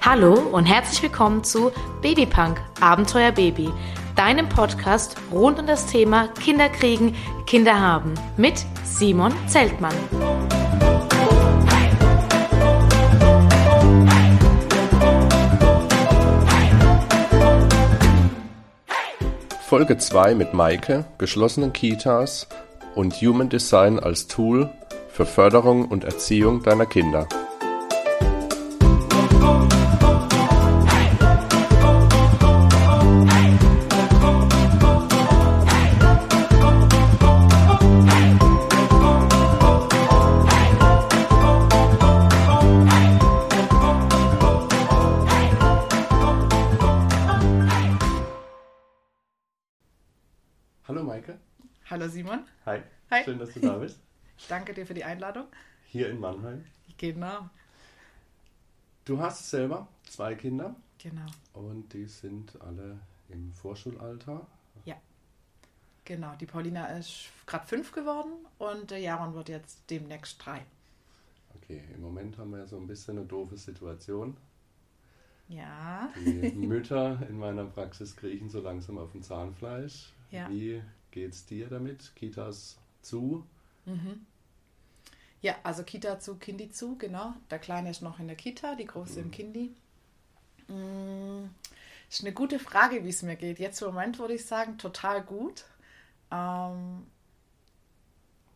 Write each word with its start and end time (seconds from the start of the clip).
Hallo 0.00 0.34
und 0.50 0.64
herzlich 0.64 1.00
willkommen 1.04 1.44
zu 1.44 1.70
Babypunk 2.00 2.60
Abenteuer 2.80 3.30
Baby, 3.30 3.70
deinem 4.16 4.48
Podcast 4.48 5.14
rund 5.30 5.60
um 5.60 5.68
das 5.68 5.86
Thema 5.86 6.26
Kinder 6.40 6.68
kriegen, 6.68 7.14
Kinder 7.46 7.78
haben 7.78 8.14
mit 8.36 8.66
Simon 8.82 9.32
Zeltmann. 9.46 9.94
Folge 19.72 19.96
2 19.96 20.34
mit 20.34 20.52
Maike, 20.52 21.06
geschlossenen 21.16 21.72
Kitas 21.72 22.46
und 22.94 23.14
Human 23.22 23.48
Design 23.48 23.98
als 23.98 24.26
Tool 24.26 24.68
für 25.08 25.24
Förderung 25.24 25.86
und 25.86 26.04
Erziehung 26.04 26.62
deiner 26.62 26.84
Kinder. 26.84 27.26
Hi. 53.12 53.24
Schön, 53.24 53.38
dass 53.38 53.52
du 53.52 53.60
da 53.60 53.76
bist. 53.76 54.00
Ich 54.38 54.48
danke 54.48 54.72
dir 54.72 54.86
für 54.86 54.94
die 54.94 55.04
Einladung. 55.04 55.44
Hier 55.84 56.08
in 56.08 56.18
Mannheim. 56.18 56.64
Genau. 56.96 57.50
Du 59.04 59.20
hast 59.20 59.50
selber 59.50 59.86
zwei 60.08 60.34
Kinder 60.34 60.74
Genau. 60.96 61.26
und 61.52 61.92
die 61.92 62.06
sind 62.06 62.58
alle 62.62 62.98
im 63.28 63.52
Vorschulalter. 63.52 64.46
Ja. 64.86 64.96
Genau. 66.06 66.34
Die 66.36 66.46
Paulina 66.46 66.86
ist 66.96 67.26
gerade 67.44 67.66
fünf 67.66 67.92
geworden 67.92 68.32
und 68.56 68.90
der 68.90 69.00
Jaron 69.00 69.34
wird 69.34 69.50
jetzt 69.50 69.80
demnächst 69.90 70.44
drei. 70.46 70.64
Okay, 71.56 71.82
im 71.94 72.00
Moment 72.00 72.38
haben 72.38 72.52
wir 72.52 72.60
ja 72.60 72.66
so 72.66 72.78
ein 72.78 72.86
bisschen 72.86 73.18
eine 73.18 73.26
doofe 73.26 73.58
Situation. 73.58 74.38
Ja. 75.48 76.10
Die 76.16 76.50
Mütter 76.56 77.20
in 77.28 77.36
meiner 77.38 77.66
Praxis 77.66 78.16
kriechen 78.16 78.48
so 78.48 78.62
langsam 78.62 78.96
auf 78.96 79.12
dem 79.12 79.22
Zahnfleisch. 79.22 80.14
Ja. 80.30 80.48
Wie 80.48 80.82
geht's 81.10 81.44
dir 81.44 81.68
damit? 81.68 82.16
Kitas 82.16 82.78
zu? 83.02 83.44
Ja, 85.40 85.56
also 85.64 85.82
Kita 85.82 86.20
zu, 86.20 86.36
Kindi 86.36 86.70
zu, 86.70 86.96
genau. 86.96 87.34
Der 87.50 87.58
Kleine 87.58 87.90
ist 87.90 88.00
noch 88.02 88.18
in 88.20 88.28
der 88.28 88.36
Kita, 88.36 88.74
die 88.76 88.86
Große 88.86 89.20
im 89.20 89.30
Kindi. 89.30 89.74
Mm, 90.68 91.46
Ist 92.08 92.20
eine 92.22 92.32
gute 92.32 92.58
Frage, 92.58 93.04
wie 93.04 93.08
es 93.08 93.22
mir 93.22 93.36
geht. 93.36 93.58
Jetzt 93.58 93.80
im 93.82 93.88
Moment 93.88 94.18
würde 94.18 94.34
ich 94.34 94.44
sagen, 94.46 94.78
total 94.78 95.22
gut. 95.22 95.64
Ähm, 96.30 97.06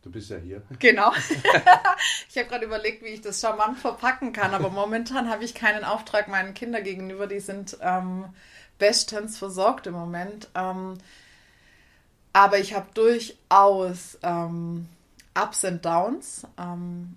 Du 0.01 0.11
bist 0.11 0.29
ja 0.29 0.37
hier. 0.37 0.61
Genau. 0.79 1.11
ich 2.29 2.37
habe 2.37 2.47
gerade 2.47 2.65
überlegt, 2.65 3.03
wie 3.03 3.07
ich 3.09 3.21
das 3.21 3.41
charmant 3.41 3.77
verpacken 3.77 4.31
kann, 4.31 4.53
aber 4.53 4.69
momentan 4.69 5.29
habe 5.29 5.43
ich 5.43 5.53
keinen 5.53 5.83
Auftrag 5.83 6.29
meinen 6.29 6.53
Kindern 6.53 6.83
gegenüber. 6.83 7.27
Die 7.27 7.41
sind 7.41 7.77
ähm, 7.81 8.25
bestens 8.77 9.37
versorgt 9.37 9.87
im 9.87 9.93
Moment. 9.95 10.47
Ähm, 10.55 10.97
aber 12.33 12.59
ich 12.59 12.73
habe 12.73 12.87
durchaus 12.93 14.17
ähm, 14.23 14.87
Ups 15.35 15.63
und 15.63 15.85
Downs. 15.85 16.47
Ähm, 16.57 17.15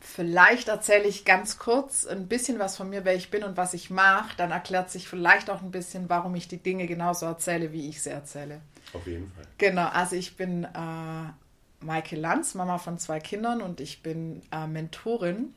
vielleicht 0.00 0.68
erzähle 0.68 1.04
ich 1.04 1.24
ganz 1.24 1.58
kurz 1.58 2.06
ein 2.06 2.28
bisschen 2.28 2.58
was 2.58 2.76
von 2.76 2.88
mir, 2.88 3.04
wer 3.04 3.14
ich 3.14 3.30
bin 3.30 3.44
und 3.44 3.56
was 3.56 3.74
ich 3.74 3.90
mache. 3.90 4.36
Dann 4.36 4.50
erklärt 4.50 4.90
sich 4.90 5.08
vielleicht 5.08 5.50
auch 5.50 5.62
ein 5.62 5.70
bisschen, 5.70 6.08
warum 6.08 6.34
ich 6.34 6.48
die 6.48 6.62
Dinge 6.62 6.86
genauso 6.86 7.26
erzähle, 7.26 7.72
wie 7.72 7.88
ich 7.88 8.02
sie 8.02 8.10
erzähle. 8.10 8.60
Auf 8.92 9.06
jeden 9.06 9.30
Fall. 9.32 9.44
Genau, 9.58 9.88
also 9.88 10.16
ich 10.16 10.36
bin 10.36 10.64
äh, 10.64 11.84
Maike 11.84 12.16
Lanz, 12.16 12.54
Mama 12.54 12.78
von 12.78 12.98
zwei 12.98 13.20
Kindern 13.20 13.60
und 13.62 13.80
ich 13.80 14.02
bin 14.02 14.42
äh, 14.52 14.66
Mentorin 14.66 15.54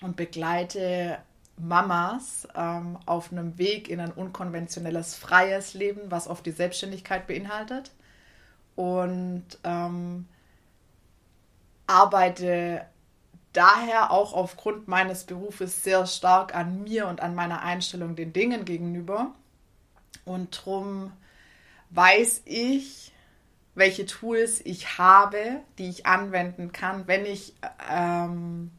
und 0.00 0.16
begleite 0.16 1.18
Mamas 1.58 2.48
ähm, 2.54 2.98
auf 3.06 3.30
einem 3.30 3.58
Weg 3.58 3.88
in 3.88 4.00
ein 4.00 4.12
unkonventionelles, 4.12 5.14
freies 5.14 5.74
Leben, 5.74 6.02
was 6.10 6.28
oft 6.28 6.46
die 6.46 6.50
Selbstständigkeit 6.50 7.26
beinhaltet. 7.26 7.92
Und 8.74 9.44
ähm, 9.64 10.26
arbeite 11.86 12.86
daher 13.52 14.10
auch 14.10 14.32
aufgrund 14.32 14.88
meines 14.88 15.24
Berufes 15.24 15.82
sehr 15.82 16.06
stark 16.06 16.54
an 16.54 16.82
mir 16.82 17.06
und 17.06 17.20
an 17.20 17.34
meiner 17.34 17.62
Einstellung 17.62 18.16
den 18.16 18.32
Dingen 18.32 18.64
gegenüber. 18.64 19.34
Und 20.24 20.64
drum 20.64 21.12
weiß 21.90 22.42
ich, 22.46 23.12
welche 23.74 24.06
Tools 24.06 24.60
ich 24.64 24.98
habe, 24.98 25.60
die 25.78 25.88
ich 25.88 26.06
anwenden 26.06 26.72
kann, 26.72 27.06
wenn 27.06 27.26
ich, 27.26 27.54
ähm, 27.90 28.70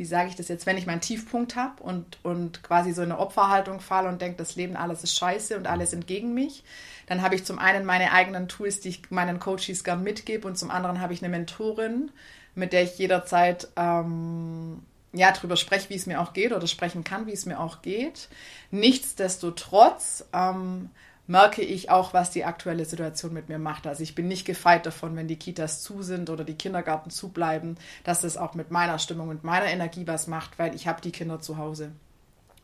wie 0.00 0.06
sage 0.06 0.30
ich 0.30 0.34
das 0.34 0.48
jetzt, 0.48 0.64
wenn 0.64 0.78
ich 0.78 0.86
meinen 0.86 1.02
Tiefpunkt 1.02 1.56
habe 1.56 1.82
und, 1.82 2.18
und 2.22 2.62
quasi 2.62 2.94
so 2.94 3.02
in 3.02 3.12
eine 3.12 3.20
Opferhaltung 3.20 3.80
falle 3.80 4.08
und 4.08 4.22
denke, 4.22 4.38
das 4.38 4.56
Leben, 4.56 4.74
alles 4.74 5.04
ist 5.04 5.14
scheiße 5.18 5.58
und 5.58 5.66
alles 5.66 5.90
sind 5.90 6.06
gegen 6.06 6.32
mich, 6.32 6.64
dann 7.06 7.20
habe 7.20 7.34
ich 7.34 7.44
zum 7.44 7.58
einen 7.58 7.84
meine 7.84 8.10
eigenen 8.12 8.48
Tools, 8.48 8.80
die 8.80 8.88
ich 8.88 9.10
meinen 9.10 9.40
Coaches 9.40 9.84
gern 9.84 10.02
mitgebe 10.02 10.48
und 10.48 10.56
zum 10.56 10.70
anderen 10.70 11.02
habe 11.02 11.12
ich 11.12 11.22
eine 11.22 11.28
Mentorin, 11.28 12.10
mit 12.54 12.72
der 12.72 12.84
ich 12.84 12.96
jederzeit 12.96 13.68
ähm, 13.76 14.80
ja, 15.12 15.32
drüber 15.32 15.56
spreche, 15.56 15.90
wie 15.90 15.96
es 15.96 16.06
mir 16.06 16.22
auch 16.22 16.32
geht 16.32 16.54
oder 16.54 16.66
sprechen 16.66 17.04
kann, 17.04 17.26
wie 17.26 17.32
es 17.32 17.44
mir 17.44 17.60
auch 17.60 17.82
geht. 17.82 18.30
Nichtsdestotrotz 18.70 20.24
ähm, 20.32 20.88
merke 21.30 21.62
ich 21.62 21.90
auch, 21.90 22.12
was 22.12 22.32
die 22.32 22.44
aktuelle 22.44 22.84
Situation 22.84 23.32
mit 23.32 23.48
mir 23.48 23.60
macht. 23.60 23.86
Also 23.86 24.02
ich 24.02 24.16
bin 24.16 24.26
nicht 24.26 24.44
gefeit 24.44 24.84
davon, 24.84 25.14
wenn 25.14 25.28
die 25.28 25.38
Kitas 25.38 25.80
zu 25.80 26.02
sind 26.02 26.28
oder 26.28 26.42
die 26.42 26.56
Kindergarten 26.56 27.10
zubleiben, 27.10 27.78
dass 28.02 28.22
das 28.22 28.36
auch 28.36 28.54
mit 28.54 28.72
meiner 28.72 28.98
Stimmung 28.98 29.28
und 29.28 29.44
meiner 29.44 29.66
Energie 29.66 30.08
was 30.08 30.26
macht, 30.26 30.58
weil 30.58 30.74
ich 30.74 30.88
habe 30.88 31.00
die 31.00 31.12
Kinder 31.12 31.38
zu 31.40 31.56
Hause. 31.56 31.92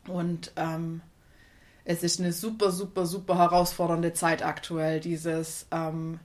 Und 0.08 0.50
ähm, 0.56 1.00
es 1.84 2.02
ist 2.02 2.18
eine 2.18 2.32
super, 2.32 2.72
super, 2.72 3.06
super 3.06 3.38
herausfordernde 3.38 4.14
Zeit 4.14 4.44
aktuell, 4.44 4.98
dieses 4.98 5.68
ähm, 5.70 6.18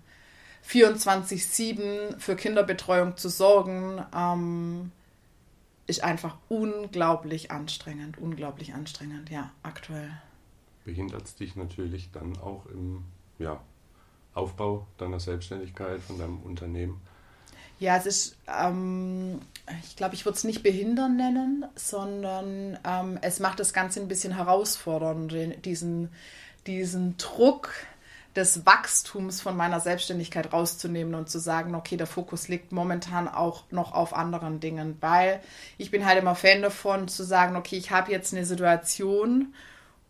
24-7 0.67 2.17
für 2.17 2.35
Kinderbetreuung 2.35 3.17
zu 3.17 3.29
sorgen, 3.29 4.03
ähm, 4.15 4.91
ist 5.85 6.03
einfach 6.03 6.37
unglaublich 6.49 7.51
anstrengend, 7.51 8.17
unglaublich 8.17 8.73
anstrengend, 8.73 9.29
ja, 9.29 9.51
aktuell. 9.61 10.11
Behindert 10.83 11.23
es 11.23 11.35
dich 11.35 11.55
natürlich 11.55 12.11
dann 12.11 12.37
auch 12.37 12.65
im 12.67 13.03
ja, 13.39 13.61
Aufbau 14.33 14.87
deiner 14.97 15.19
Selbstständigkeit, 15.19 16.01
von 16.01 16.17
deinem 16.17 16.39
Unternehmen. 16.39 17.01
Ja, 17.79 17.97
es 17.97 18.05
ist, 18.05 18.37
ähm, 18.47 19.41
ich 19.83 19.95
glaube, 19.95 20.13
ich 20.13 20.25
würde 20.25 20.37
es 20.37 20.43
nicht 20.43 20.61
behindern 20.61 21.15
nennen, 21.17 21.65
sondern 21.75 22.77
ähm, 22.85 23.17
es 23.21 23.39
macht 23.39 23.59
das 23.59 23.73
Ganze 23.73 23.99
ein 23.99 24.07
bisschen 24.07 24.35
herausfordernd, 24.35 25.33
diesen, 25.65 26.09
diesen 26.67 27.17
Druck 27.17 27.73
des 28.35 28.65
Wachstums 28.65 29.41
von 29.41 29.57
meiner 29.57 29.79
Selbstständigkeit 29.79 30.53
rauszunehmen 30.53 31.15
und 31.15 31.29
zu 31.29 31.39
sagen, 31.39 31.75
okay, 31.75 31.97
der 31.97 32.07
Fokus 32.07 32.47
liegt 32.47 32.71
momentan 32.71 33.27
auch 33.27 33.63
noch 33.71 33.93
auf 33.93 34.13
anderen 34.13 34.59
Dingen, 34.59 34.97
weil 35.01 35.41
ich 35.77 35.91
bin 35.91 36.05
halt 36.05 36.19
immer 36.19 36.35
Fan 36.35 36.61
davon 36.61 37.07
zu 37.07 37.23
sagen, 37.23 37.55
okay, 37.55 37.77
ich 37.77 37.91
habe 37.91 38.11
jetzt 38.11 38.33
eine 38.33 38.45
Situation 38.45 39.53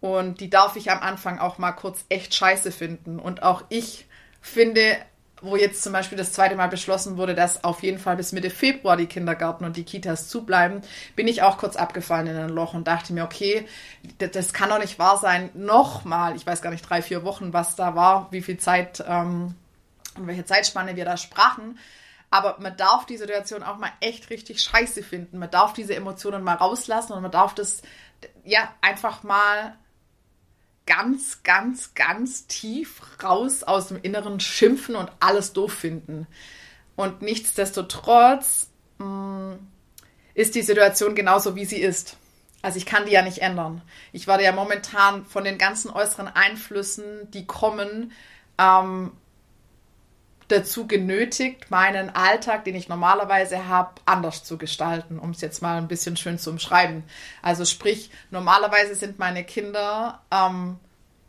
und 0.01 0.41
die 0.41 0.49
darf 0.49 0.75
ich 0.75 0.91
am 0.91 0.99
Anfang 0.99 1.39
auch 1.39 1.59
mal 1.59 1.71
kurz 1.71 2.05
echt 2.09 2.35
scheiße 2.35 2.71
finden. 2.71 3.19
Und 3.19 3.43
auch 3.43 3.63
ich 3.69 4.07
finde, 4.41 4.97
wo 5.41 5.55
jetzt 5.55 5.83
zum 5.83 5.93
Beispiel 5.93 6.17
das 6.17 6.33
zweite 6.33 6.55
Mal 6.55 6.69
beschlossen 6.69 7.17
wurde, 7.17 7.35
dass 7.35 7.63
auf 7.63 7.83
jeden 7.83 7.99
Fall 7.99 8.15
bis 8.15 8.31
Mitte 8.31 8.49
Februar 8.49 8.97
die 8.97 9.05
Kindergärten 9.05 9.65
und 9.65 9.77
die 9.77 9.83
Kitas 9.83 10.27
zubleiben, 10.27 10.81
bin 11.15 11.27
ich 11.27 11.43
auch 11.43 11.59
kurz 11.59 11.75
abgefallen 11.75 12.27
in 12.27 12.35
ein 12.35 12.49
Loch 12.49 12.73
und 12.73 12.87
dachte 12.87 13.13
mir, 13.13 13.23
okay, 13.23 13.67
das, 14.17 14.53
kann 14.53 14.69
doch 14.69 14.79
nicht 14.79 14.97
wahr 14.97 15.17
sein. 15.17 15.51
Nochmal, 15.53 16.35
ich 16.35 16.45
weiß 16.45 16.63
gar 16.63 16.71
nicht, 16.71 16.87
drei, 16.87 17.03
vier 17.03 17.23
Wochen, 17.23 17.53
was 17.53 17.75
da 17.75 17.95
war, 17.95 18.27
wie 18.31 18.41
viel 18.41 18.57
Zeit, 18.57 19.03
ähm, 19.07 19.55
und 20.17 20.27
welche 20.27 20.45
Zeitspanne 20.45 20.95
wir 20.95 21.05
da 21.05 21.15
sprachen. 21.15 21.77
Aber 22.31 22.57
man 22.59 22.75
darf 22.75 23.05
die 23.05 23.17
Situation 23.17 23.61
auch 23.61 23.77
mal 23.77 23.91
echt 23.99 24.31
richtig 24.31 24.61
scheiße 24.61 25.03
finden. 25.03 25.37
Man 25.37 25.51
darf 25.51 25.73
diese 25.73 25.95
Emotionen 25.95 26.43
mal 26.43 26.55
rauslassen 26.55 27.13
und 27.13 27.21
man 27.21 27.31
darf 27.31 27.53
das, 27.53 27.81
ja, 28.43 28.73
einfach 28.81 29.23
mal 29.23 29.75
ganz, 30.85 31.43
ganz, 31.43 31.93
ganz 31.93 32.47
tief 32.47 33.01
raus 33.23 33.63
aus 33.63 33.89
dem 33.89 33.99
Inneren 34.01 34.39
schimpfen 34.39 34.95
und 34.95 35.11
alles 35.19 35.53
doof 35.53 35.73
finden. 35.73 36.27
Und 36.95 37.21
nichtsdestotrotz 37.21 38.69
mh, 38.97 39.57
ist 40.33 40.55
die 40.55 40.61
Situation 40.61 41.15
genauso, 41.15 41.55
wie 41.55 41.65
sie 41.65 41.81
ist. 41.81 42.17
Also 42.61 42.77
ich 42.77 42.85
kann 42.85 43.05
die 43.05 43.11
ja 43.11 43.21
nicht 43.21 43.39
ändern. 43.39 43.81
Ich 44.11 44.27
werde 44.27 44.43
ja 44.43 44.51
momentan 44.51 45.25
von 45.25 45.43
den 45.43 45.57
ganzen 45.57 45.89
äußeren 45.89 46.27
Einflüssen, 46.27 47.29
die 47.31 47.47
kommen, 47.47 48.11
ähm, 48.57 49.11
dazu 50.51 50.87
genötigt, 50.87 51.71
meinen 51.71 52.09
Alltag, 52.09 52.65
den 52.65 52.75
ich 52.75 52.89
normalerweise 52.89 53.67
habe, 53.67 53.91
anders 54.05 54.43
zu 54.43 54.57
gestalten, 54.57 55.19
um 55.19 55.31
es 55.31 55.41
jetzt 55.41 55.61
mal 55.61 55.77
ein 55.77 55.87
bisschen 55.87 56.17
schön 56.17 56.37
zu 56.37 56.49
umschreiben. 56.49 57.03
Also 57.41 57.65
sprich, 57.65 58.11
normalerweise 58.29 58.95
sind 58.95 59.19
meine 59.19 59.43
Kinder 59.43 60.21
ähm, 60.31 60.77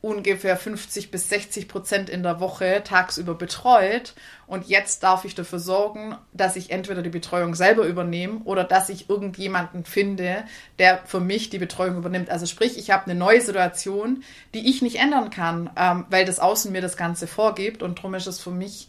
ungefähr 0.03 0.57
50 0.57 1.13
bis 1.13 1.29
60 1.29 1.69
Prozent 1.69 2.11
in 2.11 2.25
der 2.25 2.41
Woche 2.41 2.83
tagsüber 2.85 3.35
betreut. 3.35 4.15
Und 4.49 4.67
jetzt 4.67 5.05
darf 5.05 5.25
ich 5.25 5.37
dafür 5.37 5.61
sorgen, 5.61 6.17
dass 6.33 6.57
ich 6.57 6.71
entweder 6.71 7.03
die 7.03 7.09
Betreuung 7.09 7.55
selber 7.55 7.87
übernehme 7.87 8.41
oder 8.45 8.65
dass 8.65 8.89
ich 8.89 9.09
irgendjemanden 9.09 9.85
finde, 9.85 10.45
der 10.81 10.99
für 11.07 11.21
mich 11.21 11.51
die 11.51 11.59
Betreuung 11.59 11.97
übernimmt. 11.97 12.31
Also 12.31 12.47
sprich, 12.47 12.77
ich 12.77 12.91
habe 12.91 13.05
eine 13.05 13.15
neue 13.15 13.41
Situation, 13.41 14.25
die 14.55 14.69
ich 14.69 14.83
nicht 14.83 14.97
ändern 14.97 15.31
kann, 15.31 15.71
ähm, 15.77 16.05
weil 16.11 16.25
das 16.25 16.41
Außen 16.41 16.73
mir 16.73 16.83
das 16.83 16.97
Ganze 16.97 17.29
vorgibt. 17.29 17.83
Und 17.83 17.99
darum 17.99 18.15
ist 18.15 18.27
es 18.27 18.41
für 18.41 18.51
mich 18.51 18.89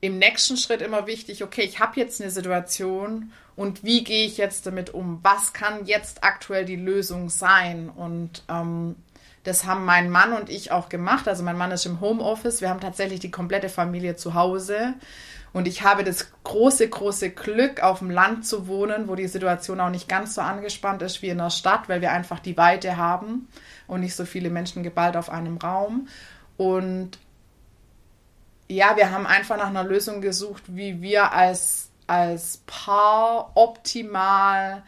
im 0.00 0.18
nächsten 0.18 0.56
Schritt 0.56 0.82
immer 0.82 1.06
wichtig, 1.06 1.44
okay, 1.44 1.62
ich 1.62 1.78
habe 1.78 2.00
jetzt 2.00 2.20
eine 2.20 2.30
Situation 2.30 3.32
und 3.56 3.84
wie 3.84 4.02
gehe 4.02 4.26
ich 4.26 4.38
jetzt 4.38 4.66
damit 4.66 4.94
um? 4.94 5.20
Was 5.22 5.52
kann 5.52 5.84
jetzt 5.84 6.24
aktuell 6.24 6.64
die 6.64 6.76
Lösung 6.76 7.28
sein? 7.28 7.90
Und 7.90 8.42
ähm, 8.48 8.96
das 9.44 9.66
haben 9.66 9.84
mein 9.84 10.08
Mann 10.08 10.32
und 10.32 10.48
ich 10.48 10.72
auch 10.72 10.88
gemacht. 10.88 11.28
Also 11.28 11.42
mein 11.42 11.58
Mann 11.58 11.70
ist 11.70 11.84
im 11.84 12.00
Homeoffice. 12.00 12.62
Wir 12.62 12.70
haben 12.70 12.80
tatsächlich 12.80 13.20
die 13.20 13.30
komplette 13.30 13.68
Familie 13.68 14.16
zu 14.16 14.34
Hause. 14.34 14.94
Und 15.52 15.66
ich 15.66 15.82
habe 15.82 16.04
das 16.04 16.30
große, 16.44 16.88
große 16.88 17.30
Glück, 17.30 17.82
auf 17.82 17.98
dem 17.98 18.10
Land 18.10 18.46
zu 18.46 18.68
wohnen, 18.68 19.08
wo 19.08 19.16
die 19.16 19.26
Situation 19.26 19.80
auch 19.80 19.90
nicht 19.90 20.08
ganz 20.08 20.36
so 20.36 20.40
angespannt 20.42 21.02
ist 21.02 21.22
wie 21.22 21.28
in 21.28 21.38
der 21.38 21.50
Stadt, 21.50 21.88
weil 21.88 22.00
wir 22.00 22.12
einfach 22.12 22.38
die 22.38 22.56
Weite 22.56 22.96
haben 22.96 23.48
und 23.86 24.00
nicht 24.00 24.14
so 24.14 24.24
viele 24.24 24.48
Menschen 24.48 24.82
geballt 24.82 25.16
auf 25.16 25.28
einem 25.28 25.58
Raum. 25.58 26.08
Und 26.56 27.18
ja, 28.70 28.96
wir 28.96 29.10
haben 29.10 29.26
einfach 29.26 29.56
nach 29.56 29.68
einer 29.68 29.84
Lösung 29.84 30.20
gesucht, 30.20 30.62
wie 30.68 31.02
wir 31.02 31.32
als, 31.32 31.90
als 32.06 32.62
Paar 32.66 33.50
optimal 33.54 34.82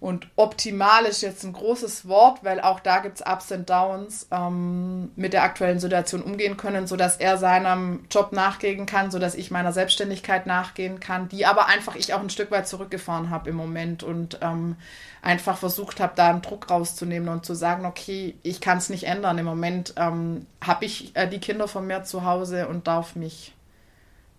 und 0.00 0.28
optimal 0.36 1.04
ist 1.04 1.20
jetzt 1.20 1.44
ein 1.44 1.52
großes 1.52 2.08
Wort, 2.08 2.42
weil 2.42 2.58
auch 2.58 2.80
da 2.80 3.00
gibt 3.00 3.20
es 3.20 3.26
Ups 3.26 3.52
und 3.52 3.68
Downs 3.68 4.26
ähm, 4.30 5.10
mit 5.14 5.34
der 5.34 5.42
aktuellen 5.42 5.78
Situation 5.78 6.22
umgehen 6.22 6.56
können, 6.56 6.86
sodass 6.86 7.18
er 7.18 7.36
seinem 7.36 8.06
Job 8.10 8.32
nachgehen 8.32 8.86
kann, 8.86 9.10
sodass 9.10 9.34
ich 9.34 9.50
meiner 9.50 9.72
Selbstständigkeit 9.72 10.46
nachgehen 10.46 11.00
kann, 11.00 11.28
die 11.28 11.44
aber 11.44 11.66
einfach 11.66 11.96
ich 11.96 12.14
auch 12.14 12.20
ein 12.20 12.30
Stück 12.30 12.50
weit 12.50 12.66
zurückgefahren 12.66 13.28
habe 13.28 13.50
im 13.50 13.56
Moment. 13.56 14.02
Und 14.02 14.38
ähm, 14.40 14.76
einfach 15.22 15.58
versucht 15.58 16.00
habe, 16.00 16.14
da 16.16 16.30
einen 16.30 16.42
Druck 16.42 16.70
rauszunehmen 16.70 17.28
und 17.28 17.44
zu 17.44 17.54
sagen, 17.54 17.84
okay, 17.84 18.36
ich 18.42 18.60
kann 18.60 18.78
es 18.78 18.88
nicht 18.88 19.04
ändern. 19.04 19.38
Im 19.38 19.44
Moment 19.44 19.94
ähm, 19.96 20.46
habe 20.62 20.84
ich 20.84 21.14
äh, 21.14 21.28
die 21.28 21.40
Kinder 21.40 21.68
von 21.68 21.86
mir 21.86 22.04
zu 22.04 22.24
Hause 22.24 22.68
und 22.68 22.86
darf 22.86 23.16
mich 23.16 23.54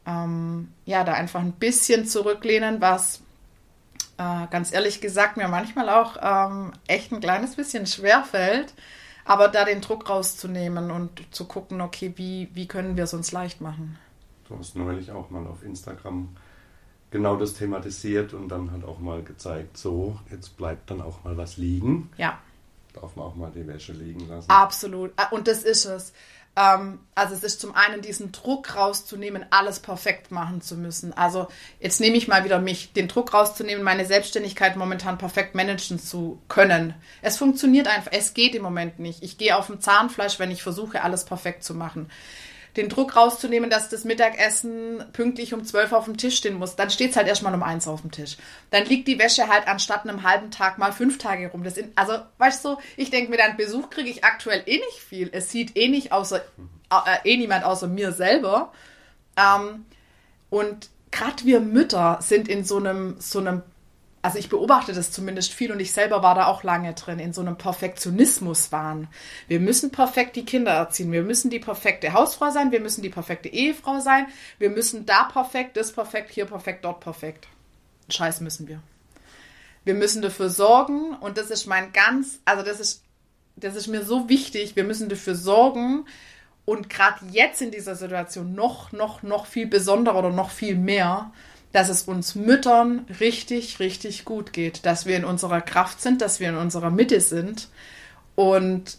ähm, 0.05 0.69
ja 0.85 1.03
da 1.03 1.13
einfach 1.13 1.41
ein 1.41 1.53
bisschen 1.53 2.05
zurücklehnen, 2.05 2.81
was 2.81 3.21
äh, 4.17 4.47
ganz 4.49 4.73
ehrlich 4.73 5.01
gesagt 5.01 5.37
mir 5.37 5.47
manchmal 5.47 5.89
auch 5.89 6.17
ähm, 6.21 6.73
echt 6.87 7.11
ein 7.11 7.19
kleines 7.19 7.55
bisschen 7.55 7.85
schwer 7.85 8.23
fällt, 8.23 8.73
aber 9.23 9.47
da 9.47 9.65
den 9.65 9.81
Druck 9.81 10.09
rauszunehmen 10.09 10.89
und 10.89 11.21
zu 11.31 11.45
gucken, 11.45 11.81
okay, 11.81 12.13
wie, 12.15 12.49
wie 12.53 12.67
können 12.67 12.97
wir 12.97 13.03
es 13.03 13.13
uns 13.13 13.31
leicht 13.31 13.61
machen. 13.61 13.99
Du 14.47 14.57
hast 14.57 14.75
neulich 14.75 15.11
auch 15.11 15.29
mal 15.29 15.45
auf 15.45 15.63
Instagram 15.63 16.35
genau 17.11 17.35
das 17.35 17.53
thematisiert 17.53 18.33
und 18.33 18.49
dann 18.49 18.71
hat 18.71 18.83
auch 18.83 18.99
mal 18.99 19.21
gezeigt, 19.21 19.77
so, 19.77 20.17
jetzt 20.31 20.57
bleibt 20.57 20.89
dann 20.89 21.01
auch 21.01 21.23
mal 21.23 21.37
was 21.37 21.57
liegen. 21.57 22.09
Ja. 22.17 22.39
Darf 22.93 23.15
man 23.15 23.25
auch 23.25 23.35
mal 23.35 23.51
die 23.53 23.67
Wäsche 23.67 23.93
liegen 23.93 24.27
lassen. 24.27 24.49
Absolut. 24.49 25.11
Ah, 25.17 25.27
und 25.31 25.47
das 25.47 25.63
ist 25.63 25.85
es. 25.85 26.13
Ähm, 26.55 26.99
also 27.15 27.33
es 27.33 27.43
ist 27.43 27.61
zum 27.61 27.75
einen 27.75 28.01
diesen 28.01 28.31
Druck 28.31 28.75
rauszunehmen, 28.75 29.45
alles 29.51 29.79
perfekt 29.79 30.31
machen 30.31 30.61
zu 30.61 30.75
müssen. 30.75 31.13
Also 31.13 31.47
jetzt 31.79 32.01
nehme 32.01 32.17
ich 32.17 32.27
mal 32.27 32.43
wieder 32.43 32.59
mich, 32.59 32.91
den 32.93 33.07
Druck 33.07 33.33
rauszunehmen, 33.33 33.83
meine 33.83 34.05
Selbstständigkeit 34.05 34.75
momentan 34.75 35.17
perfekt 35.17 35.55
managen 35.55 35.99
zu 35.99 36.41
können. 36.49 36.93
Es 37.21 37.37
funktioniert 37.37 37.87
einfach, 37.87 38.11
es 38.13 38.33
geht 38.33 38.55
im 38.55 38.63
Moment 38.63 38.99
nicht. 38.99 39.23
Ich 39.23 39.37
gehe 39.37 39.55
auf 39.55 39.67
dem 39.67 39.79
Zahnfleisch, 39.79 40.39
wenn 40.39 40.51
ich 40.51 40.63
versuche, 40.63 41.03
alles 41.03 41.23
perfekt 41.23 41.63
zu 41.63 41.73
machen 41.73 42.09
den 42.77 42.89
Druck 42.89 43.15
rauszunehmen, 43.15 43.69
dass 43.69 43.89
das 43.89 44.05
Mittagessen 44.05 45.03
pünktlich 45.13 45.53
um 45.53 45.65
zwölf 45.65 45.91
auf 45.91 46.05
dem 46.05 46.17
Tisch 46.17 46.37
stehen 46.37 46.55
muss. 46.55 46.75
Dann 46.75 46.89
steht 46.89 47.11
es 47.11 47.17
halt 47.17 47.27
erstmal 47.27 47.53
um 47.53 47.63
eins 47.63 47.87
auf 47.87 48.01
dem 48.01 48.11
Tisch. 48.11 48.37
Dann 48.69 48.85
liegt 48.85 49.07
die 49.07 49.19
Wäsche 49.19 49.47
halt 49.47 49.67
anstatt 49.67 50.07
einem 50.07 50.23
halben 50.23 50.51
Tag 50.51 50.77
mal 50.77 50.93
fünf 50.93 51.17
Tage 51.17 51.49
rum. 51.49 51.63
Das 51.63 51.77
in, 51.77 51.91
also, 51.95 52.13
weißt 52.37 52.63
du, 52.63 52.77
ich 52.95 53.09
denke 53.09 53.31
mir, 53.31 53.37
dann 53.37 53.57
Besuch 53.57 53.89
kriege 53.89 54.09
ich 54.09 54.23
aktuell 54.23 54.63
eh 54.65 54.77
nicht 54.77 54.99
viel. 54.99 55.29
Es 55.33 55.51
sieht 55.51 55.75
eh 55.77 55.89
nicht 55.89 56.11
außer, 56.11 56.37
äh, 56.37 57.29
eh 57.29 57.37
niemand 57.37 57.65
außer 57.65 57.87
mir 57.87 58.13
selber. 58.13 58.71
Ähm, 59.35 59.85
und 60.49 60.89
gerade 61.11 61.43
wir 61.43 61.59
Mütter 61.59 62.19
sind 62.21 62.47
in 62.47 62.63
so 62.63 62.77
einem, 62.77 63.17
so 63.19 63.39
einem 63.39 63.63
also 64.21 64.37
ich 64.37 64.49
beobachte 64.49 64.93
das 64.93 65.11
zumindest 65.11 65.53
viel 65.53 65.71
und 65.71 65.79
ich 65.79 65.93
selber 65.93 66.21
war 66.21 66.35
da 66.35 66.45
auch 66.45 66.63
lange 66.63 66.93
drin, 66.93 67.19
in 67.19 67.33
so 67.33 67.41
einem 67.41 67.57
Perfektionismus-Wahn. 67.57 69.07
Wir 69.47 69.59
müssen 69.59 69.91
perfekt 69.91 70.35
die 70.35 70.45
Kinder 70.45 70.71
erziehen, 70.71 71.11
wir 71.11 71.23
müssen 71.23 71.49
die 71.49 71.59
perfekte 71.59 72.13
Hausfrau 72.13 72.51
sein, 72.51 72.71
wir 72.71 72.81
müssen 72.81 73.01
die 73.01 73.09
perfekte 73.09 73.49
Ehefrau 73.49 73.99
sein, 73.99 74.27
wir 74.59 74.69
müssen 74.69 75.05
da 75.05 75.23
perfekt, 75.23 75.75
das 75.75 75.91
perfekt, 75.91 76.31
hier 76.31 76.45
perfekt, 76.45 76.85
dort 76.85 76.99
perfekt. 76.99 77.47
Scheiß 78.09 78.41
müssen 78.41 78.67
wir. 78.67 78.81
Wir 79.83 79.95
müssen 79.95 80.21
dafür 80.21 80.49
sorgen 80.49 81.15
und 81.15 81.37
das 81.37 81.49
ist 81.49 81.65
mein 81.65 81.91
ganz, 81.91 82.39
also 82.45 82.63
das 82.63 82.79
ist, 82.79 83.03
das 83.55 83.75
ist 83.75 83.87
mir 83.87 84.03
so 84.03 84.29
wichtig, 84.29 84.75
wir 84.75 84.83
müssen 84.83 85.09
dafür 85.09 85.33
sorgen 85.33 86.05
und 86.65 86.89
gerade 86.89 87.25
jetzt 87.31 87.63
in 87.63 87.71
dieser 87.71 87.95
Situation 87.95 88.53
noch, 88.53 88.91
noch, 88.91 89.23
noch 89.23 89.47
viel 89.47 89.65
besonderer 89.65 90.19
oder 90.19 90.29
noch 90.29 90.51
viel 90.51 90.75
mehr, 90.75 91.31
dass 91.71 91.89
es 91.89 92.03
uns 92.03 92.35
Müttern 92.35 93.05
richtig, 93.19 93.79
richtig 93.79 94.25
gut 94.25 94.53
geht, 94.53 94.85
dass 94.85 95.05
wir 95.05 95.15
in 95.15 95.25
unserer 95.25 95.61
Kraft 95.61 96.01
sind, 96.01 96.21
dass 96.21 96.39
wir 96.39 96.49
in 96.49 96.57
unserer 96.57 96.89
Mitte 96.89 97.21
sind. 97.21 97.69
Und 98.35 98.97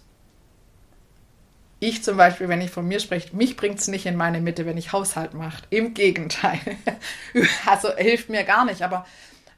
ich 1.80 2.02
zum 2.02 2.16
Beispiel, 2.16 2.48
wenn 2.48 2.60
ich 2.60 2.70
von 2.70 2.86
mir 2.86 3.00
spreche, 3.00 3.34
mich 3.34 3.56
bringt 3.56 3.80
es 3.80 3.88
nicht 3.88 4.06
in 4.06 4.16
meine 4.16 4.40
Mitte, 4.40 4.66
wenn 4.66 4.78
ich 4.78 4.92
Haushalt 4.92 5.34
mache. 5.34 5.64
Im 5.68 5.94
Gegenteil. 5.94 6.60
also 7.66 7.94
hilft 7.96 8.28
mir 8.28 8.44
gar 8.44 8.64
nicht. 8.64 8.82
Aber 8.82 9.04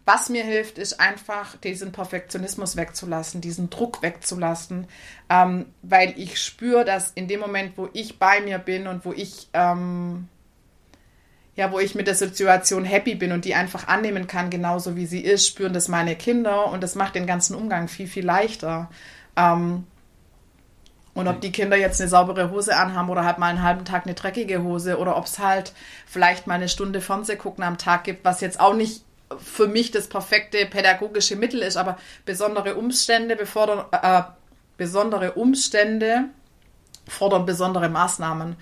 was 0.06 0.28
mir 0.28 0.44
hilft, 0.44 0.78
ist 0.78 1.00
einfach 1.00 1.56
diesen 1.56 1.92
Perfektionismus 1.92 2.76
wegzulassen, 2.76 3.40
diesen 3.40 3.70
Druck 3.70 4.02
wegzulassen, 4.02 4.86
ähm, 5.30 5.66
weil 5.82 6.14
ich 6.18 6.40
spüre, 6.42 6.84
dass 6.84 7.10
in 7.12 7.28
dem 7.28 7.40
Moment, 7.40 7.76
wo 7.76 7.88
ich 7.92 8.18
bei 8.18 8.40
mir 8.40 8.58
bin 8.58 8.86
und 8.86 9.04
wo 9.04 9.12
ich 9.12 9.48
ähm, 9.54 10.28
ja, 11.56 11.70
wo 11.70 11.78
ich 11.78 11.94
mit 11.94 12.06
der 12.06 12.14
Situation 12.14 12.84
happy 12.84 13.14
bin 13.14 13.32
und 13.32 13.44
die 13.44 13.54
einfach 13.54 13.86
annehmen 13.86 14.26
kann, 14.26 14.50
genauso 14.50 14.96
wie 14.96 15.06
sie 15.06 15.20
ist, 15.20 15.46
spüren 15.46 15.72
das 15.72 15.88
meine 15.88 16.16
Kinder 16.16 16.66
und 16.66 16.82
das 16.82 16.94
macht 16.94 17.14
den 17.14 17.26
ganzen 17.26 17.54
Umgang 17.54 17.88
viel, 17.88 18.08
viel 18.08 18.24
leichter. 18.24 18.90
Ähm, 19.36 19.84
und 21.14 21.28
ob 21.28 21.40
die 21.40 21.52
Kinder 21.52 21.76
jetzt 21.76 22.00
eine 22.00 22.10
saubere 22.10 22.50
Hose 22.50 22.76
anhaben 22.76 23.08
oder 23.08 23.24
halt 23.24 23.38
mal 23.38 23.46
einen 23.46 23.62
halben 23.62 23.84
Tag 23.84 24.04
eine 24.04 24.14
dreckige 24.14 24.64
Hose 24.64 24.98
oder 24.98 25.16
ob 25.16 25.26
es 25.26 25.38
halt 25.38 25.72
vielleicht 26.06 26.48
mal 26.48 26.54
eine 26.54 26.68
Stunde 26.68 27.00
Fernseh 27.00 27.36
gucken 27.36 27.62
am 27.62 27.78
Tag 27.78 28.02
gibt, 28.02 28.24
was 28.24 28.40
jetzt 28.40 28.58
auch 28.58 28.74
nicht 28.74 29.02
für 29.38 29.68
mich 29.68 29.92
das 29.92 30.08
perfekte 30.08 30.66
pädagogische 30.66 31.36
Mittel 31.36 31.62
ist, 31.62 31.76
aber 31.76 31.98
besondere 32.24 32.74
Umstände 32.74 33.36
befordern, 33.36 33.84
äh, 33.92 34.22
besondere 34.76 35.32
Umstände 35.32 36.24
fordern 37.06 37.46
besondere 37.46 37.88
Maßnahmen. 37.88 38.56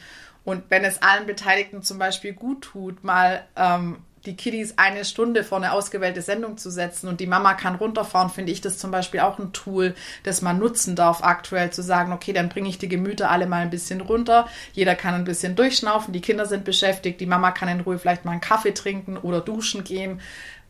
Und 0.45 0.65
wenn 0.71 0.85
es 0.85 1.03
allen 1.03 1.27
Beteiligten 1.27 1.83
zum 1.83 1.99
Beispiel 1.99 2.33
gut 2.33 2.63
tut, 2.63 3.05
mal 3.05 3.45
ähm, 3.57 3.99
die 4.27 4.37
Kiddies 4.37 4.75
eine 4.77 5.05
Stunde 5.05 5.43
vor 5.45 5.59
eine 5.59 5.73
ausgewählte 5.73 6.23
Sendung 6.23 6.57
zu 6.57 6.71
setzen 6.71 7.09
und 7.09 7.21
die 7.21 7.27
Mama 7.27 7.55
kann 7.55 7.75
runterfahren, 7.75 8.31
finde 8.31 8.53
ich 8.53 8.61
das 8.61 8.79
zum 8.79 8.91
Beispiel 8.91 9.21
auch 9.21 9.39
ein 9.39 9.53
Tool, 9.53 9.95
das 10.23 10.43
man 10.43 10.59
nutzen 10.59 10.95
darf, 10.95 11.23
aktuell 11.23 11.71
zu 11.71 11.83
sagen, 11.83 12.13
okay, 12.13 12.33
dann 12.33 12.49
bringe 12.49 12.69
ich 12.69 12.79
die 12.79 12.89
Gemüter 12.89 13.31
alle 13.31 13.47
mal 13.47 13.63
ein 13.63 13.71
bisschen 13.71 14.01
runter, 14.01 14.49
jeder 14.73 14.95
kann 14.95 15.15
ein 15.15 15.25
bisschen 15.25 15.57
durchschnaufen, 15.57 16.13
die 16.13 16.21
Kinder 16.21 16.47
sind 16.47 16.65
beschäftigt, 16.65 17.21
die 17.21 17.27
Mama 17.27 17.51
kann 17.51 17.69
in 17.69 17.81
Ruhe 17.81 17.99
vielleicht 17.99 18.25
mal 18.25 18.33
einen 18.33 18.41
Kaffee 18.41 18.75
trinken 18.75 19.17
oder 19.17 19.41
duschen 19.41 19.85
gehen. 19.85 20.21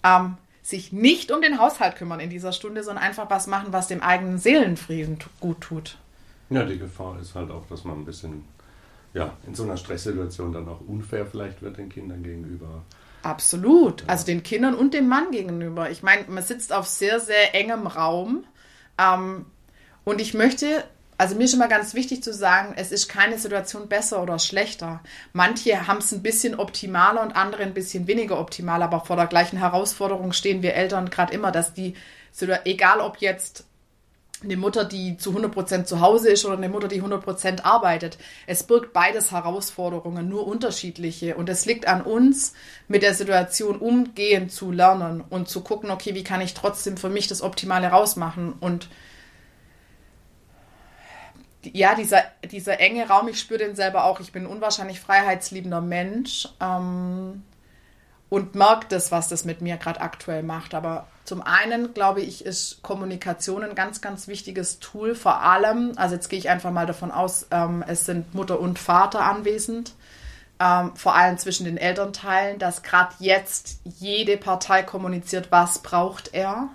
Ähm, 0.02 0.36
sich 0.64 0.92
nicht 0.92 1.32
um 1.32 1.42
den 1.42 1.58
Haushalt 1.58 1.96
kümmern 1.96 2.20
in 2.20 2.30
dieser 2.30 2.52
Stunde, 2.52 2.84
sondern 2.84 3.04
einfach 3.04 3.28
was 3.28 3.48
machen, 3.48 3.72
was 3.72 3.88
dem 3.88 4.00
eigenen 4.00 4.38
Seelenfrieden 4.38 5.18
gut 5.40 5.60
tut. 5.60 5.98
Ja, 6.50 6.62
die 6.64 6.78
Gefahr 6.78 7.18
ist 7.20 7.34
halt 7.34 7.50
auch, 7.50 7.66
dass 7.66 7.84
man 7.84 7.98
ein 7.98 8.04
bisschen 8.04 8.44
ja, 9.14 9.36
in 9.46 9.54
so 9.54 9.64
einer 9.64 9.76
Stresssituation 9.76 10.52
dann 10.52 10.68
auch 10.68 10.80
unfair 10.80 11.26
vielleicht 11.26 11.62
wird 11.62 11.76
den 11.76 11.88
Kindern 11.88 12.22
gegenüber. 12.22 12.82
Absolut. 13.22 14.02
Ja. 14.02 14.08
Also 14.08 14.26
den 14.26 14.42
Kindern 14.42 14.74
und 14.74 14.94
dem 14.94 15.08
Mann 15.08 15.30
gegenüber. 15.30 15.90
Ich 15.90 16.02
meine, 16.02 16.24
man 16.28 16.42
sitzt 16.42 16.72
auf 16.72 16.86
sehr, 16.86 17.20
sehr 17.20 17.54
engem 17.54 17.86
Raum. 17.86 18.44
Ähm, 18.98 19.46
und 20.04 20.20
ich 20.20 20.34
möchte, 20.34 20.84
also 21.18 21.36
mir 21.36 21.44
ist 21.44 21.54
immer 21.54 21.68
ganz 21.68 21.94
wichtig 21.94 22.22
zu 22.22 22.32
sagen, 22.32 22.74
es 22.76 22.90
ist 22.90 23.08
keine 23.08 23.38
Situation 23.38 23.88
besser 23.88 24.22
oder 24.22 24.38
schlechter. 24.38 25.00
Manche 25.32 25.86
haben 25.86 25.98
es 25.98 26.10
ein 26.12 26.22
bisschen 26.22 26.58
optimaler 26.58 27.22
und 27.22 27.36
andere 27.36 27.62
ein 27.62 27.74
bisschen 27.74 28.06
weniger 28.06 28.40
optimal, 28.40 28.82
aber 28.82 29.00
vor 29.00 29.16
der 29.16 29.26
gleichen 29.26 29.58
Herausforderung 29.58 30.32
stehen 30.32 30.62
wir 30.62 30.74
Eltern 30.74 31.10
gerade 31.10 31.32
immer, 31.32 31.52
dass 31.52 31.74
die, 31.74 31.94
egal 32.64 33.00
ob 33.00 33.18
jetzt 33.18 33.66
eine 34.44 34.56
Mutter, 34.56 34.84
die 34.84 35.16
zu 35.16 35.30
100% 35.30 35.84
zu 35.84 36.00
Hause 36.00 36.30
ist 36.30 36.44
oder 36.44 36.56
eine 36.56 36.68
Mutter, 36.68 36.88
die 36.88 37.02
100% 37.02 37.62
arbeitet. 37.62 38.18
Es 38.46 38.62
birgt 38.62 38.92
beides 38.92 39.32
Herausforderungen, 39.32 40.28
nur 40.28 40.46
unterschiedliche. 40.46 41.36
Und 41.36 41.48
es 41.48 41.66
liegt 41.66 41.86
an 41.86 42.02
uns, 42.02 42.54
mit 42.88 43.02
der 43.02 43.14
Situation 43.14 43.78
umgehen 43.78 44.50
zu 44.50 44.70
lernen 44.70 45.22
und 45.28 45.48
zu 45.48 45.62
gucken, 45.62 45.90
okay, 45.90 46.14
wie 46.14 46.24
kann 46.24 46.40
ich 46.40 46.54
trotzdem 46.54 46.96
für 46.96 47.08
mich 47.08 47.28
das 47.28 47.42
Optimale 47.42 47.88
rausmachen. 47.88 48.54
Und 48.54 48.88
ja, 51.64 51.94
dieser, 51.94 52.22
dieser 52.50 52.80
enge 52.80 53.08
Raum, 53.08 53.28
ich 53.28 53.38
spüre 53.38 53.58
den 53.58 53.76
selber 53.76 54.04
auch. 54.04 54.20
Ich 54.20 54.32
bin 54.32 54.44
ein 54.44 54.50
unwahrscheinlich 54.50 55.00
freiheitsliebender 55.00 55.80
Mensch 55.80 56.48
ähm, 56.60 57.44
und 58.32 58.54
merke 58.54 58.86
das, 58.88 59.12
was 59.12 59.28
das 59.28 59.44
mit 59.44 59.60
mir 59.60 59.76
gerade 59.76 60.00
aktuell 60.00 60.42
macht. 60.42 60.72
Aber 60.72 61.06
zum 61.26 61.42
einen, 61.42 61.92
glaube 61.92 62.22
ich, 62.22 62.46
ist 62.46 62.80
Kommunikation 62.80 63.62
ein 63.62 63.74
ganz, 63.74 64.00
ganz 64.00 64.26
wichtiges 64.26 64.78
Tool. 64.78 65.14
Vor 65.14 65.42
allem, 65.42 65.92
also 65.96 66.14
jetzt 66.14 66.30
gehe 66.30 66.38
ich 66.38 66.48
einfach 66.48 66.70
mal 66.70 66.86
davon 66.86 67.10
aus, 67.10 67.46
ähm, 67.50 67.84
es 67.86 68.06
sind 68.06 68.34
Mutter 68.34 68.58
und 68.58 68.78
Vater 68.78 69.20
anwesend. 69.20 69.92
Ähm, 70.58 70.96
vor 70.96 71.14
allem 71.14 71.36
zwischen 71.36 71.66
den 71.66 71.76
Elternteilen, 71.76 72.58
dass 72.58 72.82
gerade 72.82 73.12
jetzt 73.18 73.80
jede 73.84 74.38
Partei 74.38 74.82
kommuniziert, 74.82 75.52
was 75.52 75.80
braucht 75.80 76.32
er, 76.32 76.70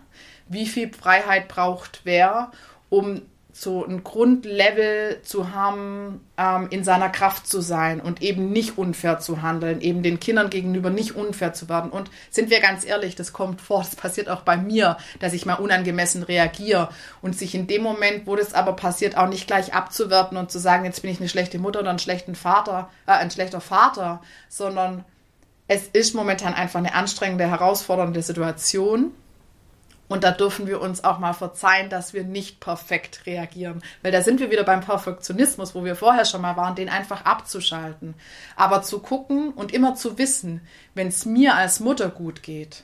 wie 0.47 0.67
viel 0.67 0.93
Freiheit 0.93 1.47
braucht 1.47 2.01
wer, 2.03 2.51
um 2.89 3.23
so 3.59 3.83
ein 3.83 4.03
Grundlevel 4.03 5.19
zu 5.23 5.51
haben, 5.51 6.21
ähm, 6.37 6.67
in 6.69 6.83
seiner 6.83 7.09
Kraft 7.09 7.47
zu 7.47 7.59
sein 7.59 7.99
und 7.99 8.21
eben 8.21 8.51
nicht 8.51 8.77
unfair 8.77 9.17
zu 9.17 9.41
handeln, 9.41 9.81
eben 9.81 10.03
den 10.03 10.19
Kindern 10.19 10.51
gegenüber 10.51 10.91
nicht 10.91 11.15
unfair 11.15 11.53
zu 11.53 11.67
werden. 11.67 11.89
Und 11.89 12.11
sind 12.29 12.51
wir 12.51 12.59
ganz 12.59 12.85
ehrlich, 12.85 13.15
das 13.15 13.33
kommt 13.33 13.59
vor, 13.59 13.79
das 13.79 13.95
passiert 13.95 14.29
auch 14.29 14.41
bei 14.41 14.57
mir, 14.57 14.97
dass 15.19 15.33
ich 15.33 15.47
mal 15.47 15.55
unangemessen 15.55 16.21
reagiere 16.21 16.89
und 17.23 17.35
sich 17.35 17.55
in 17.55 17.65
dem 17.65 17.81
Moment, 17.81 18.27
wo 18.27 18.35
das 18.35 18.53
aber 18.53 18.73
passiert, 18.73 19.17
auch 19.17 19.27
nicht 19.27 19.47
gleich 19.47 19.73
abzuwerten 19.73 20.37
und 20.37 20.51
zu 20.51 20.59
sagen, 20.59 20.85
jetzt 20.85 21.01
bin 21.01 21.09
ich 21.09 21.19
eine 21.19 21.29
schlechte 21.29 21.57
Mutter 21.57 21.79
oder 21.79 21.89
einen 21.89 21.97
schlechten 21.97 22.35
Vater, 22.35 22.91
äh, 23.07 23.13
ein 23.13 23.31
schlechter 23.31 23.59
Vater, 23.59 24.21
sondern 24.49 25.03
es 25.67 25.87
ist 25.87 26.13
momentan 26.13 26.53
einfach 26.53 26.79
eine 26.79 26.93
anstrengende, 26.93 27.49
herausfordernde 27.49 28.21
Situation 28.21 29.13
und 30.07 30.23
da 30.23 30.31
dürfen 30.31 30.67
wir 30.67 30.81
uns 30.81 31.03
auch 31.03 31.19
mal 31.19 31.33
verzeihen, 31.33 31.89
dass 31.89 32.13
wir 32.13 32.23
nicht 32.23 32.59
perfekt 32.59 33.25
reagieren. 33.25 33.81
Weil 34.01 34.11
da 34.11 34.21
sind 34.21 34.39
wir 34.39 34.51
wieder 34.51 34.63
beim 34.63 34.81
Perfektionismus, 34.81 35.75
wo 35.75 35.83
wir 35.83 35.95
vorher 35.95 36.25
schon 36.25 36.41
mal 36.41 36.55
waren, 36.55 36.75
den 36.75 36.89
einfach 36.89 37.25
abzuschalten. 37.25 38.13
Aber 38.55 38.81
zu 38.81 38.99
gucken 38.99 39.51
und 39.51 39.73
immer 39.73 39.95
zu 39.95 40.17
wissen, 40.17 40.61
wenn 40.93 41.07
es 41.07 41.25
mir 41.25 41.55
als 41.55 41.79
Mutter 41.79 42.09
gut 42.09 42.41
geht, 42.41 42.83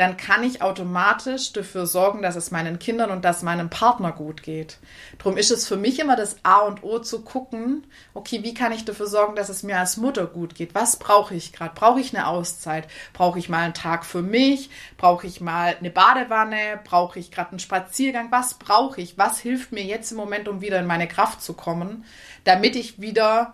dann 0.00 0.16
kann 0.16 0.42
ich 0.42 0.62
automatisch 0.62 1.52
dafür 1.52 1.84
sorgen, 1.84 2.22
dass 2.22 2.34
es 2.34 2.50
meinen 2.50 2.78
Kindern 2.78 3.10
und 3.10 3.22
dass 3.22 3.42
meinem 3.42 3.68
Partner 3.68 4.12
gut 4.12 4.42
geht. 4.42 4.78
Darum 5.18 5.36
ist 5.36 5.50
es 5.50 5.68
für 5.68 5.76
mich 5.76 6.00
immer 6.00 6.16
das 6.16 6.36
A 6.42 6.60
und 6.60 6.82
O 6.82 7.00
zu 7.00 7.20
gucken, 7.20 7.84
okay, 8.14 8.42
wie 8.42 8.54
kann 8.54 8.72
ich 8.72 8.86
dafür 8.86 9.06
sorgen, 9.06 9.36
dass 9.36 9.50
es 9.50 9.62
mir 9.62 9.78
als 9.78 9.98
Mutter 9.98 10.26
gut 10.26 10.54
geht? 10.54 10.74
Was 10.74 10.98
brauche 10.98 11.34
ich 11.34 11.52
gerade? 11.52 11.74
Brauche 11.74 12.00
ich 12.00 12.16
eine 12.16 12.28
Auszeit? 12.28 12.88
Brauche 13.12 13.38
ich 13.38 13.50
mal 13.50 13.58
einen 13.58 13.74
Tag 13.74 14.06
für 14.06 14.22
mich? 14.22 14.70
Brauche 14.96 15.26
ich 15.26 15.42
mal 15.42 15.76
eine 15.78 15.90
Badewanne? 15.90 16.80
Brauche 16.82 17.18
ich 17.18 17.30
gerade 17.30 17.50
einen 17.50 17.58
Spaziergang? 17.58 18.30
Was 18.30 18.54
brauche 18.54 19.02
ich? 19.02 19.18
Was 19.18 19.38
hilft 19.38 19.70
mir 19.70 19.84
jetzt 19.84 20.12
im 20.12 20.16
Moment, 20.16 20.48
um 20.48 20.62
wieder 20.62 20.78
in 20.78 20.86
meine 20.86 21.08
Kraft 21.08 21.42
zu 21.42 21.52
kommen, 21.52 22.06
damit 22.44 22.74
ich 22.74 23.02
wieder 23.02 23.52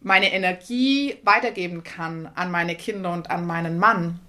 meine 0.00 0.32
Energie 0.32 1.16
weitergeben 1.24 1.82
kann 1.82 2.30
an 2.36 2.52
meine 2.52 2.76
Kinder 2.76 3.12
und 3.12 3.32
an 3.32 3.48
meinen 3.48 3.80
Mann? 3.80 4.20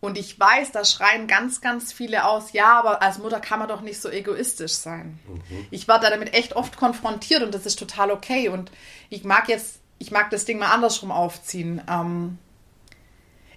Und 0.00 0.18
ich 0.18 0.38
weiß, 0.38 0.72
da 0.72 0.84
schreien 0.84 1.26
ganz, 1.26 1.60
ganz 1.60 1.92
viele 1.92 2.26
aus, 2.26 2.52
ja, 2.52 2.78
aber 2.78 3.02
als 3.02 3.18
Mutter 3.18 3.40
kann 3.40 3.58
man 3.58 3.68
doch 3.68 3.80
nicht 3.80 4.00
so 4.00 4.10
egoistisch 4.10 4.72
sein. 4.72 5.18
Mhm. 5.26 5.66
Ich 5.70 5.88
war 5.88 5.98
da 5.98 6.10
damit 6.10 6.34
echt 6.34 6.54
oft 6.54 6.76
konfrontiert 6.76 7.42
und 7.42 7.54
das 7.54 7.66
ist 7.66 7.78
total 7.78 8.10
okay. 8.10 8.48
Und 8.48 8.70
ich 9.08 9.24
mag 9.24 9.48
jetzt, 9.48 9.80
ich 9.98 10.10
mag 10.10 10.30
das 10.30 10.44
Ding 10.44 10.58
mal 10.58 10.72
andersrum 10.72 11.10
aufziehen. 11.10 11.82
Ähm, 11.88 12.38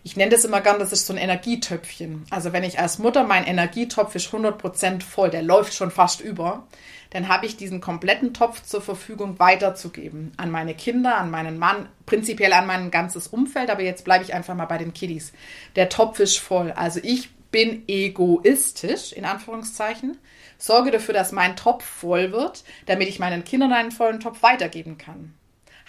ich 0.03 0.15
nenne 0.15 0.31
das 0.31 0.45
immer 0.45 0.61
gern, 0.61 0.79
das 0.79 0.93
ist 0.93 1.07
so 1.07 1.13
ein 1.13 1.17
Energietöpfchen. 1.17 2.25
Also 2.29 2.53
wenn 2.53 2.63
ich 2.63 2.79
als 2.79 2.99
Mutter 2.99 3.23
mein 3.23 3.45
Energietopf 3.45 4.15
ist 4.15 4.33
100% 4.33 5.03
voll, 5.03 5.29
der 5.29 5.41
läuft 5.41 5.73
schon 5.73 5.91
fast 5.91 6.21
über, 6.21 6.67
dann 7.09 7.27
habe 7.27 7.45
ich 7.45 7.57
diesen 7.57 7.81
kompletten 7.81 8.33
Topf 8.33 8.63
zur 8.63 8.81
Verfügung 8.81 9.39
weiterzugeben 9.39 10.31
an 10.37 10.51
meine 10.51 10.75
Kinder, 10.75 11.17
an 11.17 11.31
meinen 11.31 11.57
Mann, 11.57 11.89
prinzipiell 12.05 12.53
an 12.53 12.67
mein 12.67 12.91
ganzes 12.91 13.27
Umfeld, 13.27 13.69
aber 13.69 13.81
jetzt 13.81 14.05
bleibe 14.05 14.23
ich 14.23 14.33
einfach 14.33 14.55
mal 14.55 14.65
bei 14.65 14.77
den 14.77 14.93
Kiddies. 14.93 15.33
Der 15.75 15.89
Topf 15.89 16.19
ist 16.19 16.37
voll. 16.37 16.71
Also 16.71 16.99
ich 17.03 17.29
bin 17.51 17.83
egoistisch, 17.87 19.11
in 19.11 19.25
Anführungszeichen, 19.25 20.17
sorge 20.57 20.91
dafür, 20.91 21.15
dass 21.15 21.31
mein 21.31 21.55
Topf 21.55 21.83
voll 21.83 22.31
wird, 22.31 22.63
damit 22.85 23.09
ich 23.09 23.19
meinen 23.19 23.43
Kindern 23.43 23.73
einen 23.73 23.91
vollen 23.91 24.19
Topf 24.19 24.43
weitergeben 24.43 24.97
kann. 24.97 25.33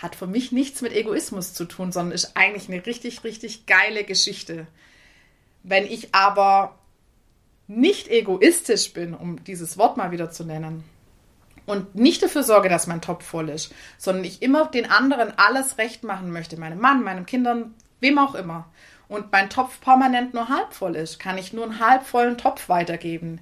Hat 0.01 0.17
für 0.17 0.27
mich 0.27 0.51
nichts 0.51 0.83
mit 0.83 0.93
Egoismus 0.93 1.55
zu 1.55 1.65
tun, 1.65 1.93
sondern 1.93 2.13
ist 2.13 2.37
eigentlich 2.37 2.69
eine 2.69 2.85
richtig, 2.85 3.23
richtig 3.23 3.67
geile 3.67 4.05
Geschichte. 4.05 4.67
Wenn 5.63 5.85
ich 5.85 6.15
aber 6.15 6.79
nicht 7.67 8.09
egoistisch 8.09 8.93
bin, 8.93 9.15
um 9.15 9.45
dieses 9.45 9.79
Wort 9.79 9.97
mal 9.97 10.11
wieder 10.11 10.31
zu 10.31 10.45
nennen, 10.45 10.85
und 11.67 11.95
nicht 11.95 12.23
dafür 12.23 12.43
sorge, 12.43 12.69
dass 12.69 12.87
mein 12.87 13.01
Topf 13.01 13.25
voll 13.25 13.49
ist, 13.49 13.73
sondern 13.97 14.25
ich 14.25 14.43
immer 14.43 14.67
den 14.67 14.91
anderen 14.91 15.33
alles 15.39 15.79
recht 15.79 16.03
machen 16.03 16.33
möchte, 16.33 16.59
meinem 16.59 16.81
Mann, 16.81 17.05
meinen 17.05 17.27
Kindern, 17.27 17.75
wem 18.01 18.19
auch 18.19 18.35
immer, 18.35 18.69
und 19.09 19.33
mein 19.33 19.51
Topf 19.51 19.81
permanent 19.81 20.35
nur 20.35 20.49
halb 20.49 20.73
voll 20.73 20.97
ist, 20.97 21.19
kann 21.19 21.39
ich 21.39 21.53
nur 21.53 21.65
einen 21.65 21.81
halb 21.81 22.05
vollen 22.05 22.39
Topf 22.39 22.69
weitergeben. 22.69 23.41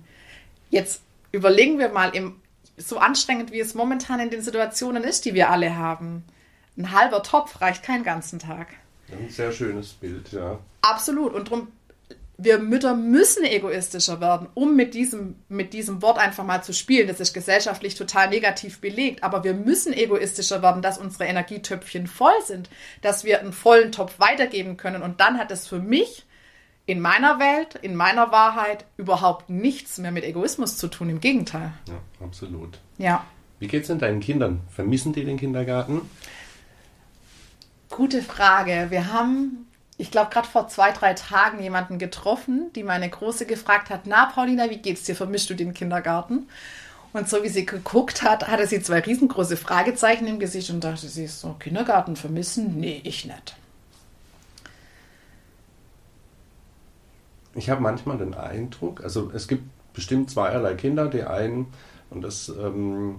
Jetzt 0.70 1.02
überlegen 1.30 1.78
wir 1.78 1.90
mal, 1.90 2.14
im, 2.14 2.40
so 2.76 2.98
anstrengend 2.98 3.52
wie 3.52 3.60
es 3.60 3.74
momentan 3.74 4.20
in 4.20 4.30
den 4.30 4.42
Situationen 4.42 5.04
ist, 5.04 5.24
die 5.24 5.34
wir 5.34 5.50
alle 5.50 5.76
haben. 5.76 6.24
Ein 6.78 6.92
halber 6.92 7.22
Topf 7.22 7.60
reicht 7.60 7.82
keinen 7.82 8.04
ganzen 8.04 8.38
Tag. 8.38 8.68
Ein 9.10 9.28
sehr 9.28 9.52
schönes 9.52 9.92
Bild, 9.92 10.32
ja. 10.32 10.58
Absolut. 10.82 11.34
Und 11.34 11.48
darum 11.48 11.68
wir 12.40 12.60
Mütter 12.60 12.94
müssen 12.94 13.42
egoistischer 13.42 14.20
werden, 14.20 14.46
um 14.54 14.76
mit 14.76 14.94
diesem, 14.94 15.34
mit 15.48 15.72
diesem 15.72 16.02
Wort 16.02 16.18
einfach 16.18 16.44
mal 16.44 16.62
zu 16.62 16.72
spielen. 16.72 17.08
Das 17.08 17.18
ist 17.18 17.34
gesellschaftlich 17.34 17.96
total 17.96 18.30
negativ 18.30 18.80
belegt, 18.80 19.24
aber 19.24 19.42
wir 19.42 19.54
müssen 19.54 19.92
egoistischer 19.92 20.62
werden, 20.62 20.80
dass 20.80 20.98
unsere 20.98 21.24
Energietöpfchen 21.24 22.06
voll 22.06 22.40
sind, 22.44 22.70
dass 23.02 23.24
wir 23.24 23.40
einen 23.40 23.52
vollen 23.52 23.90
Topf 23.90 24.20
weitergeben 24.20 24.76
können. 24.76 25.02
Und 25.02 25.20
dann 25.20 25.36
hat 25.36 25.50
es 25.50 25.66
für 25.66 25.80
mich 25.80 26.26
in 26.86 27.00
meiner 27.00 27.40
Welt, 27.40 27.74
in 27.82 27.96
meiner 27.96 28.30
Wahrheit 28.30 28.84
überhaupt 28.96 29.50
nichts 29.50 29.98
mehr 29.98 30.12
mit 30.12 30.22
Egoismus 30.22 30.78
zu 30.78 30.86
tun. 30.86 31.10
Im 31.10 31.20
Gegenteil. 31.20 31.72
Ja, 31.88 32.24
absolut. 32.24 32.78
Ja. 32.98 33.24
Wie 33.58 33.66
geht 33.66 33.82
es 33.82 33.88
denn 33.88 33.98
deinen 33.98 34.20
Kindern? 34.20 34.60
Vermissen 34.70 35.12
die 35.12 35.24
den 35.24 35.38
Kindergarten? 35.38 36.02
Gute 37.90 38.22
Frage. 38.22 38.86
Wir 38.90 39.12
haben 39.12 39.68
ich 40.00 40.12
glaube, 40.12 40.30
gerade 40.30 40.46
vor 40.46 40.68
zwei, 40.68 40.92
drei 40.92 41.12
Tagen 41.14 41.60
jemanden 41.60 41.98
getroffen, 41.98 42.70
die 42.76 42.84
meine 42.84 43.10
Große 43.10 43.46
gefragt 43.46 43.90
hat, 43.90 44.02
na 44.06 44.26
Paulina, 44.26 44.70
wie 44.70 44.78
geht's 44.78 45.02
dir? 45.02 45.16
Vermischst 45.16 45.50
du 45.50 45.54
den 45.54 45.74
Kindergarten? 45.74 46.46
Und 47.12 47.28
so 47.28 47.42
wie 47.42 47.48
sie 47.48 47.66
geguckt 47.66 48.22
hat, 48.22 48.46
hatte 48.46 48.68
sie 48.68 48.80
zwei 48.80 49.00
riesengroße 49.00 49.56
Fragezeichen 49.56 50.28
im 50.28 50.38
Gesicht 50.38 50.70
und 50.70 50.84
dachte 50.84 51.08
sie 51.08 51.26
so, 51.26 51.54
Kindergarten 51.58 52.14
vermissen? 52.14 52.78
Nee, 52.78 53.00
ich 53.02 53.24
nicht. 53.24 53.56
Ich 57.56 57.68
habe 57.68 57.80
manchmal 57.80 58.18
den 58.18 58.34
Eindruck, 58.34 59.02
also 59.02 59.32
es 59.34 59.48
gibt 59.48 59.64
bestimmt 59.94 60.30
zweierlei 60.30 60.74
Kinder, 60.74 61.08
die 61.08 61.24
einen, 61.24 61.66
und 62.10 62.22
das, 62.22 62.50
ähm, 62.50 63.16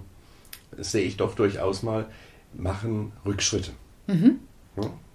das 0.74 0.92
sehe 0.92 1.04
ich 1.04 1.18
doch 1.18 1.34
durchaus 1.34 1.82
mal, 1.82 2.06
machen 2.54 3.12
Rückschritte. 3.26 3.72
Mhm. 4.06 4.40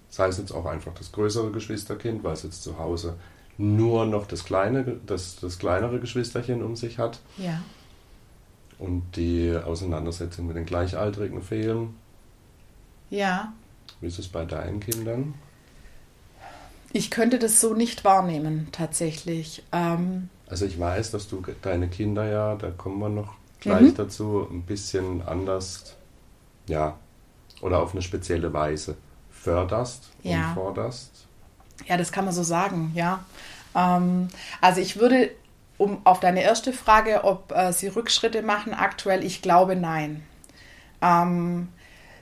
Sei 0.10 0.28
es 0.28 0.38
jetzt 0.38 0.52
auch 0.52 0.66
einfach 0.66 0.94
das 0.94 1.12
größere 1.12 1.52
Geschwisterkind, 1.52 2.24
weil 2.24 2.34
es 2.34 2.44
jetzt 2.44 2.64
zu 2.64 2.80
Hause 2.80 3.16
nur 3.58 4.06
noch 4.06 4.28
das, 4.28 4.44
kleine, 4.44 5.00
das, 5.06 5.38
das 5.38 5.60
kleinere 5.60 6.00
Geschwisterchen 6.00 6.64
um 6.64 6.76
sich 6.76 7.00
hat. 7.00 7.20
Ja. 7.38 7.62
Und 8.78 9.04
die 9.16 9.56
Auseinandersetzung 9.56 10.48
mit 10.48 10.58
den 10.58 10.66
Gleichaltrigen 10.66 11.42
fehlen. 11.42 11.96
Ja. 13.10 13.54
Wie 14.02 14.08
ist 14.08 14.20
es 14.20 14.28
bei 14.28 14.46
deinen 14.46 14.80
Kindern? 14.80 15.36
Ich 16.92 17.12
könnte 17.12 17.40
das 17.40 17.60
so 17.60 17.74
nicht 17.74 18.04
wahrnehmen, 18.04 18.70
tatsächlich. 18.72 19.64
Ähm 19.72 20.30
also 20.48 20.66
ich 20.66 20.80
weiß, 20.80 21.12
dass 21.12 21.28
du 21.28 21.44
deine 21.62 21.88
Kinder 21.88 22.26
ja, 22.26 22.56
da 22.56 22.72
kommen 22.72 23.00
wir 23.00 23.10
noch 23.10 23.34
gleich 23.60 23.82
mhm. 23.82 23.96
dazu, 23.96 24.48
ein 24.50 24.62
bisschen 24.62 25.22
anders, 25.22 25.96
ja, 26.68 26.98
oder 27.62 27.80
auf 27.80 27.94
eine 27.94 28.02
spezielle 28.02 28.54
Weise 28.54 28.96
förderst 29.46 30.10
ja. 30.24 30.50
und 30.50 30.54
forderst? 30.56 31.28
Ja, 31.88 31.98
das 31.98 32.12
kann 32.12 32.26
man 32.26 32.34
so 32.34 32.44
sagen, 32.44 32.92
ja. 32.96 33.24
Ähm, 33.76 34.28
also 34.60 34.82
ich 34.82 35.00
würde, 35.00 35.32
um 35.78 36.02
auf 36.04 36.20
deine 36.20 36.42
erste 36.42 36.74
Frage, 36.74 37.24
ob 37.24 37.52
äh, 37.52 37.72
sie 37.72 37.88
Rückschritte 37.88 38.42
machen, 38.42 38.74
aktuell, 38.74 39.24
ich 39.24 39.42
glaube 39.42 39.76
nein. 39.76 40.24
Ähm, 41.02 41.70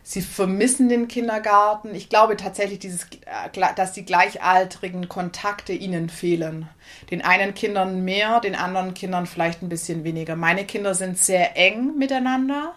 Sie 0.05 0.21
vermissen 0.21 0.89
den 0.89 1.07
Kindergarten. 1.07 1.95
Ich 1.95 2.09
glaube 2.09 2.35
tatsächlich, 2.35 2.79
dieses, 2.79 3.05
äh, 3.05 3.73
dass 3.75 3.93
die 3.93 4.03
gleichaltrigen 4.03 5.07
Kontakte 5.07 5.71
ihnen 5.71 6.09
fehlen. 6.09 6.67
Den 7.09 7.21
einen 7.23 7.53
Kindern 7.53 8.03
mehr, 8.03 8.41
den 8.41 8.55
anderen 8.55 8.93
Kindern 8.93 9.25
vielleicht 9.27 9.61
ein 9.61 9.69
bisschen 9.69 10.03
weniger. 10.03 10.35
Meine 10.35 10.65
Kinder 10.65 10.93
sind 10.93 11.17
sehr 11.17 11.55
eng 11.55 11.97
miteinander. 11.97 12.75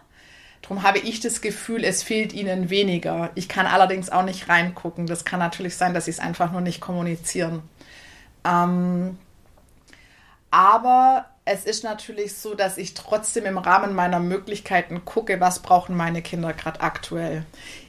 Darum 0.68 0.82
habe 0.82 0.98
ich 0.98 1.20
das 1.20 1.40
Gefühl, 1.40 1.84
es 1.84 2.02
fehlt 2.02 2.32
ihnen 2.32 2.70
weniger. 2.70 3.30
Ich 3.36 3.48
kann 3.48 3.66
allerdings 3.66 4.10
auch 4.10 4.24
nicht 4.24 4.48
reingucken. 4.48 5.06
Das 5.06 5.24
kann 5.24 5.38
natürlich 5.38 5.76
sein, 5.76 5.94
dass 5.94 6.06
sie 6.06 6.10
es 6.10 6.18
einfach 6.18 6.50
nur 6.50 6.60
nicht 6.60 6.80
kommunizieren. 6.80 7.62
Ähm, 8.44 9.16
aber 10.50 11.26
es 11.44 11.64
ist 11.64 11.84
natürlich 11.84 12.34
so, 12.34 12.56
dass 12.56 12.78
ich 12.78 12.94
trotzdem 12.94 13.46
im 13.46 13.58
Rahmen 13.58 13.94
meiner 13.94 14.18
Möglichkeiten 14.18 15.04
gucke, 15.04 15.38
was 15.40 15.60
brauchen 15.60 15.96
meine 15.96 16.20
Kinder 16.20 16.52
gerade 16.52 16.80
aktuell. 16.80 17.46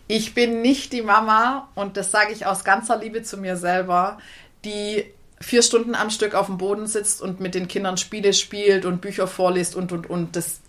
Ich 0.07 0.35
bin 0.35 0.61
nicht 0.61 0.93
die 0.93 1.01
Mama, 1.01 1.69
und 1.73 1.97
das 1.97 2.11
sage 2.11 2.31
ich 2.31 2.45
aus 2.45 2.63
ganzer 2.63 2.99
Liebe 2.99 3.23
zu 3.23 3.37
mir 3.37 3.57
selber, 3.57 4.19
die 4.65 5.03
vier 5.41 5.63
Stunden 5.63 5.95
am 5.95 6.11
Stück 6.11 6.35
auf 6.35 6.45
dem 6.45 6.59
Boden 6.59 6.85
sitzt 6.85 7.23
und 7.23 7.39
mit 7.39 7.55
den 7.55 7.67
Kindern 7.67 7.97
Spiele 7.97 8.33
spielt 8.33 8.85
und 8.85 9.01
Bücher 9.01 9.25
vorliest 9.25 9.75
und, 9.75 9.91
und, 9.91 10.07
und. 10.07 10.35
Das, 10.35 10.59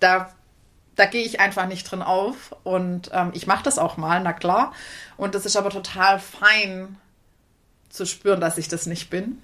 da, 0.00 0.30
da 0.98 1.06
gehe 1.06 1.22
ich 1.22 1.40
einfach 1.40 1.66
nicht 1.66 1.90
drin 1.90 2.02
auf. 2.02 2.54
Und 2.64 3.10
ähm, 3.14 3.30
ich 3.32 3.46
mache 3.46 3.62
das 3.62 3.78
auch 3.78 3.96
mal, 3.96 4.20
na 4.20 4.32
klar. 4.32 4.72
Und 5.16 5.34
das 5.34 5.46
ist 5.46 5.56
aber 5.56 5.70
total 5.70 6.18
fein 6.18 6.96
zu 7.88 8.04
spüren, 8.04 8.40
dass 8.40 8.58
ich 8.58 8.68
das 8.68 8.86
nicht 8.86 9.08
bin. 9.08 9.40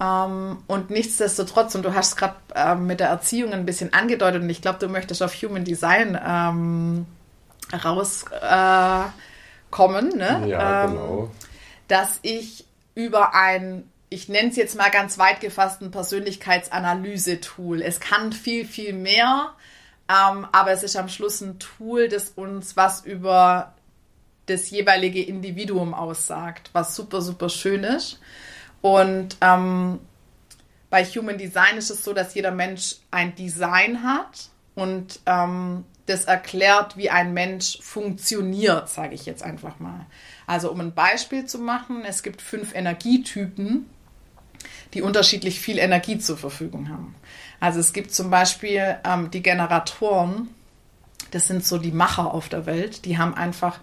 Ähm, 0.00 0.62
und 0.68 0.90
nichtsdestotrotz, 0.90 1.74
und 1.74 1.82
du 1.82 1.94
hast 1.94 2.16
gerade 2.16 2.36
ähm, 2.54 2.86
mit 2.86 3.00
der 3.00 3.08
Erziehung 3.08 3.52
ein 3.52 3.66
bisschen 3.66 3.92
angedeutet, 3.92 4.42
und 4.42 4.50
ich 4.50 4.62
glaube, 4.62 4.78
du 4.78 4.88
möchtest 4.88 5.20
auf 5.22 5.34
Human 5.34 5.64
Design 5.64 6.16
ähm, 6.24 7.06
rauskommen, 7.72 9.12
äh, 10.12 10.16
ne? 10.16 10.44
Ja, 10.46 10.84
ähm, 10.84 10.90
genau. 10.92 11.30
Dass 11.88 12.20
ich 12.22 12.66
über 12.94 13.34
ein, 13.34 13.90
ich 14.10 14.28
nenne 14.28 14.50
es 14.50 14.56
jetzt 14.56 14.76
mal 14.76 14.90
ganz 14.90 15.18
weit 15.18 15.40
gefasst, 15.40 15.82
ein 15.82 15.90
Persönlichkeitsanalyse-Tool. 15.90 17.82
Es 17.82 17.98
kann 17.98 18.32
viel, 18.32 18.64
viel 18.64 18.92
mehr, 18.92 19.52
ähm, 20.08 20.46
aber 20.52 20.72
es 20.72 20.82
ist 20.82 20.96
am 20.96 21.08
Schluss 21.08 21.40
ein 21.40 21.58
Tool, 21.58 22.08
das 22.08 22.30
uns 22.30 22.76
was 22.76 23.04
über 23.04 23.74
das 24.46 24.70
jeweilige 24.70 25.22
Individuum 25.22 25.92
aussagt, 25.92 26.70
was 26.72 26.96
super, 26.96 27.20
super 27.20 27.48
schön 27.48 27.84
ist. 27.84 28.18
Und 28.80 29.36
ähm, 29.40 30.00
bei 30.90 31.04
Human 31.04 31.36
Design 31.36 31.76
ist 31.76 31.90
es 31.90 32.04
so, 32.04 32.14
dass 32.14 32.34
jeder 32.34 32.50
Mensch 32.50 32.96
ein 33.10 33.34
Design 33.34 34.02
hat 34.02 34.48
und 34.74 35.20
ähm, 35.26 35.84
das 36.06 36.24
erklärt, 36.24 36.96
wie 36.96 37.10
ein 37.10 37.34
Mensch 37.34 37.78
funktioniert, 37.82 38.88
sage 38.88 39.14
ich 39.14 39.26
jetzt 39.26 39.42
einfach 39.42 39.78
mal. 39.78 40.06
Also 40.46 40.70
um 40.70 40.80
ein 40.80 40.94
Beispiel 40.94 41.44
zu 41.44 41.58
machen, 41.58 42.04
es 42.06 42.22
gibt 42.22 42.40
fünf 42.40 42.74
Energietypen, 42.74 43.84
die 44.94 45.02
unterschiedlich 45.02 45.60
viel 45.60 45.78
Energie 45.78 46.18
zur 46.18 46.38
Verfügung 46.38 46.88
haben. 46.88 47.14
Also 47.60 47.80
es 47.80 47.92
gibt 47.92 48.12
zum 48.12 48.30
Beispiel 48.30 48.96
ähm, 49.04 49.30
die 49.30 49.42
Generatoren, 49.42 50.48
das 51.30 51.48
sind 51.48 51.64
so 51.64 51.78
die 51.78 51.92
Macher 51.92 52.32
auf 52.32 52.48
der 52.48 52.66
Welt, 52.66 53.04
die 53.04 53.18
haben 53.18 53.34
einfach 53.34 53.80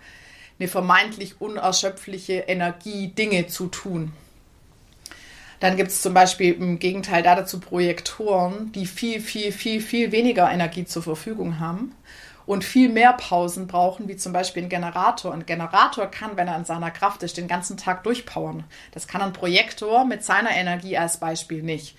eine 0.57 0.67
vermeintlich 0.67 1.41
unerschöpfliche 1.41 2.45
Energie, 2.47 3.09
Dinge 3.09 3.47
zu 3.47 3.67
tun. 3.67 4.13
Dann 5.59 5.77
gibt 5.77 5.91
es 5.91 6.01
zum 6.01 6.13
Beispiel 6.13 6.53
im 6.53 6.79
Gegenteil 6.79 7.23
dazu 7.23 7.59
Projektoren, 7.59 8.71
die 8.73 8.85
viel, 8.85 9.19
viel, 9.19 9.51
viel, 9.51 9.81
viel 9.81 10.11
weniger 10.11 10.49
Energie 10.51 10.85
zur 10.85 11.03
Verfügung 11.03 11.59
haben 11.59 11.93
und 12.45 12.63
viel 12.63 12.89
mehr 12.89 13.13
Pausen 13.13 13.67
brauchen, 13.67 14.07
wie 14.07 14.17
zum 14.17 14.33
Beispiel 14.33 14.63
ein 14.63 14.69
Generator. 14.69 15.33
Ein 15.33 15.45
Generator 15.45 16.07
kann, 16.07 16.37
wenn 16.37 16.47
er 16.47 16.57
in 16.57 16.65
seiner 16.65 16.91
Kraft 16.91 17.23
ist, 17.23 17.37
den 17.37 17.47
ganzen 17.47 17.77
Tag 17.77 18.03
durchpowern. 18.03 18.63
Das 18.91 19.07
kann 19.07 19.21
ein 19.21 19.33
Projektor 19.33 20.05
mit 20.05 20.23
seiner 20.23 20.51
Energie 20.51 20.97
als 20.97 21.19
Beispiel 21.19 21.63
nicht. 21.63 21.97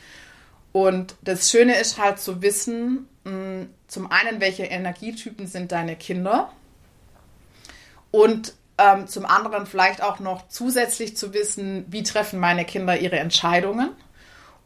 Und 0.77 1.15
das 1.23 1.51
Schöne 1.51 1.75
ist 1.81 1.97
halt 1.97 2.21
zu 2.21 2.43
wissen, 2.43 3.09
hm, 3.25 3.71
zum 3.87 4.13
einen, 4.13 4.43
welche 4.43 4.65
Energietypen 4.65 5.47
sind 5.47 5.73
deine 5.73 5.97
Kinder 5.97 6.53
und 8.11 8.53
ähm, 8.77 9.07
zum 9.07 9.25
anderen 9.25 9.65
vielleicht 9.65 10.03
auch 10.03 10.21
noch 10.21 10.49
zusätzlich 10.49 11.17
zu 11.17 11.33
wissen, 11.33 11.87
wie 11.89 12.03
treffen 12.03 12.39
meine 12.39 12.67
Kinder 12.67 13.01
ihre 13.01 13.19
Entscheidungen 13.19 13.89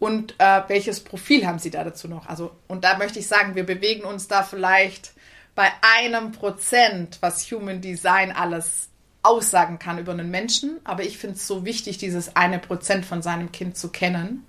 und 0.00 0.34
äh, 0.38 0.62
welches 0.66 0.98
Profil 0.98 1.46
haben 1.46 1.60
sie 1.60 1.70
da 1.70 1.84
dazu 1.84 2.08
noch. 2.08 2.26
Also, 2.26 2.50
und 2.66 2.82
da 2.82 2.98
möchte 2.98 3.20
ich 3.20 3.28
sagen, 3.28 3.54
wir 3.54 3.64
bewegen 3.64 4.02
uns 4.04 4.26
da 4.26 4.42
vielleicht 4.42 5.12
bei 5.54 5.70
einem 5.96 6.32
Prozent, 6.32 7.18
was 7.20 7.48
Human 7.52 7.80
Design 7.80 8.32
alles 8.32 8.88
aussagen 9.22 9.78
kann 9.78 10.00
über 10.00 10.10
einen 10.10 10.32
Menschen. 10.32 10.80
Aber 10.82 11.04
ich 11.04 11.18
finde 11.18 11.36
es 11.36 11.46
so 11.46 11.64
wichtig, 11.64 11.98
dieses 11.98 12.34
eine 12.34 12.58
Prozent 12.58 13.06
von 13.06 13.22
seinem 13.22 13.52
Kind 13.52 13.76
zu 13.76 13.90
kennen. 13.90 14.44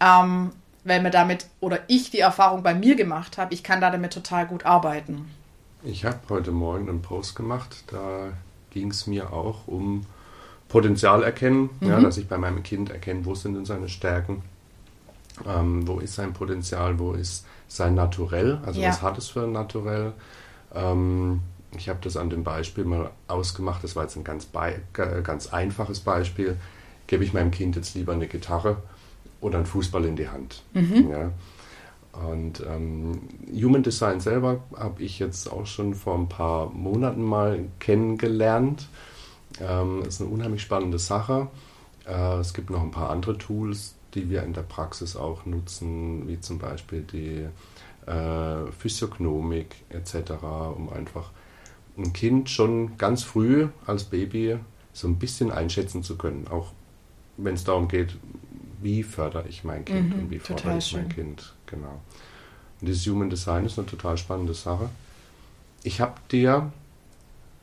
Ähm, 0.00 0.50
weil 0.86 1.02
mir 1.02 1.10
damit 1.10 1.46
oder 1.60 1.80
ich 1.88 2.10
die 2.10 2.20
Erfahrung 2.20 2.62
bei 2.62 2.74
mir 2.74 2.94
gemacht 2.94 3.38
habe, 3.38 3.52
ich 3.52 3.62
kann 3.62 3.80
da 3.80 3.90
damit 3.90 4.12
total 4.12 4.46
gut 4.46 4.64
arbeiten. 4.64 5.28
Ich 5.82 6.04
habe 6.04 6.18
heute 6.30 6.52
Morgen 6.52 6.88
einen 6.88 7.02
Post 7.02 7.36
gemacht, 7.36 7.84
da 7.88 8.32
ging 8.70 8.90
es 8.90 9.06
mir 9.06 9.32
auch 9.32 9.66
um 9.66 10.06
Potenzial 10.68 11.22
erkennen, 11.22 11.70
mhm. 11.80 11.88
ja, 11.88 12.00
dass 12.00 12.18
ich 12.18 12.28
bei 12.28 12.38
meinem 12.38 12.62
Kind 12.62 12.90
erkenne, 12.90 13.24
wo 13.24 13.34
sind 13.34 13.54
denn 13.54 13.64
seine 13.64 13.88
Stärken, 13.88 14.42
ähm, 15.46 15.86
wo 15.86 15.98
ist 15.98 16.14
sein 16.14 16.32
Potenzial, 16.32 16.98
wo 16.98 17.12
ist 17.12 17.46
sein 17.68 17.94
Naturell, 17.94 18.58
also 18.64 18.80
ja. 18.80 18.88
was 18.88 19.02
hat 19.02 19.18
es 19.18 19.28
für 19.28 19.44
ein 19.44 19.52
Naturell. 19.52 20.12
Ähm, 20.74 21.40
ich 21.76 21.88
habe 21.88 21.98
das 22.02 22.16
an 22.16 22.30
dem 22.30 22.42
Beispiel 22.42 22.84
mal 22.84 23.10
ausgemacht, 23.28 23.84
das 23.84 23.96
war 23.96 24.04
jetzt 24.04 24.16
ein 24.16 24.24
ganz, 24.24 24.48
ganz 24.92 25.52
einfaches 25.52 26.00
Beispiel. 26.00 26.56
Gebe 27.06 27.22
ich 27.22 27.32
meinem 27.32 27.50
Kind 27.50 27.76
jetzt 27.76 27.94
lieber 27.94 28.12
eine 28.12 28.26
Gitarre 28.26 28.78
oder 29.46 29.58
einen 29.58 29.66
Fußball 29.66 30.04
in 30.04 30.16
die 30.16 30.28
Hand? 30.28 30.62
Mhm. 30.74 31.10
Ja. 31.10 31.30
Und 32.28 32.62
ähm, 32.66 33.20
Human 33.52 33.82
Design 33.82 34.20
selber 34.20 34.60
habe 34.74 35.02
ich 35.02 35.18
jetzt 35.18 35.52
auch 35.52 35.66
schon 35.66 35.94
vor 35.94 36.16
ein 36.18 36.28
paar 36.28 36.70
Monaten 36.70 37.22
mal 37.22 37.64
kennengelernt. 37.78 38.88
Ähm, 39.60 40.02
ist 40.02 40.20
eine 40.20 40.30
unheimlich 40.30 40.62
spannende 40.62 40.98
Sache. 40.98 41.48
Äh, 42.06 42.38
es 42.38 42.54
gibt 42.54 42.70
noch 42.70 42.82
ein 42.82 42.90
paar 42.90 43.10
andere 43.10 43.38
Tools, 43.38 43.94
die 44.14 44.30
wir 44.30 44.42
in 44.42 44.54
der 44.54 44.62
Praxis 44.62 45.14
auch 45.14 45.44
nutzen, 45.46 46.26
wie 46.26 46.40
zum 46.40 46.58
Beispiel 46.58 47.02
die 47.02 47.46
äh, 48.10 48.72
Physiognomik 48.78 49.76
etc., 49.90 50.32
um 50.74 50.90
einfach 50.92 51.30
ein 51.98 52.12
Kind 52.12 52.50
schon 52.50 52.96
ganz 52.96 53.22
früh 53.22 53.68
als 53.86 54.04
Baby 54.04 54.58
so 54.92 55.06
ein 55.06 55.16
bisschen 55.16 55.50
einschätzen 55.52 56.02
zu 56.02 56.16
können. 56.16 56.46
Auch 56.50 56.72
wenn 57.36 57.54
es 57.54 57.64
darum 57.64 57.88
geht, 57.88 58.16
wie 58.86 59.02
fördere 59.02 59.48
ich 59.48 59.64
mein 59.64 59.84
Kind 59.84 60.14
mhm, 60.14 60.22
und 60.22 60.30
wie 60.30 60.38
fördere 60.38 60.78
ich 60.78 60.86
schön. 60.86 61.00
mein 61.00 61.08
Kind. 61.08 61.54
Genau. 61.66 62.00
Und 62.80 62.88
dieses 62.88 63.04
Human 63.08 63.28
Design 63.28 63.66
ist 63.66 63.76
eine 63.78 63.88
total 63.88 64.16
spannende 64.16 64.54
Sache. 64.54 64.88
Ich 65.82 66.00
habe 66.00 66.14
dir 66.30 66.70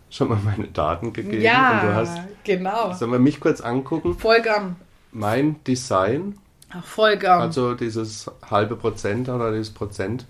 schon 0.09 0.27
mal 0.27 0.39
meine 0.43 0.67
Daten 0.67 1.13
gegeben. 1.13 1.41
Ja, 1.41 1.79
und 1.79 1.87
du 1.87 1.95
hast, 1.95 2.19
genau. 2.43 2.93
Sollen 2.93 3.13
wir 3.13 3.19
mich 3.19 3.39
kurz 3.39 3.61
angucken? 3.61 4.19
Voll 4.19 4.41
gern. 4.41 4.75
Mein 5.13 5.63
Design. 5.63 6.37
Ach, 6.71 6.83
voll 6.83 7.15
gern. 7.15 7.39
Also 7.39 7.73
dieses 7.73 8.29
halbe 8.49 8.75
Prozent 8.75 9.29
oder 9.29 9.51
dieses 9.51 9.69
Prozent. 9.73 10.25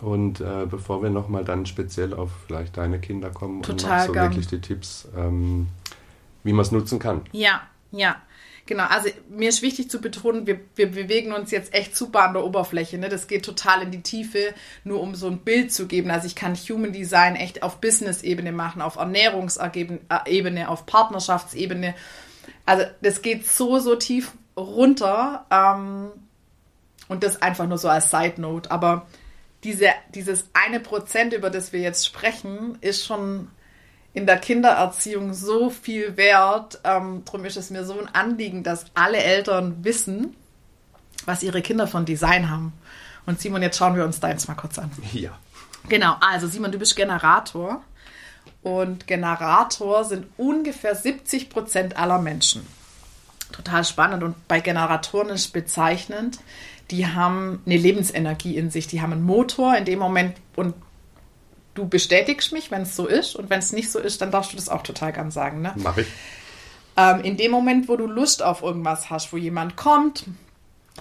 Und 0.00 0.40
äh, 0.40 0.64
bevor 0.64 1.02
wir 1.02 1.10
nochmal 1.10 1.44
dann 1.44 1.66
speziell 1.66 2.14
auf 2.14 2.30
vielleicht 2.46 2.78
deine 2.78 2.98
Kinder 2.98 3.28
kommen 3.28 3.60
Total 3.60 4.00
und 4.00 4.06
so 4.06 4.12
gern. 4.12 4.30
wirklich 4.30 4.46
die 4.46 4.60
Tipps, 4.62 5.06
ähm, 5.14 5.68
wie 6.44 6.54
man 6.54 6.62
es 6.62 6.72
nutzen 6.72 6.98
kann. 6.98 7.20
Ja, 7.32 7.60
ja. 7.92 8.16
Genau, 8.66 8.84
also 8.84 9.10
mir 9.28 9.50
ist 9.50 9.60
wichtig 9.60 9.90
zu 9.90 10.00
betonen, 10.00 10.46
wir, 10.46 10.58
wir 10.74 10.90
bewegen 10.90 11.32
uns 11.32 11.50
jetzt 11.50 11.74
echt 11.74 11.94
super 11.94 12.22
an 12.22 12.32
der 12.32 12.44
Oberfläche. 12.44 12.96
Ne? 12.96 13.10
Das 13.10 13.26
geht 13.26 13.44
total 13.44 13.82
in 13.82 13.90
die 13.90 14.00
Tiefe, 14.00 14.54
nur 14.84 15.00
um 15.00 15.14
so 15.14 15.26
ein 15.26 15.38
Bild 15.38 15.70
zu 15.70 15.86
geben. 15.86 16.10
Also 16.10 16.26
ich 16.26 16.34
kann 16.34 16.54
Human 16.54 16.92
Design 16.92 17.36
echt 17.36 17.62
auf 17.62 17.80
Business-Ebene 17.82 18.52
machen, 18.52 18.80
auf 18.80 18.96
Ernährungsebene, 18.96 20.68
auf 20.68 20.86
Partnerschaftsebene. 20.86 21.94
Also 22.64 22.84
das 23.02 23.20
geht 23.20 23.46
so, 23.46 23.78
so 23.80 23.96
tief 23.96 24.32
runter. 24.56 25.44
Ähm, 25.50 26.12
und 27.08 27.22
das 27.22 27.42
einfach 27.42 27.66
nur 27.66 27.78
so 27.78 27.88
als 27.88 28.10
Side 28.10 28.40
Note. 28.40 28.70
Aber 28.70 29.06
diese, 29.62 29.88
dieses 30.14 30.46
eine 30.52 30.80
Prozent, 30.80 31.32
über 31.32 31.50
das 31.50 31.72
wir 31.72 31.80
jetzt 31.80 32.06
sprechen, 32.06 32.78
ist 32.80 33.04
schon 33.04 33.48
in 34.14 34.26
der 34.26 34.38
Kindererziehung 34.38 35.34
so 35.34 35.68
viel 35.70 36.16
wert. 36.16 36.80
Ähm, 36.84 37.22
darum 37.24 37.44
ist 37.44 37.56
es 37.56 37.70
mir 37.70 37.84
so 37.84 37.98
ein 37.98 38.08
Anliegen, 38.14 38.62
dass 38.62 38.86
alle 38.94 39.18
Eltern 39.18 39.84
wissen, 39.84 40.36
was 41.26 41.42
ihre 41.42 41.60
Kinder 41.60 41.86
von 41.86 42.04
Design 42.04 42.48
haben. 42.48 42.72
Und 43.26 43.40
Simon, 43.40 43.62
jetzt 43.62 43.76
schauen 43.76 43.96
wir 43.96 44.04
uns 44.04 44.20
deins 44.20 44.46
mal 44.46 44.54
kurz 44.54 44.78
an. 44.78 44.90
Ja. 45.12 45.30
Genau, 45.88 46.16
also 46.20 46.46
Simon, 46.46 46.72
du 46.72 46.78
bist 46.78 46.96
Generator. 46.96 47.82
Und 48.62 49.06
Generator 49.06 50.04
sind 50.04 50.26
ungefähr 50.38 50.94
70 50.94 51.50
Prozent 51.50 51.96
aller 51.96 52.18
Menschen. 52.18 52.66
Total 53.52 53.84
spannend. 53.84 54.22
Und 54.22 54.48
bei 54.48 54.60
Generatoren 54.60 55.28
ist 55.30 55.52
bezeichnend, 55.52 56.38
die 56.90 57.06
haben 57.06 57.62
eine 57.66 57.76
Lebensenergie 57.76 58.56
in 58.56 58.70
sich. 58.70 58.86
Die 58.86 59.02
haben 59.02 59.12
einen 59.12 59.22
Motor 59.22 59.76
in 59.76 59.84
dem 59.84 59.98
Moment 59.98 60.36
und 60.56 60.74
du 61.74 61.88
bestätigst 61.88 62.52
mich, 62.52 62.70
wenn 62.70 62.82
es 62.82 62.96
so 62.96 63.06
ist. 63.06 63.36
Und 63.36 63.50
wenn 63.50 63.58
es 63.58 63.72
nicht 63.72 63.90
so 63.90 63.98
ist, 63.98 64.20
dann 64.20 64.30
darfst 64.30 64.52
du 64.52 64.56
das 64.56 64.68
auch 64.68 64.82
total 64.82 65.12
gern 65.12 65.30
sagen. 65.30 65.60
Ne? 65.60 65.72
Mach 65.76 65.96
ich. 65.96 66.06
Ähm, 66.96 67.20
in 67.22 67.36
dem 67.36 67.50
Moment, 67.50 67.88
wo 67.88 67.96
du 67.96 68.06
Lust 68.06 68.42
auf 68.42 68.62
irgendwas 68.62 69.10
hast, 69.10 69.32
wo 69.32 69.36
jemand 69.36 69.76
kommt, 69.76 70.24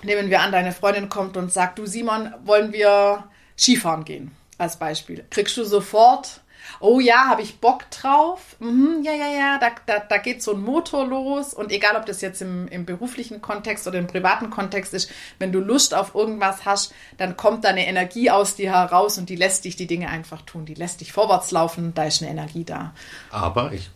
nehmen 0.02 0.30
wir 0.30 0.42
an, 0.42 0.52
deine 0.52 0.72
Freundin 0.72 1.10
kommt 1.10 1.38
und 1.38 1.52
sagt, 1.52 1.78
du 1.80 1.86
Simon, 1.86 2.34
wollen 2.44 2.74
wir 2.74 3.26
Skifahren 3.58 4.04
gehen? 4.04 4.32
Als 4.58 4.78
Beispiel. 4.78 5.26
Kriegst 5.30 5.58
du 5.58 5.64
sofort 5.64 6.42
oh 6.80 7.00
ja, 7.00 7.28
habe 7.28 7.42
ich 7.42 7.60
Bock 7.60 7.90
drauf? 7.92 8.56
Mhm, 8.60 9.02
ja, 9.04 9.14
ja, 9.14 9.28
ja, 9.28 9.60
da, 9.60 9.72
da, 9.86 10.00
da 10.00 10.18
geht 10.18 10.44
so 10.44 10.54
ein 10.54 10.62
Motor 10.62 11.08
los. 11.08 11.54
Und 11.54 11.72
egal, 11.72 11.96
ob 11.96 12.06
das 12.06 12.22
jetzt 12.22 12.42
im, 12.42 12.68
im 12.68 12.86
beruflichen 12.86 13.42
Kontext 13.42 13.88
oder 13.88 14.00
im 14.00 14.08
privaten 14.08 14.50
Kontext 14.50 14.94
ist, 14.94 15.10
wenn 15.40 15.52
du 15.52 15.60
Lust 15.60 15.94
auf 15.94 16.16
irgendwas 16.16 16.66
hast, 16.66 16.94
dann 17.18 17.38
kommt 17.38 17.64
da 17.64 17.70
eine 17.70 17.88
Energie 17.88 18.30
aus 18.30 18.56
dir 18.56 18.72
heraus 18.72 19.18
und 19.18 19.30
die 19.30 19.36
lässt 19.36 19.66
dich 19.66 19.76
die 19.76 19.88
Dinge 19.88 20.10
einfach 20.10 20.42
tun. 20.42 20.66
Die 20.66 20.74
lässt 20.74 21.02
dich 21.02 21.12
vorwärts 21.12 21.52
laufen, 21.52 21.94
da 21.94 22.04
ist 22.04 22.22
eine 22.22 22.32
Energie 22.32 22.64
da. 22.64 22.94
Aber 23.32 23.74
ich 23.74 23.90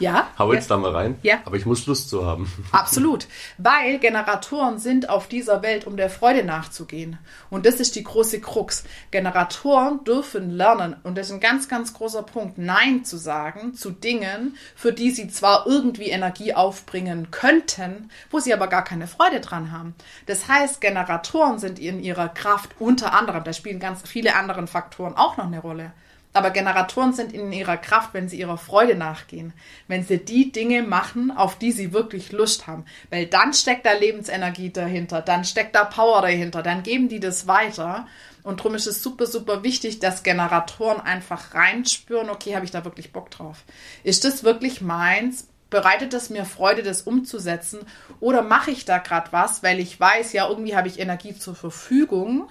ja. 0.00 0.28
Hau 0.38 0.52
jetzt 0.52 0.70
ja. 0.70 0.76
da 0.76 0.82
mal 0.82 0.92
rein. 0.92 1.18
Ja. 1.22 1.40
Aber 1.44 1.56
ich 1.56 1.66
muss 1.66 1.86
Lust 1.86 2.08
zu 2.10 2.26
haben. 2.26 2.50
Absolut. 2.72 3.26
Weil 3.58 3.98
Generatoren 3.98 4.78
sind 4.78 5.08
auf 5.08 5.28
dieser 5.28 5.62
Welt, 5.62 5.86
um 5.86 5.96
der 5.96 6.10
Freude 6.10 6.44
nachzugehen. 6.44 7.18
Und 7.50 7.66
das 7.66 7.80
ist 7.80 7.94
die 7.96 8.04
große 8.04 8.40
Krux. 8.40 8.84
Generatoren 9.10 10.04
dürfen 10.04 10.50
lernen, 10.50 10.96
und 11.02 11.16
das 11.16 11.28
ist 11.28 11.34
ein 11.34 11.40
ganz, 11.40 11.68
ganz 11.68 11.94
großer 11.94 12.22
Punkt, 12.22 12.58
Nein 12.58 13.04
zu 13.04 13.16
sagen 13.16 13.74
zu 13.74 13.90
Dingen, 13.90 14.56
für 14.74 14.92
die 14.92 15.10
sie 15.10 15.28
zwar 15.28 15.66
irgendwie 15.66 16.10
Energie 16.10 16.54
aufbringen 16.54 17.30
könnten, 17.30 18.10
wo 18.30 18.40
sie 18.40 18.52
aber 18.52 18.66
gar 18.66 18.84
keine 18.84 19.06
Freude 19.06 19.40
dran 19.40 19.72
haben. 19.72 19.94
Das 20.26 20.48
heißt, 20.48 20.80
Generatoren 20.80 21.58
sind 21.58 21.78
in 21.78 22.02
ihrer 22.02 22.28
Kraft 22.28 22.70
unter 22.78 23.12
anderem, 23.14 23.44
da 23.44 23.52
spielen 23.52 23.80
ganz 23.80 24.02
viele 24.06 24.34
andere 24.34 24.66
Faktoren 24.66 25.14
auch 25.16 25.36
noch 25.36 25.46
eine 25.46 25.60
Rolle. 25.60 25.92
Aber 26.32 26.50
Generatoren 26.50 27.12
sind 27.12 27.32
in 27.32 27.52
ihrer 27.52 27.76
Kraft, 27.76 28.14
wenn 28.14 28.28
sie 28.28 28.38
ihrer 28.38 28.58
Freude 28.58 28.94
nachgehen, 28.94 29.52
wenn 29.88 30.04
sie 30.04 30.18
die 30.18 30.52
Dinge 30.52 30.82
machen, 30.82 31.32
auf 31.32 31.58
die 31.58 31.72
sie 31.72 31.92
wirklich 31.92 32.30
Lust 32.30 32.68
haben. 32.68 32.84
Weil 33.10 33.26
dann 33.26 33.52
steckt 33.52 33.84
da 33.84 33.92
Lebensenergie 33.92 34.70
dahinter, 34.70 35.22
dann 35.22 35.44
steckt 35.44 35.74
da 35.74 35.84
Power 35.84 36.22
dahinter, 36.22 36.62
dann 36.62 36.84
geben 36.84 37.08
die 37.08 37.18
das 37.18 37.48
weiter. 37.48 38.06
Und 38.44 38.60
darum 38.60 38.76
ist 38.76 38.86
es 38.86 39.02
super, 39.02 39.26
super 39.26 39.64
wichtig, 39.64 39.98
dass 39.98 40.22
Generatoren 40.22 41.00
einfach 41.00 41.54
reinspüren, 41.54 42.30
okay, 42.30 42.54
habe 42.54 42.64
ich 42.64 42.70
da 42.70 42.84
wirklich 42.84 43.12
Bock 43.12 43.30
drauf? 43.30 43.64
Ist 44.04 44.24
das 44.24 44.44
wirklich 44.44 44.80
meins? 44.80 45.48
Bereitet 45.68 46.14
es 46.14 46.30
mir 46.30 46.44
Freude, 46.44 46.82
das 46.82 47.02
umzusetzen? 47.02 47.80
Oder 48.20 48.42
mache 48.42 48.70
ich 48.70 48.84
da 48.84 48.98
gerade 48.98 49.32
was, 49.32 49.62
weil 49.62 49.80
ich 49.80 49.98
weiß, 49.98 50.32
ja, 50.32 50.48
irgendwie 50.48 50.76
habe 50.76 50.88
ich 50.88 51.00
Energie 51.00 51.36
zur 51.36 51.54
Verfügung 51.56 52.48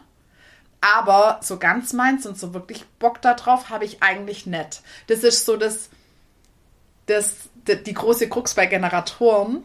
aber 0.82 1.40
so 1.42 1.58
ganz 1.58 1.94
meins 1.94 2.26
und 2.26 2.38
so 2.38 2.54
wirklich 2.54 2.86
Bock 3.00 3.22
darauf 3.22 3.70
habe 3.70 3.86
ich 3.86 4.02
eigentlich 4.02 4.46
nicht. 4.46 4.82
Das 5.08 5.20
ist 5.24 5.46
so 5.46 5.58
das, 5.58 5.90
das, 7.06 7.50
die 7.68 7.94
große 7.94 8.30
Krux 8.30 8.54
bei 8.54 8.66
Generatoren. 8.66 9.64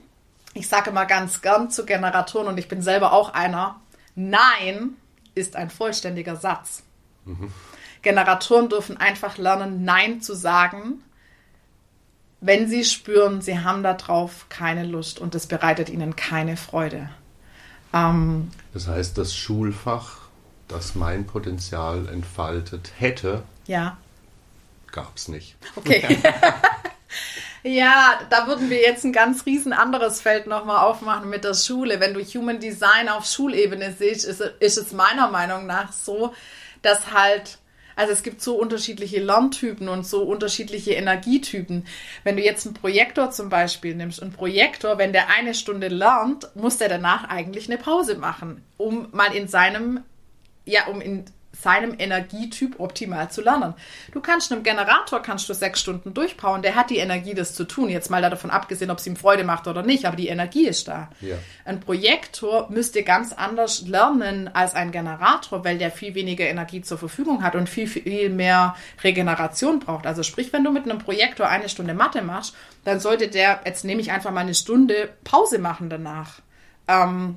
Ich 0.55 0.69
sage 0.69 0.91
immer 0.91 1.07
ganz 1.07 1.41
gern 1.43 1.71
zu 1.71 1.87
Generatoren 1.87 2.49
und 2.49 2.59
ich 2.59 2.69
bin 2.69 2.83
selber 2.83 3.13
auch 3.13 3.33
einer. 3.35 3.81
Nein 4.15 4.97
ist 5.35 5.57
ein 5.57 5.71
vollständiger 5.71 6.37
Satz. 6.37 6.83
Mhm. 7.25 7.53
Generatoren 8.03 8.69
dürfen 8.69 8.97
einfach 8.97 9.39
lernen, 9.39 9.85
Nein 9.85 10.21
zu 10.21 10.35
sagen, 10.35 11.03
wenn 12.41 12.69
sie 12.69 12.85
spüren, 12.85 13.41
sie 13.41 13.61
haben 13.61 13.83
darauf 13.83 14.47
keine 14.51 14.85
Lust 14.85 15.19
und 15.19 15.35
es 15.35 15.47
bereitet 15.47 15.89
ihnen 15.89 16.15
keine 16.15 16.57
Freude. 16.57 17.09
Ähm, 17.95 18.51
das 18.75 18.87
heißt, 18.87 19.17
das 19.17 19.35
Schulfach 19.35 20.24
das 20.69 20.95
mein 20.95 21.27
Potenzial 21.27 22.09
entfaltet 22.09 22.93
hätte, 22.99 23.43
ja. 23.67 23.97
gab 24.93 25.17
es 25.17 25.29
nicht. 25.29 25.57
Okay. 25.77 26.19
ja, 27.63 28.19
da 28.31 28.47
würden 28.47 28.71
wir 28.71 28.81
jetzt 28.81 29.05
ein 29.05 29.13
ganz 29.13 29.47
riesen 29.47 29.73
anderes 29.73 30.21
Feld 30.21 30.47
nochmal 30.47 30.85
aufmachen 30.85 31.29
mit 31.29 31.45
der 31.45 31.55
Schule. 31.55 32.01
Wenn 32.01 32.15
du 32.15 32.21
Human 32.21 32.61
Design 32.61 33.09
auf 33.09 33.27
Schulebene 33.27 33.95
siehst, 33.99 34.25
ist, 34.25 34.41
ist 34.41 34.79
es 34.79 34.93
meiner 34.93 35.31
Meinung 35.31 35.67
nach 35.67 35.93
so, 35.93 36.35
dass 36.83 37.13
halt 37.13 37.59
also 37.97 38.13
es 38.13 38.23
gibt 38.23 38.43
so 38.43 38.57
unterschiedliche 38.57 39.21
Lerntypen 39.21 39.89
und 39.89 40.07
so 40.07 40.23
unterschiedliche 40.23 40.95
Energietypen. 40.95 41.87
Wenn 42.25 42.37
du 42.37 42.43
jetzt 42.43 42.67
einen 42.67 42.75
Projektor 42.75 43.31
zum 43.31 43.49
Beispiel 43.49 43.95
nimmst, 43.95 44.23
ein 44.23 44.33
Projektor, 44.33 44.99
wenn 44.99 45.13
der 45.13 45.31
eine 45.31 45.55
Stunde 45.55 45.89
lernt, 45.89 46.49
muss 46.55 46.79
der 46.79 46.89
danach 46.89 47.29
eigentlich 47.29 47.69
eine 47.69 47.79
Pause 47.79 48.17
machen, 48.17 48.63
um 48.77 49.09
mal 49.13 49.35
in 49.35 49.49
seinem 49.49 50.01
ja, 50.65 50.87
um 50.87 51.01
in 51.01 51.25
seinem 51.61 51.95
Energietyp 51.99 52.81
optimal 52.81 53.31
zu 53.31 53.43
lernen. 53.43 53.75
Du 54.13 54.21
kannst 54.21 54.53
einem 54.53 54.63
Generator 54.63 55.23
kannst 55.23 55.49
du 55.49 55.55
sechs 55.55 55.81
Stunden 55.81 56.15
durchpowern, 56.15 56.63
der 56.63 56.75
hat 56.75 56.91
die 56.91 56.99
Energie, 56.99 57.35
das 57.35 57.55
zu 57.55 57.65
tun. 57.65 57.89
Jetzt 57.89 58.11
mal 58.11 58.23
davon 58.23 58.51
abgesehen, 58.51 58.91
ob 58.91 58.99
es 58.99 59.07
ihm 59.07 59.17
Freude 59.17 59.45
macht 59.45 59.67
oder 59.67 59.83
nicht, 59.83 60.07
aber 60.07 60.17
die 60.17 60.29
Energie 60.29 60.67
ist 60.67 60.89
da. 60.89 61.11
Ja. 61.21 61.37
Ein 61.65 61.81
Projektor 61.81 62.69
müsste 62.71 63.03
ganz 63.03 63.33
anders 63.33 63.83
lernen 63.87 64.51
als 64.53 64.75
ein 64.75 64.93
Generator, 64.93 65.65
weil 65.65 65.79
der 65.79 65.91
viel 65.91 66.15
weniger 66.15 66.47
Energie 66.47 66.83
zur 66.83 66.99
Verfügung 66.99 67.43
hat 67.43 67.55
und 67.55 67.69
viel, 67.69 67.87
viel 67.87 68.31
mehr 68.31 68.75
Regeneration 69.03 69.81
braucht. 69.81 70.07
Also 70.07 70.23
sprich, 70.23 70.53
wenn 70.53 70.65
du 70.65 70.71
mit 70.71 70.85
einem 70.85 70.99
Projektor 70.99 71.49
eine 71.49 71.69
Stunde 71.69 71.95
Mathe 71.95 72.23
machst, 72.23 72.55
dann 72.85 73.01
sollte 73.01 73.29
der, 73.29 73.61
jetzt 73.65 73.85
nehme 73.85 74.01
ich 74.01 74.13
einfach 74.13 74.31
mal 74.31 74.41
eine 74.41 74.55
Stunde 74.55 75.11
Pause 75.25 75.59
machen 75.59 75.89
danach. 75.89 76.41
Ähm, 76.87 77.37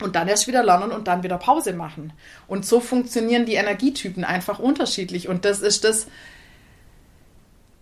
und 0.00 0.16
dann 0.16 0.28
erst 0.28 0.46
wieder 0.46 0.62
lernen 0.62 0.90
und 0.92 1.08
dann 1.08 1.22
wieder 1.22 1.38
Pause 1.38 1.72
machen. 1.72 2.12
Und 2.46 2.64
so 2.64 2.80
funktionieren 2.80 3.46
die 3.46 3.54
Energietypen 3.54 4.24
einfach 4.24 4.58
unterschiedlich. 4.58 5.28
Und 5.28 5.44
das 5.44 5.60
ist 5.60 5.84
das, 5.84 6.06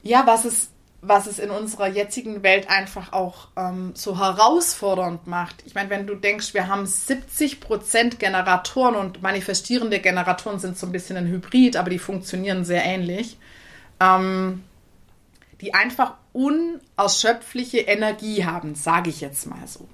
ja, 0.03 0.27
was 0.27 0.45
es, 0.45 0.71
was 1.03 1.27
es 1.27 1.39
in 1.39 1.51
unserer 1.51 1.89
jetzigen 1.89 2.43
Welt 2.43 2.71
einfach 2.71 3.13
auch 3.13 3.49
ähm, 3.57 3.93
so 3.95 4.19
herausfordernd 4.19 5.27
macht. 5.27 5.63
Ich 5.67 5.75
meine, 5.75 5.91
wenn 5.91 6.07
du 6.07 6.15
denkst, 6.15 6.55
wir 6.55 6.69
haben 6.69 6.87
70 6.87 7.61
Prozent 7.61 8.19
Generatoren 8.19 8.97
und 8.97 9.23
manifestierende 9.23 10.01
Generatoren 10.01 10.59
sind 10.59 10.79
so 10.79 10.87
ein 10.87 10.93
bisschen 10.93 11.17
ein 11.17 11.27
Hybrid, 11.27 11.77
aber 11.77 11.91
die 11.91 11.99
funktionieren 11.99 12.65
sehr 12.65 12.85
ähnlich, 12.85 13.39
ähm, 14.01 14.65
die 15.61 15.75
einfach 15.75 16.15
unausschöpfliche 16.33 17.79
Energie 17.79 18.45
haben, 18.45 18.75
sage 18.75 19.11
ich 19.11 19.21
jetzt 19.21 19.47
mal 19.47 19.67
so. 19.67 19.89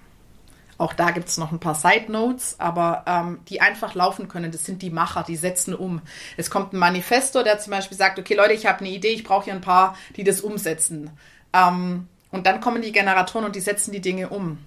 Auch 0.83 0.95
da 0.95 1.12
gibt 1.12 1.29
es 1.29 1.38
noch 1.38 1.53
ein 1.53 1.61
paar 1.61 1.77
Side 1.77 2.11
Notes, 2.11 2.57
aber 2.59 3.05
ähm, 3.07 3.38
die 3.49 3.61
einfach 3.61 3.95
laufen 3.95 4.27
können. 4.27 4.51
Das 4.51 4.64
sind 4.64 4.83
die 4.83 4.90
Macher, 4.90 5.23
die 5.23 5.37
setzen 5.37 5.77
um. 5.77 6.01
Es 6.37 6.51
kommt 6.51 6.73
ein 6.73 6.79
Manifestor, 6.79 7.45
der 7.45 7.61
zum 7.61 7.71
Beispiel 7.71 7.97
sagt, 7.97 8.18
okay 8.18 8.35
Leute, 8.35 8.53
ich 8.53 8.66
habe 8.66 8.81
eine 8.81 8.88
Idee, 8.88 9.11
ich 9.11 9.23
brauche 9.23 9.45
hier 9.45 9.53
ein 9.53 9.61
paar, 9.61 9.97
die 10.16 10.25
das 10.25 10.40
umsetzen. 10.40 11.11
Ähm, 11.53 12.09
und 12.33 12.47
dann 12.49 12.61
kommen 12.61 12.83
die 12.83 12.90
Generatoren 12.90 13.45
und 13.45 13.55
die 13.55 13.61
setzen 13.61 13.92
die 13.92 14.01
Dinge 14.01 14.31
um. 14.31 14.59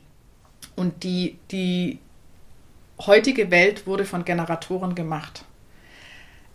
Und 0.78 1.04
die, 1.04 1.38
die 1.51 1.99
heutige 2.97 3.51
Welt 3.51 3.86
wurde 3.86 4.06
von 4.06 4.23
Generatoren 4.23 4.95
gemacht. 4.95 5.43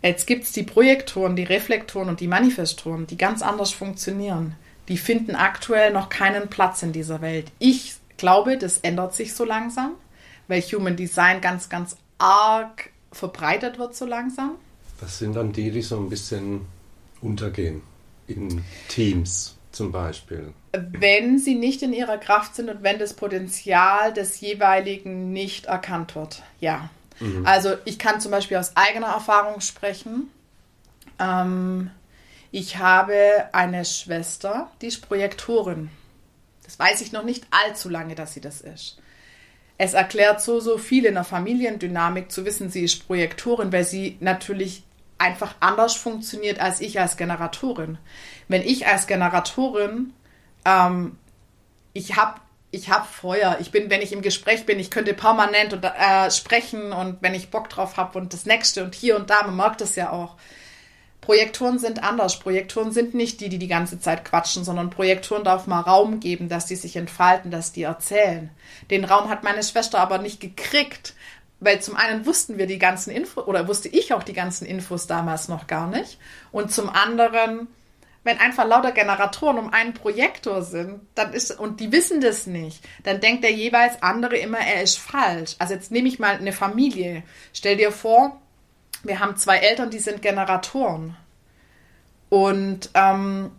Jetzt 0.01 0.25
gibt 0.25 0.45
es 0.45 0.53
die 0.53 0.63
Projektoren, 0.63 1.35
die 1.35 1.43
Reflektoren 1.43 2.09
und 2.09 2.19
die 2.19 2.27
Manifestoren, 2.27 3.05
die 3.05 3.17
ganz 3.17 3.43
anders 3.43 3.69
funktionieren. 3.69 4.55
Die 4.87 4.97
finden 4.97 5.35
aktuell 5.35 5.93
noch 5.93 6.09
keinen 6.09 6.49
Platz 6.49 6.81
in 6.81 6.93
dieser 6.93 7.21
Welt. 7.21 7.51
Ich 7.59 8.00
glaube, 8.21 8.57
das 8.57 8.77
ändert 8.77 9.13
sich 9.13 9.33
so 9.33 9.43
langsam, 9.43 9.95
weil 10.47 10.61
Human 10.61 10.95
Design 10.95 11.41
ganz, 11.41 11.67
ganz 11.67 11.97
arg 12.19 12.91
verbreitet 13.11 13.79
wird 13.79 13.95
so 13.95 14.05
langsam. 14.05 14.51
Das 15.01 15.17
sind 15.17 15.35
dann 15.35 15.51
die, 15.51 15.71
die 15.71 15.81
so 15.81 15.97
ein 15.97 16.09
bisschen 16.09 16.61
untergehen 17.19 17.81
in 18.27 18.63
Teams 18.87 19.57
zum 19.71 19.91
Beispiel. 19.91 20.53
Wenn 20.71 21.39
sie 21.39 21.55
nicht 21.55 21.81
in 21.81 21.93
ihrer 21.93 22.17
Kraft 22.17 22.55
sind 22.55 22.69
und 22.69 22.83
wenn 22.83 22.99
das 22.99 23.13
Potenzial 23.13 24.13
des 24.13 24.39
jeweiligen 24.39 25.33
nicht 25.33 25.65
erkannt 25.65 26.15
wird, 26.15 26.43
ja. 26.59 26.89
Mhm. 27.19 27.45
Also 27.45 27.73
ich 27.85 27.97
kann 27.97 28.21
zum 28.21 28.31
Beispiel 28.31 28.57
aus 28.57 28.73
eigener 28.75 29.07
Erfahrung 29.07 29.61
sprechen. 29.61 30.29
Ähm, 31.19 31.89
ich 32.51 32.77
habe 32.77 33.15
eine 33.51 33.83
Schwester, 33.83 34.69
die 34.81 34.87
ist 34.87 35.01
Projektorin. 35.07 35.89
Das 36.71 36.79
weiß 36.79 37.01
ich 37.01 37.11
noch 37.11 37.23
nicht 37.23 37.45
allzu 37.51 37.89
lange, 37.89 38.15
dass 38.15 38.33
sie 38.33 38.39
das 38.39 38.61
ist. 38.61 38.97
Es 39.77 39.93
erklärt 39.93 40.41
so, 40.41 40.61
so 40.61 40.77
viel 40.77 41.05
in 41.05 41.15
der 41.15 41.25
Familiendynamik 41.25 42.31
zu 42.31 42.45
wissen, 42.45 42.69
sie 42.69 42.83
ist 42.83 43.05
Projektorin, 43.07 43.73
weil 43.73 43.83
sie 43.83 44.15
natürlich 44.21 44.83
einfach 45.17 45.55
anders 45.59 45.95
funktioniert 45.95 46.61
als 46.61 46.79
ich 46.79 46.97
als 46.99 47.17
Generatorin. 47.17 47.97
Wenn 48.47 48.61
ich 48.61 48.87
als 48.87 49.05
Generatorin, 49.05 50.13
ähm, 50.63 51.17
ich 51.91 52.15
habe 52.15 52.39
ich 52.71 52.89
hab 52.89 53.05
Feuer. 53.05 53.57
Ich 53.59 53.71
bin, 53.71 53.89
wenn 53.89 54.01
ich 54.01 54.13
im 54.13 54.21
Gespräch 54.21 54.65
bin, 54.65 54.79
ich 54.79 54.91
könnte 54.91 55.13
permanent 55.13 55.73
und, 55.73 55.83
äh, 55.83 56.31
sprechen 56.31 56.93
und 56.93 57.21
wenn 57.21 57.33
ich 57.33 57.51
Bock 57.51 57.67
drauf 57.67 57.97
habe 57.97 58.17
und 58.17 58.31
das 58.31 58.45
nächste 58.45 58.81
und 58.85 58.95
hier 58.95 59.17
und 59.17 59.29
da, 59.29 59.43
man 59.43 59.57
merkt 59.57 59.81
das 59.81 59.97
ja 59.97 60.11
auch. 60.11 60.37
Projektoren 61.21 61.77
sind 61.77 62.03
anders. 62.03 62.39
Projektoren 62.39 62.91
sind 62.91 63.13
nicht 63.13 63.39
die, 63.41 63.49
die 63.49 63.59
die 63.59 63.67
ganze 63.67 63.99
Zeit 63.99 64.25
quatschen, 64.25 64.63
sondern 64.63 64.89
Projektoren 64.89 65.43
darf 65.43 65.67
mal 65.67 65.81
Raum 65.81 66.19
geben, 66.19 66.49
dass 66.49 66.65
die 66.65 66.75
sich 66.75 66.95
entfalten, 66.95 67.51
dass 67.51 67.71
die 67.71 67.83
erzählen. 67.83 68.49
Den 68.89 69.05
Raum 69.05 69.29
hat 69.29 69.43
meine 69.43 69.63
Schwester 69.63 69.99
aber 69.99 70.17
nicht 70.17 70.39
gekriegt, 70.39 71.13
weil 71.59 71.79
zum 71.79 71.95
einen 71.95 72.25
wussten 72.25 72.57
wir 72.57 72.65
die 72.65 72.79
ganzen 72.79 73.11
Infos, 73.11 73.45
oder 73.45 73.67
wusste 73.67 73.87
ich 73.87 74.13
auch 74.13 74.23
die 74.23 74.33
ganzen 74.33 74.65
Infos 74.65 75.05
damals 75.05 75.47
noch 75.47 75.67
gar 75.67 75.87
nicht. 75.87 76.17
Und 76.51 76.71
zum 76.73 76.89
anderen, 76.89 77.67
wenn 78.23 78.39
einfach 78.39 78.65
lauter 78.65 78.91
Generatoren 78.91 79.59
um 79.59 79.71
einen 79.71 79.93
Projektor 79.93 80.63
sind, 80.63 81.01
dann 81.13 81.33
ist, 81.33 81.51
und 81.51 81.79
die 81.79 81.91
wissen 81.91 82.19
das 82.19 82.47
nicht, 82.47 82.83
dann 83.03 83.21
denkt 83.21 83.43
der 83.43 83.51
jeweils 83.51 84.01
andere 84.01 84.37
immer, 84.37 84.57
er 84.57 84.81
ist 84.81 84.97
falsch. 84.97 85.55
Also 85.59 85.75
jetzt 85.75 85.91
nehme 85.91 86.07
ich 86.07 86.17
mal 86.17 86.35
eine 86.35 86.51
Familie. 86.51 87.21
Stell 87.53 87.77
dir 87.77 87.91
vor, 87.91 88.41
wir 89.03 89.19
haben 89.19 89.37
zwei 89.37 89.57
Eltern, 89.57 89.89
die 89.89 89.99
sind 89.99 90.21
Generatoren. 90.21 91.15
Und 92.29 92.89
ähm, 92.93 93.51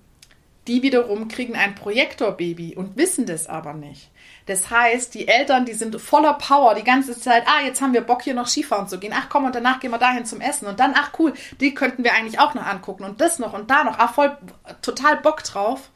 die 0.66 0.82
wiederum 0.82 1.28
kriegen 1.28 1.56
ein 1.56 1.74
Projektorbaby 1.74 2.76
und 2.76 2.96
wissen 2.96 3.26
das 3.26 3.48
aber 3.48 3.74
nicht. 3.74 4.10
Das 4.46 4.70
heißt, 4.70 5.14
die 5.14 5.28
Eltern, 5.28 5.66
die 5.66 5.72
sind 5.72 6.00
voller 6.00 6.34
Power 6.34 6.74
die 6.74 6.84
ganze 6.84 7.18
Zeit. 7.18 7.44
Ah, 7.46 7.64
jetzt 7.64 7.80
haben 7.80 7.92
wir 7.92 8.00
Bock, 8.00 8.22
hier 8.22 8.34
noch 8.34 8.46
Skifahren 8.46 8.88
zu 8.88 8.98
gehen. 8.98 9.12
Ach 9.14 9.28
komm, 9.28 9.44
und 9.44 9.54
danach 9.54 9.80
gehen 9.80 9.90
wir 9.90 9.98
dahin 9.98 10.24
zum 10.24 10.40
Essen. 10.40 10.66
Und 10.66 10.80
dann, 10.80 10.94
ach 10.96 11.12
cool, 11.18 11.32
die 11.60 11.74
könnten 11.74 12.04
wir 12.04 12.14
eigentlich 12.14 12.40
auch 12.40 12.54
noch 12.54 12.66
angucken. 12.66 13.04
Und 13.04 13.20
das 13.20 13.38
noch 13.38 13.52
und 13.52 13.70
da 13.70 13.84
noch. 13.84 13.98
Ach, 13.98 14.14
voll, 14.14 14.36
total 14.82 15.16
Bock 15.18 15.42
drauf. 15.42 15.90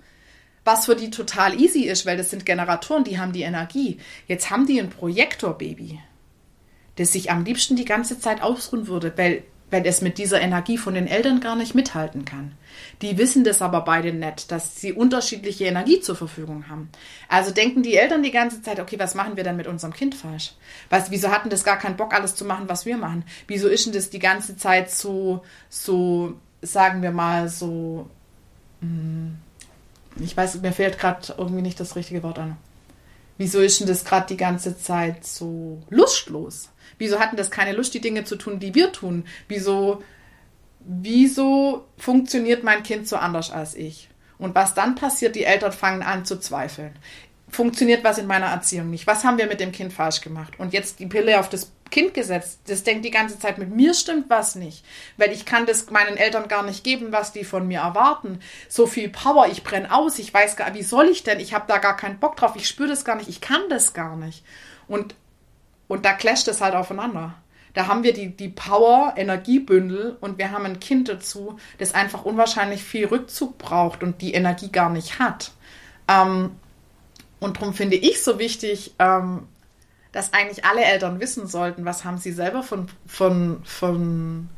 Was 0.64 0.86
für 0.86 0.96
die 0.96 1.10
total 1.10 1.60
easy 1.60 1.84
ist, 1.84 2.06
weil 2.06 2.16
das 2.16 2.30
sind 2.30 2.44
Generatoren, 2.44 3.04
die 3.04 3.20
haben 3.20 3.32
die 3.32 3.42
Energie. 3.42 4.00
Jetzt 4.26 4.50
haben 4.50 4.66
die 4.66 4.80
ein 4.80 4.90
Projektorbaby, 4.90 6.00
das 6.96 7.12
sich 7.12 7.30
am 7.30 7.44
liebsten 7.44 7.76
die 7.76 7.84
ganze 7.84 8.18
Zeit 8.18 8.42
ausruhen 8.42 8.86
würde, 8.86 9.12
weil 9.16 9.42
weil 9.70 9.86
es 9.86 10.00
mit 10.00 10.18
dieser 10.18 10.40
Energie 10.40 10.78
von 10.78 10.94
den 10.94 11.08
Eltern 11.08 11.40
gar 11.40 11.56
nicht 11.56 11.74
mithalten 11.74 12.24
kann. 12.24 12.52
Die 13.02 13.18
wissen 13.18 13.42
das 13.42 13.62
aber 13.62 13.80
beide 13.80 14.12
nicht, 14.12 14.52
dass 14.52 14.80
sie 14.80 14.92
unterschiedliche 14.92 15.64
Energie 15.64 16.00
zur 16.00 16.14
Verfügung 16.14 16.68
haben. 16.68 16.90
Also 17.28 17.50
denken 17.50 17.82
die 17.82 17.96
Eltern 17.96 18.22
die 18.22 18.30
ganze 18.30 18.62
Zeit, 18.62 18.78
okay, 18.78 18.98
was 18.98 19.14
machen 19.14 19.36
wir 19.36 19.44
denn 19.44 19.56
mit 19.56 19.66
unserem 19.66 19.92
Kind 19.92 20.14
falsch? 20.14 20.54
Was, 20.88 21.10
wieso 21.10 21.30
hatten 21.30 21.50
das 21.50 21.64
gar 21.64 21.78
keinen 21.78 21.96
Bock, 21.96 22.14
alles 22.14 22.36
zu 22.36 22.44
machen, 22.44 22.68
was 22.68 22.86
wir 22.86 22.96
machen? 22.96 23.24
Wieso 23.48 23.68
ist 23.68 23.86
denn 23.86 23.92
das 23.92 24.10
die 24.10 24.20
ganze 24.20 24.56
Zeit 24.56 24.90
so, 24.90 25.42
so, 25.68 26.34
sagen 26.62 27.02
wir 27.02 27.10
mal, 27.10 27.48
so, 27.48 28.08
hm, 28.80 29.36
ich 30.20 30.36
weiß, 30.36 30.60
mir 30.62 30.72
fehlt 30.72 30.98
gerade 30.98 31.34
irgendwie 31.36 31.62
nicht 31.62 31.80
das 31.80 31.96
richtige 31.96 32.22
Wort 32.22 32.38
an. 32.38 32.56
Wieso 33.36 33.60
ist 33.60 33.80
denn 33.80 33.86
das 33.86 34.04
gerade 34.04 34.28
die 34.28 34.38
ganze 34.38 34.78
Zeit 34.78 35.26
so 35.26 35.82
lustlos? 35.90 36.70
Wieso 36.98 37.18
hatten 37.18 37.36
das 37.36 37.50
keine 37.50 37.72
Lust, 37.72 37.94
die 37.94 38.00
Dinge 38.00 38.24
zu 38.24 38.36
tun, 38.36 38.58
die 38.58 38.74
wir 38.74 38.92
tun? 38.92 39.24
Wieso, 39.48 40.02
wieso 40.80 41.86
funktioniert 41.98 42.64
mein 42.64 42.82
Kind 42.82 43.08
so 43.08 43.16
anders 43.16 43.50
als 43.50 43.74
ich? 43.74 44.08
Und 44.38 44.54
was 44.54 44.74
dann 44.74 44.94
passiert, 44.94 45.36
die 45.36 45.44
Eltern 45.44 45.72
fangen 45.72 46.02
an 46.02 46.24
zu 46.24 46.38
zweifeln. 46.38 46.92
Funktioniert 47.48 48.04
was 48.04 48.18
in 48.18 48.26
meiner 48.26 48.46
Erziehung 48.46 48.90
nicht? 48.90 49.06
Was 49.06 49.24
haben 49.24 49.38
wir 49.38 49.46
mit 49.46 49.60
dem 49.60 49.72
Kind 49.72 49.92
falsch 49.92 50.20
gemacht? 50.20 50.54
Und 50.58 50.72
jetzt 50.72 50.98
die 50.98 51.06
Pille 51.06 51.38
auf 51.38 51.48
das 51.48 51.72
Kind 51.90 52.14
gesetzt. 52.14 52.60
Das 52.66 52.82
denkt 52.82 53.04
die 53.04 53.10
ganze 53.10 53.38
Zeit, 53.38 53.58
mit 53.58 53.70
mir 53.70 53.94
stimmt 53.94 54.28
was 54.28 54.56
nicht. 54.56 54.84
Weil 55.16 55.32
ich 55.32 55.44
kann 55.44 55.66
das 55.66 55.88
meinen 55.90 56.16
Eltern 56.16 56.48
gar 56.48 56.64
nicht 56.64 56.82
geben, 56.82 57.12
was 57.12 57.32
die 57.32 57.44
von 57.44 57.66
mir 57.68 57.80
erwarten. 57.80 58.40
So 58.68 58.86
viel 58.86 59.08
Power, 59.08 59.46
ich 59.46 59.62
brenne 59.62 59.94
aus, 59.94 60.18
ich 60.18 60.34
weiß 60.34 60.56
gar, 60.56 60.74
wie 60.74 60.82
soll 60.82 61.06
ich 61.08 61.22
denn? 61.22 61.40
Ich 61.40 61.54
habe 61.54 61.66
da 61.68 61.78
gar 61.78 61.96
keinen 61.96 62.18
Bock 62.18 62.36
drauf, 62.36 62.56
ich 62.56 62.66
spüre 62.66 62.88
das 62.88 63.04
gar 63.04 63.16
nicht, 63.16 63.28
ich 63.28 63.40
kann 63.40 63.62
das 63.68 63.94
gar 63.94 64.16
nicht. 64.16 64.44
Und 64.88 65.14
und 65.88 66.04
da 66.04 66.12
clasht 66.12 66.48
es 66.48 66.60
halt 66.60 66.74
aufeinander. 66.74 67.34
Da 67.74 67.88
haben 67.88 68.04
wir 68.04 68.14
die, 68.14 68.34
die 68.34 68.48
Power, 68.48 69.14
Energiebündel 69.16 70.16
und 70.20 70.38
wir 70.38 70.50
haben 70.50 70.64
ein 70.64 70.80
Kind 70.80 71.10
dazu, 71.10 71.58
das 71.78 71.94
einfach 71.94 72.24
unwahrscheinlich 72.24 72.82
viel 72.82 73.06
Rückzug 73.06 73.58
braucht 73.58 74.02
und 74.02 74.22
die 74.22 74.32
Energie 74.32 74.72
gar 74.72 74.88
nicht 74.88 75.18
hat. 75.18 75.52
Ähm, 76.08 76.52
und 77.38 77.58
darum 77.58 77.74
finde 77.74 77.96
ich 77.96 78.22
so 78.22 78.38
wichtig, 78.38 78.94
ähm, 78.98 79.46
dass 80.12 80.32
eigentlich 80.32 80.64
alle 80.64 80.84
Eltern 80.84 81.20
wissen 81.20 81.46
sollten, 81.46 81.84
was 81.84 82.04
haben 82.04 82.16
sie 82.16 82.32
selber 82.32 82.62
von, 82.62 82.88
von, 83.06 83.62
von 83.64 84.48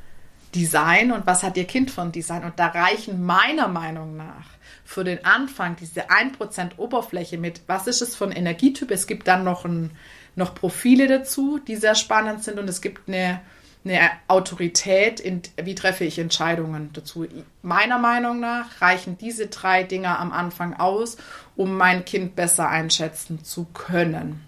Design 0.55 1.11
und 1.11 1.27
was 1.27 1.43
hat 1.43 1.57
ihr 1.57 1.65
Kind 1.65 1.91
von 1.91 2.13
Design. 2.13 2.45
Und 2.45 2.61
da 2.61 2.69
reichen 2.69 3.27
meiner 3.27 3.67
Meinung 3.67 4.17
nach 4.17 4.47
für 4.85 5.03
den 5.03 5.25
Anfang 5.25 5.75
diese 5.75 6.09
1% 6.09 6.79
Oberfläche 6.79 7.39
mit, 7.39 7.63
was 7.67 7.89
ist 7.89 8.01
es 8.01 8.15
für 8.15 8.27
ein 8.27 8.33
Energietyp? 8.33 8.93
Es 8.93 9.09
gibt 9.09 9.27
dann 9.27 9.43
noch 9.43 9.65
ein 9.65 9.91
noch 10.39 10.55
Profile 10.55 11.09
dazu, 11.09 11.59
die 11.59 11.77
sehr 11.77 11.95
spannend 11.95 12.43
sind 12.43 12.59
und 12.59 12.69
es 12.69 12.81
gibt 12.81 13.09
eine, 13.09 13.41
eine 13.85 14.11
Autorität, 14.29 15.21
in, 15.21 15.43
wie 15.63 15.75
treffe 15.75 16.05
ich 16.05 16.19
Entscheidungen 16.19 16.91
dazu. 16.93 17.27
Meiner 17.61 17.99
Meinung 17.99 18.41
nach 18.41 18.81
reichen 18.81 19.19
diese 19.19 19.49
drei 19.49 19.83
Dinge 19.83 20.19
am 20.19 20.33
Anfang 20.33 20.75
aus, 20.75 21.17
um 21.57 21.77
mein 21.77 22.05
Kind 22.05 22.37
besser 22.37 22.69
einschätzen 22.69 23.45
zu 23.45 23.67
können. 23.75 24.41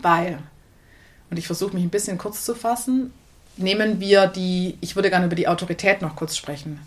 Weil, 0.00 0.40
und 1.30 1.38
ich 1.38 1.46
versuche 1.46 1.74
mich 1.74 1.84
ein 1.84 1.90
bisschen 1.90 2.18
kurz 2.18 2.44
zu 2.44 2.54
fassen, 2.54 3.12
nehmen 3.56 4.00
wir 4.00 4.26
die, 4.26 4.76
ich 4.80 4.96
würde 4.96 5.10
gerne 5.10 5.26
über 5.26 5.36
die 5.36 5.48
Autorität 5.48 6.02
noch 6.02 6.16
kurz 6.16 6.36
sprechen. 6.36 6.80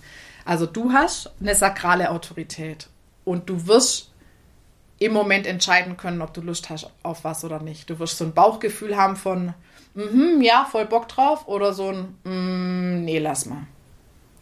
Also 0.43 0.65
du 0.65 0.91
hast 0.91 1.31
eine 1.39 1.55
sakrale 1.55 2.11
Autorität 2.11 2.87
und 3.23 3.49
du 3.49 3.65
wirst 3.65 4.11
im 4.99 5.13
Moment 5.13 5.45
entscheiden 5.47 5.97
können, 5.97 6.21
ob 6.21 6.33
du 6.33 6.41
Lust 6.41 6.69
hast 6.69 6.89
auf 7.03 7.23
was 7.23 7.43
oder 7.43 7.59
nicht. 7.59 7.89
Du 7.89 7.99
wirst 7.99 8.17
so 8.17 8.25
ein 8.25 8.33
Bauchgefühl 8.33 8.95
haben 8.95 9.15
von, 9.15 9.53
mm 9.93 10.41
ja, 10.41 10.67
voll 10.69 10.85
Bock 10.85 11.07
drauf 11.07 11.47
oder 11.47 11.73
so 11.73 11.89
ein, 11.89 12.17
mm, 12.23 13.03
nee, 13.03 13.19
lass 13.19 13.45
mal. 13.45 13.67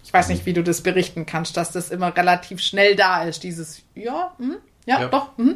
Ich 0.03 0.13
weiß 0.13 0.29
nicht, 0.29 0.45
wie 0.45 0.53
du 0.53 0.63
das 0.63 0.81
berichten 0.81 1.25
kannst, 1.25 1.57
dass 1.57 1.71
das 1.71 1.89
immer 1.89 2.15
relativ 2.15 2.59
schnell 2.59 2.95
da 2.95 3.23
ist, 3.23 3.43
dieses, 3.43 3.83
ja, 3.95 4.33
mm, 4.37 4.51
ja, 4.85 5.01
ja, 5.01 5.07
doch, 5.07 5.37
mm, 5.37 5.53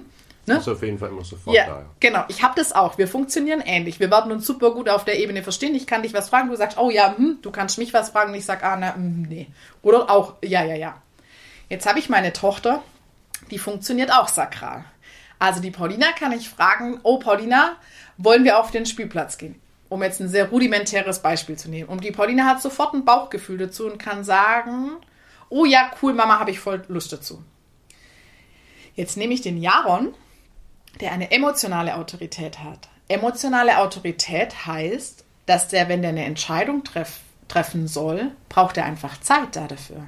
Ne? 0.48 0.56
Ist 0.56 0.70
auf 0.70 0.82
jeden 0.82 0.98
Fall 0.98 1.10
immer 1.10 1.26
sofort 1.26 1.54
ja, 1.54 1.66
da. 1.66 1.86
Genau, 2.00 2.24
ich 2.30 2.42
habe 2.42 2.54
das 2.56 2.72
auch. 2.72 2.98
Wir 2.98 3.10
funktionieren 3.10 3.60
ähnlich. 3.60 4.00
Wir 4.00 4.10
werden 4.10 4.32
uns 4.32 4.48
super 4.48 4.72
gut 4.72 4.88
auf 4.88 5.04
der 5.04 5.20
Ebene 5.20 5.44
verstehen. 5.44 5.76
Ich 5.76 5.88
kann 5.88 6.04
dich 6.04 6.14
was 6.14 6.30
fragen, 6.30 6.50
du 6.50 6.56
sagst, 6.56 6.78
oh 6.78 6.90
ja, 6.90 7.16
hm, 7.18 7.40
du 7.42 7.52
kannst 7.52 7.78
mich 7.78 7.94
was 7.94 8.12
fragen. 8.12 8.34
Ich 8.34 8.46
sag, 8.46 8.64
ah, 8.64 8.78
na, 8.78 8.96
hm, 8.96 9.24
nee. 9.24 9.48
Oder 9.82 10.10
auch, 10.10 10.36
ja, 10.42 10.64
ja, 10.64 10.76
ja. 10.76 11.02
Jetzt 11.70 11.86
habe 11.86 12.00
ich 12.00 12.08
meine 12.08 12.32
Tochter, 12.32 12.82
die 13.52 13.60
funktioniert 13.60 14.12
auch 14.12 14.28
sakral. 14.28 14.86
Also 15.40 15.62
die 15.62 15.72
Paulina 15.72 16.12
kann 16.14 16.32
ich 16.32 16.50
fragen, 16.50 17.00
oh 17.04 17.20
Paulina, 17.20 17.76
wollen 18.18 18.44
wir 18.44 18.60
auf 18.60 18.72
den 18.72 18.86
Spielplatz 18.86 19.38
gehen? 19.38 19.62
Um 19.90 20.04
jetzt 20.04 20.20
ein 20.20 20.30
sehr 20.30 20.50
rudimentäres 20.50 21.22
Beispiel 21.22 21.58
zu 21.58 21.70
nehmen. 21.70 21.90
Und 21.90 22.04
die 22.04 22.12
Paulina 22.12 22.46
hat 22.46 22.62
sofort 22.62 22.94
ein 22.94 23.06
Bauchgefühl 23.06 23.58
dazu 23.58 23.86
und 23.86 24.00
kann 24.00 24.24
sagen, 24.24 24.92
oh 25.50 25.66
ja, 25.66 25.92
cool, 26.02 26.14
Mama, 26.14 26.40
habe 26.40 26.52
ich 26.52 26.60
voll 26.60 26.84
Lust 26.88 27.14
dazu. 27.14 27.44
Jetzt 28.96 29.16
nehme 29.16 29.34
ich 29.34 29.42
den 29.42 29.62
Jaron, 29.62 30.14
der 31.00 31.12
eine 31.12 31.32
emotionale 31.32 31.96
Autorität 31.96 32.64
hat. 32.64 32.90
Emotionale 33.08 33.78
Autorität 33.78 34.66
heißt, 34.66 35.24
dass 35.46 35.68
der, 35.68 35.88
wenn 35.88 36.02
der 36.02 36.10
eine 36.10 36.26
Entscheidung 36.26 36.84
trifft, 36.84 37.22
treffen 37.48 37.88
soll, 37.88 38.32
braucht 38.50 38.78
er 38.78 38.86
einfach 38.86 39.20
Zeit 39.22 39.56
da 39.56 39.68
dafür. 39.68 40.08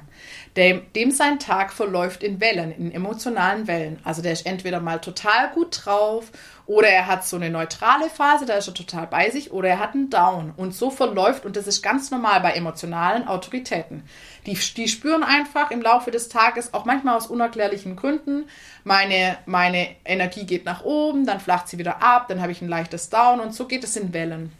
Dem, 0.56 0.82
dem 0.94 1.10
sein 1.10 1.38
Tag 1.38 1.72
verläuft 1.72 2.22
in 2.22 2.40
Wellen, 2.40 2.72
in 2.72 2.92
emotionalen 2.92 3.66
Wellen. 3.66 4.00
Also 4.04 4.20
der 4.20 4.32
ist 4.32 4.46
entweder 4.46 4.80
mal 4.80 5.00
total 5.00 5.50
gut 5.54 5.82
drauf 5.84 6.30
oder 6.66 6.88
er 6.88 7.06
hat 7.06 7.26
so 7.26 7.36
eine 7.36 7.50
neutrale 7.50 8.08
Phase, 8.10 8.46
da 8.46 8.54
ist 8.54 8.68
er 8.68 8.74
total 8.74 9.06
bei 9.06 9.30
sich 9.30 9.52
oder 9.52 9.68
er 9.68 9.78
hat 9.78 9.94
einen 9.94 10.10
Down. 10.10 10.52
Und 10.56 10.74
so 10.74 10.90
verläuft, 10.90 11.44
und 11.44 11.56
das 11.56 11.66
ist 11.66 11.82
ganz 11.82 12.10
normal 12.10 12.40
bei 12.40 12.52
emotionalen 12.52 13.26
Autoritäten. 13.26 14.04
Die, 14.46 14.54
die 14.54 14.88
spüren 14.88 15.22
einfach 15.22 15.70
im 15.70 15.82
Laufe 15.82 16.10
des 16.10 16.28
Tages, 16.28 16.72
auch 16.74 16.84
manchmal 16.84 17.16
aus 17.16 17.26
unerklärlichen 17.26 17.96
Gründen, 17.96 18.44
meine, 18.84 19.38
meine 19.46 19.88
Energie 20.04 20.46
geht 20.46 20.64
nach 20.64 20.84
oben, 20.84 21.26
dann 21.26 21.40
flacht 21.40 21.68
sie 21.68 21.78
wieder 21.78 22.02
ab, 22.02 22.26
dann 22.28 22.40
habe 22.40 22.52
ich 22.52 22.62
ein 22.62 22.68
leichtes 22.68 23.10
Down 23.10 23.40
und 23.40 23.54
so 23.54 23.66
geht 23.66 23.84
es 23.84 23.96
in 23.96 24.12
Wellen. 24.12 24.52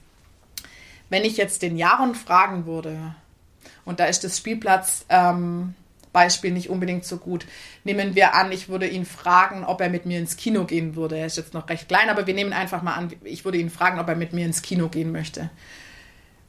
Wenn 1.10 1.24
ich 1.24 1.36
jetzt 1.36 1.62
den 1.62 1.76
Jaron 1.76 2.14
fragen 2.14 2.64
würde, 2.64 3.14
und 3.84 4.00
da 4.00 4.06
ist 4.06 4.24
das 4.24 4.38
Spielplatzbeispiel 4.38 6.50
ähm, 6.50 6.54
nicht 6.54 6.70
unbedingt 6.70 7.04
so 7.04 7.16
gut. 7.16 7.46
Nehmen 7.84 8.14
wir 8.14 8.34
an, 8.34 8.52
ich 8.52 8.68
würde 8.68 8.86
ihn 8.86 9.04
fragen, 9.04 9.64
ob 9.64 9.80
er 9.80 9.88
mit 9.88 10.06
mir 10.06 10.18
ins 10.18 10.36
Kino 10.36 10.64
gehen 10.64 10.96
würde. 10.96 11.18
Er 11.18 11.26
ist 11.26 11.36
jetzt 11.36 11.54
noch 11.54 11.68
recht 11.68 11.88
klein, 11.88 12.08
aber 12.08 12.26
wir 12.26 12.34
nehmen 12.34 12.52
einfach 12.52 12.82
mal 12.82 12.94
an, 12.94 13.12
ich 13.24 13.44
würde 13.44 13.58
ihn 13.58 13.70
fragen, 13.70 13.98
ob 13.98 14.08
er 14.08 14.16
mit 14.16 14.32
mir 14.32 14.46
ins 14.46 14.62
Kino 14.62 14.88
gehen 14.88 15.12
möchte. 15.12 15.50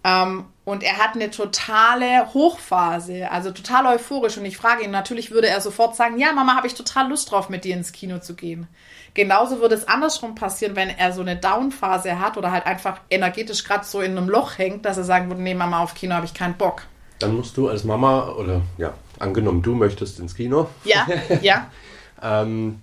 Ähm, 0.03 0.45
und 0.65 0.83
er 0.83 0.97
hat 0.97 1.15
eine 1.15 1.31
totale 1.31 2.33
Hochphase, 2.33 3.31
also 3.31 3.51
total 3.51 3.95
euphorisch. 3.95 4.37
Und 4.37 4.45
ich 4.45 4.57
frage 4.57 4.83
ihn, 4.83 4.91
natürlich 4.91 5.31
würde 5.31 5.47
er 5.47 5.61
sofort 5.61 5.95
sagen, 5.95 6.17
ja, 6.17 6.33
Mama, 6.33 6.55
habe 6.55 6.67
ich 6.67 6.73
total 6.73 7.09
Lust 7.09 7.31
drauf, 7.31 7.49
mit 7.49 7.65
dir 7.65 7.75
ins 7.75 7.91
Kino 7.91 8.19
zu 8.19 8.35
gehen. 8.35 8.67
Genauso 9.13 9.59
würde 9.59 9.75
es 9.75 9.87
andersrum 9.87 10.35
passieren, 10.35 10.75
wenn 10.75 10.89
er 10.89 11.11
so 11.11 11.21
eine 11.21 11.35
Downphase 11.35 12.19
hat 12.19 12.37
oder 12.37 12.51
halt 12.51 12.65
einfach 12.65 13.01
energetisch 13.09 13.63
gerade 13.63 13.83
so 13.85 13.99
in 13.99 14.17
einem 14.17 14.29
Loch 14.29 14.57
hängt, 14.57 14.85
dass 14.85 14.97
er 14.97 15.03
sagen 15.03 15.29
würde, 15.29 15.41
nee, 15.41 15.53
Mama, 15.53 15.83
auf 15.83 15.95
Kino 15.95 16.15
habe 16.15 16.25
ich 16.25 16.33
keinen 16.33 16.55
Bock. 16.55 16.83
Dann 17.19 17.35
musst 17.35 17.57
du 17.57 17.67
als 17.67 17.83
Mama 17.83 18.29
oder 18.29 18.61
ja, 18.77 18.93
angenommen, 19.19 19.61
du 19.61 19.75
möchtest 19.75 20.19
ins 20.19 20.33
Kino. 20.33 20.69
Ja, 20.85 21.05
ja. 21.41 21.67
ähm, 22.21 22.79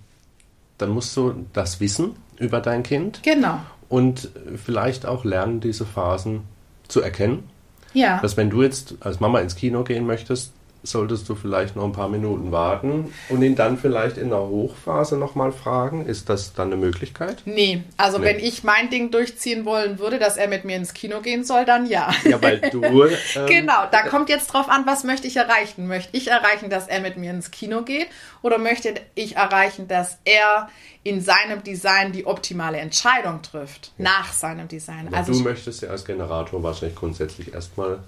dann 0.77 0.89
musst 0.91 1.17
du 1.17 1.45
das 1.53 1.79
wissen 1.79 2.15
über 2.37 2.61
dein 2.61 2.83
Kind. 2.83 3.21
Genau. 3.23 3.59
Und 3.89 4.29
vielleicht 4.55 5.05
auch 5.07 5.25
lernen, 5.25 5.61
diese 5.61 5.85
Phasen 5.85 6.43
zu 6.87 7.01
erkennen. 7.01 7.49
Ja. 7.93 8.19
Dass 8.21 8.37
wenn 8.37 8.51
du 8.51 8.61
jetzt 8.61 8.95
als 8.99 9.19
Mama 9.19 9.39
ins 9.39 9.55
Kino 9.55 9.83
gehen 9.83 10.05
möchtest, 10.05 10.53
solltest 10.83 11.27
du 11.27 11.35
vielleicht 11.35 11.75
noch 11.75 11.83
ein 11.83 11.91
paar 11.91 12.07
Minuten 12.07 12.51
warten 12.51 13.13
und 13.27 13.41
ihn 13.41 13.55
dann 13.55 13.77
vielleicht 13.77 14.17
in 14.17 14.29
der 14.29 14.39
Hochphase 14.39 15.17
nochmal 15.17 15.51
fragen. 15.51 16.05
Ist 16.05 16.29
das 16.29 16.53
dann 16.53 16.67
eine 16.67 16.77
Möglichkeit? 16.77 17.41
Nee, 17.45 17.83
also 17.97 18.17
nee. 18.17 18.25
wenn 18.25 18.39
ich 18.39 18.63
mein 18.63 18.89
Ding 18.89 19.11
durchziehen 19.11 19.65
wollen 19.65 19.99
würde, 19.99 20.19
dass 20.19 20.37
er 20.37 20.47
mit 20.47 20.63
mir 20.63 20.77
ins 20.77 20.93
Kino 20.93 21.19
gehen 21.21 21.43
soll, 21.43 21.65
dann 21.65 21.85
ja. 21.85 22.11
Ja, 22.23 22.41
weil 22.41 22.59
du. 22.71 22.81
Ähm, 22.83 23.11
genau, 23.47 23.87
da 23.91 24.03
kommt 24.03 24.29
jetzt 24.29 24.47
drauf 24.47 24.69
an, 24.69 24.85
was 24.85 25.03
möchte 25.03 25.27
ich 25.27 25.35
erreichen? 25.35 25.87
Möchte 25.87 26.15
ich 26.15 26.29
erreichen, 26.29 26.69
dass 26.69 26.87
er 26.87 27.01
mit 27.01 27.17
mir 27.17 27.31
ins 27.31 27.51
Kino 27.51 27.81
geht 27.81 28.07
oder 28.41 28.57
möchte 28.57 28.93
ich 29.15 29.35
erreichen, 29.35 29.87
dass 29.87 30.17
er 30.23 30.69
in 31.03 31.21
seinem 31.21 31.63
Design 31.63 32.13
die 32.13 32.25
optimale 32.25 32.77
Entscheidung 32.77 33.41
trifft, 33.41 33.91
ja. 33.97 34.05
nach 34.05 34.31
seinem 34.31 34.67
Design? 34.67 35.09
Ja, 35.11 35.17
also 35.17 35.33
du 35.33 35.39
möchtest 35.39 35.81
ja 35.81 35.89
als 35.89 36.05
Generator 36.05 36.63
wahrscheinlich 36.63 36.97
grundsätzlich 36.97 37.53
erstmal. 37.53 37.99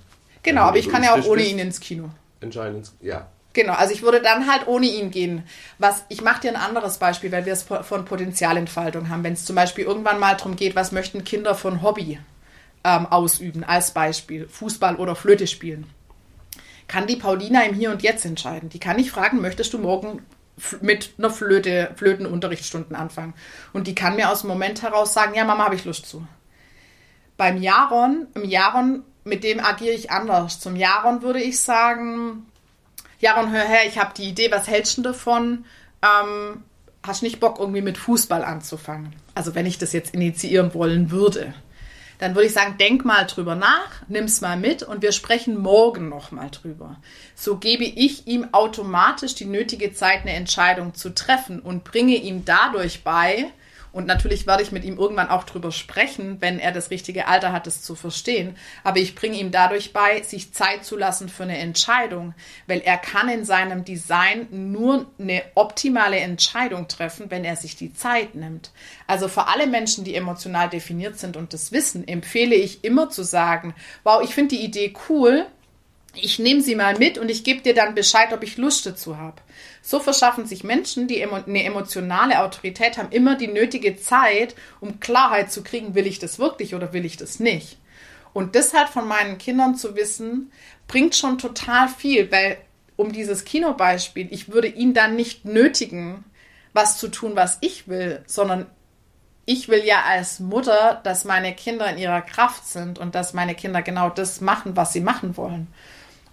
Genau, 0.43 0.63
aber 0.63 0.77
ich 0.77 0.89
kann 0.89 1.03
ja 1.03 1.13
auch 1.13 1.25
ohne 1.25 1.43
ihn 1.43 1.60
ins 1.60 1.79
Kino 1.79 2.10
entscheiden. 2.41 2.84
Ja. 3.01 3.27
Genau, 3.54 3.73
also 3.73 3.93
ich 3.93 4.01
würde 4.01 4.21
dann 4.21 4.49
halt 4.49 4.67
ohne 4.67 4.86
ihn 4.86 5.12
gehen. 5.12 5.43
Was, 5.77 6.06
ich 6.10 6.21
mache 6.21 6.41
dir 6.41 6.51
ein 6.51 6.62
anderes 6.62 6.97
Beispiel, 6.97 7.32
weil 7.32 7.45
wir 7.45 7.54
es 7.54 7.63
von 7.63 8.06
Potenzialentfaltung 8.06 9.10
haben. 9.10 9.23
Wenn 9.23 9.34
es 9.34 9.45
zum 9.45 9.56
Beispiel 9.56 9.84
irgendwann 9.84 10.19
mal 10.19 10.36
darum 10.36 10.56
geht, 10.56 10.75
was 10.75 10.91
möchten 10.91 11.23
Kinder 11.23 11.54
von 11.54 11.82
Hobby 11.82 12.19
ähm, 12.84 13.06
ausüben, 13.08 13.63
als 13.63 13.91
Beispiel 13.91 14.47
Fußball 14.47 14.95
oder 14.95 15.15
Flöte 15.15 15.47
spielen, 15.47 15.86
kann 16.88 17.08
die 17.08 17.17
Paulina 17.17 17.63
im 17.63 17.75
Hier 17.75 17.91
und 17.91 18.04
Jetzt 18.04 18.25
entscheiden. 18.25 18.69
Die 18.69 18.80
kann 18.80 18.95
nicht 18.95 19.12
fragen, 19.12 19.41
möchtest 19.41 19.73
du 19.73 19.80
morgen 19.80 20.21
mit 20.82 21.13
einer 21.17 21.30
Flöte, 21.30 21.91
Flötenunterrichtsstunden 21.95 22.95
anfangen? 22.95 23.34
Und 23.73 23.88
die 23.88 23.95
kann 23.95 24.15
mir 24.15 24.30
aus 24.30 24.41
dem 24.41 24.49
Moment 24.49 24.82
heraus 24.82 25.13
sagen, 25.13 25.34
ja 25.36 25.43
Mama, 25.43 25.65
habe 25.65 25.75
ich 25.75 25.86
Lust 25.86 26.06
zu. 26.06 26.25
Beim 27.36 27.62
Jaron, 27.62 28.27
im 28.36 28.45
Jaron 28.45 29.04
mit 29.23 29.43
dem 29.43 29.60
agiere 29.60 29.95
ich 29.95 30.12
anders. 30.12 30.60
Zum 30.60 30.75
Jaron 30.75 31.21
würde 31.21 31.41
ich 31.41 31.60
sagen, 31.60 32.45
Jaron, 33.19 33.51
hör 33.51 33.63
her, 33.63 33.88
ich 33.88 33.99
habe 33.99 34.13
die 34.15 34.29
Idee, 34.29 34.51
was 34.51 34.67
hältst 34.67 34.97
du 34.97 35.01
davon? 35.03 35.65
Ähm, 36.01 36.63
hast 37.03 37.21
nicht 37.21 37.39
Bock, 37.39 37.60
irgendwie 37.60 37.81
mit 37.81 37.97
Fußball 37.97 38.43
anzufangen? 38.43 39.13
Also 39.36 39.55
wenn 39.55 39.65
ich 39.65 39.77
das 39.77 39.93
jetzt 39.93 40.13
initiieren 40.13 40.73
wollen 40.73 41.12
würde, 41.12 41.53
dann 42.21 42.36
würde 42.36 42.47
ich 42.47 42.53
sagen, 42.53 42.77
denk 42.79 43.03
mal 43.03 43.25
drüber 43.25 43.55
nach, 43.55 44.03
nimm's 44.07 44.41
mal 44.41 44.55
mit 44.55 44.84
und 44.84 45.01
wir 45.01 45.12
sprechen 45.12 45.57
morgen 45.57 46.07
nochmal 46.10 46.51
drüber. 46.51 46.97
So 47.36 47.57
gebe 47.57 47.84
ich 47.84 48.27
ihm 48.27 48.49
automatisch 48.51 49.34
die 49.34 49.45
nötige 49.45 49.93
Zeit, 49.93 50.21
eine 50.21 50.34
Entscheidung 50.34 50.93
zu 50.93 51.15
treffen 51.15 51.60
und 51.60 51.84
bringe 51.84 52.15
ihm 52.15 52.45
dadurch 52.45 53.03
bei, 53.03 53.51
und 53.91 54.08
natürlich 54.08 54.47
werde 54.47 54.63
ich 54.63 54.71
mit 54.71 54.86
ihm 54.86 54.97
irgendwann 54.97 55.30
auch 55.30 55.43
drüber 55.43 55.71
sprechen, 55.71 56.38
wenn 56.39 56.60
er 56.60 56.71
das 56.71 56.91
richtige 56.91 57.27
Alter 57.27 57.51
hat, 57.51 57.67
es 57.67 57.82
zu 57.82 57.95
verstehen. 57.95 58.56
Aber 58.84 58.99
ich 58.99 59.15
bringe 59.15 59.38
ihm 59.38 59.51
dadurch 59.51 59.91
bei, 59.91 60.21
sich 60.21 60.54
Zeit 60.54 60.86
zu 60.86 60.95
lassen 60.95 61.27
für 61.27 61.43
eine 61.43 61.58
Entscheidung, 61.58 62.34
weil 62.67 62.80
er 62.80 62.97
kann 62.97 63.27
in 63.27 63.43
seinem 63.43 63.84
Design 63.84 64.47
nur 64.71 65.08
eine 65.19 65.43
optimale 65.56 66.17
Entscheidung 66.19 66.88
treffen, 66.88 67.30
wenn 67.30 67.43
er 67.43 67.58
sich 67.58 67.75
die 67.75 67.93
Zeit 67.93 68.34
nimmt. 68.36 68.71
Also 69.08 69.27
für 69.27 69.47
alle 69.47 69.67
Menschen, 69.67 70.06
die 70.06 70.15
emotional 70.15 70.69
definiert 70.69 71.19
sind 71.19 71.36
und 71.36 71.51
das 71.51 71.73
wissen, 71.73 72.08
empfehle 72.08 72.56
ich 72.56 72.86
immer 72.86 73.10
zu 73.10 73.23
sagen, 73.23 73.75
wow, 74.04 74.21
ich 74.23 74.34
finde 74.34 74.56
die 74.56 74.63
Idee 74.63 74.93
cool, 75.10 75.47
ich 76.13 76.39
nehme 76.39 76.62
sie 76.62 76.76
mal 76.76 76.97
mit 76.97 77.17
und 77.17 77.30
ich 77.30 77.43
gebe 77.43 77.62
dir 77.62 77.74
dann 77.74 77.95
Bescheid, 77.95 78.34
ob 78.34 78.43
ich 78.43 78.58
Lust 78.58 78.86
dazu 78.86 79.17
habe. 79.17 79.41
So 79.82 80.00
verschaffen 80.00 80.45
sich 80.45 80.63
Menschen, 80.63 81.08
die 81.08 81.24
eine 81.24 81.63
emotionale 81.63 82.41
Autorität 82.41 82.97
haben, 82.97 83.12
immer 83.12 83.36
die 83.36 83.47
nötige 83.47 83.95
Zeit, 83.95 84.56
um 84.80 85.00
Klarheit 85.00 85.52
zu 85.52 85.63
kriegen, 85.63 85.95
will 85.95 86.08
ich 86.08 86.19
das 86.19 86.38
wirklich 86.38 86.76
oder 86.76 86.93
will 86.93 87.06
ich 87.06 87.17
das 87.17 87.39
nicht. 87.39 87.78
Und 88.34 88.56
das 88.56 88.74
halt 88.74 88.89
von 88.89 89.08
meinen 89.08 89.38
Kindern 89.38 89.76
zu 89.76 89.95
wissen, 89.95 90.52
bringt 90.88 91.15
schon 91.15 91.38
total 91.38 91.88
viel, 91.88 92.32
weil 92.32 92.58
um 92.95 93.12
dieses 93.12 93.45
Kinobeispiel, 93.45 94.28
ich 94.32 94.52
würde 94.52 94.67
ihn 94.67 94.93
dann 94.93 95.15
nicht 95.15 95.45
nötigen, 95.45 96.24
was 96.74 96.97
zu 96.97 97.08
tun, 97.08 97.36
was 97.36 97.58
ich 97.62 97.88
will, 97.88 98.24
sondern 98.28 98.67
ich 99.45 99.69
will 99.69 99.84
ja 99.84 100.04
als 100.08 100.39
Mutter, 100.39 101.02
dass 101.04 101.26
meine 101.26 101.54
Kinder 101.54 101.89
in 101.89 101.97
ihrer 101.97 102.21
Kraft 102.21 102.67
sind 102.67 103.00
und 103.00 103.15
dass 103.15 103.34
meine 103.34 103.56
Kinder 103.56 103.82
genau 103.82 104.10
das 104.10 104.39
machen, 104.39 104.76
was 104.76 104.93
sie 104.93 105.02
machen 105.02 105.36
wollen. 105.36 105.67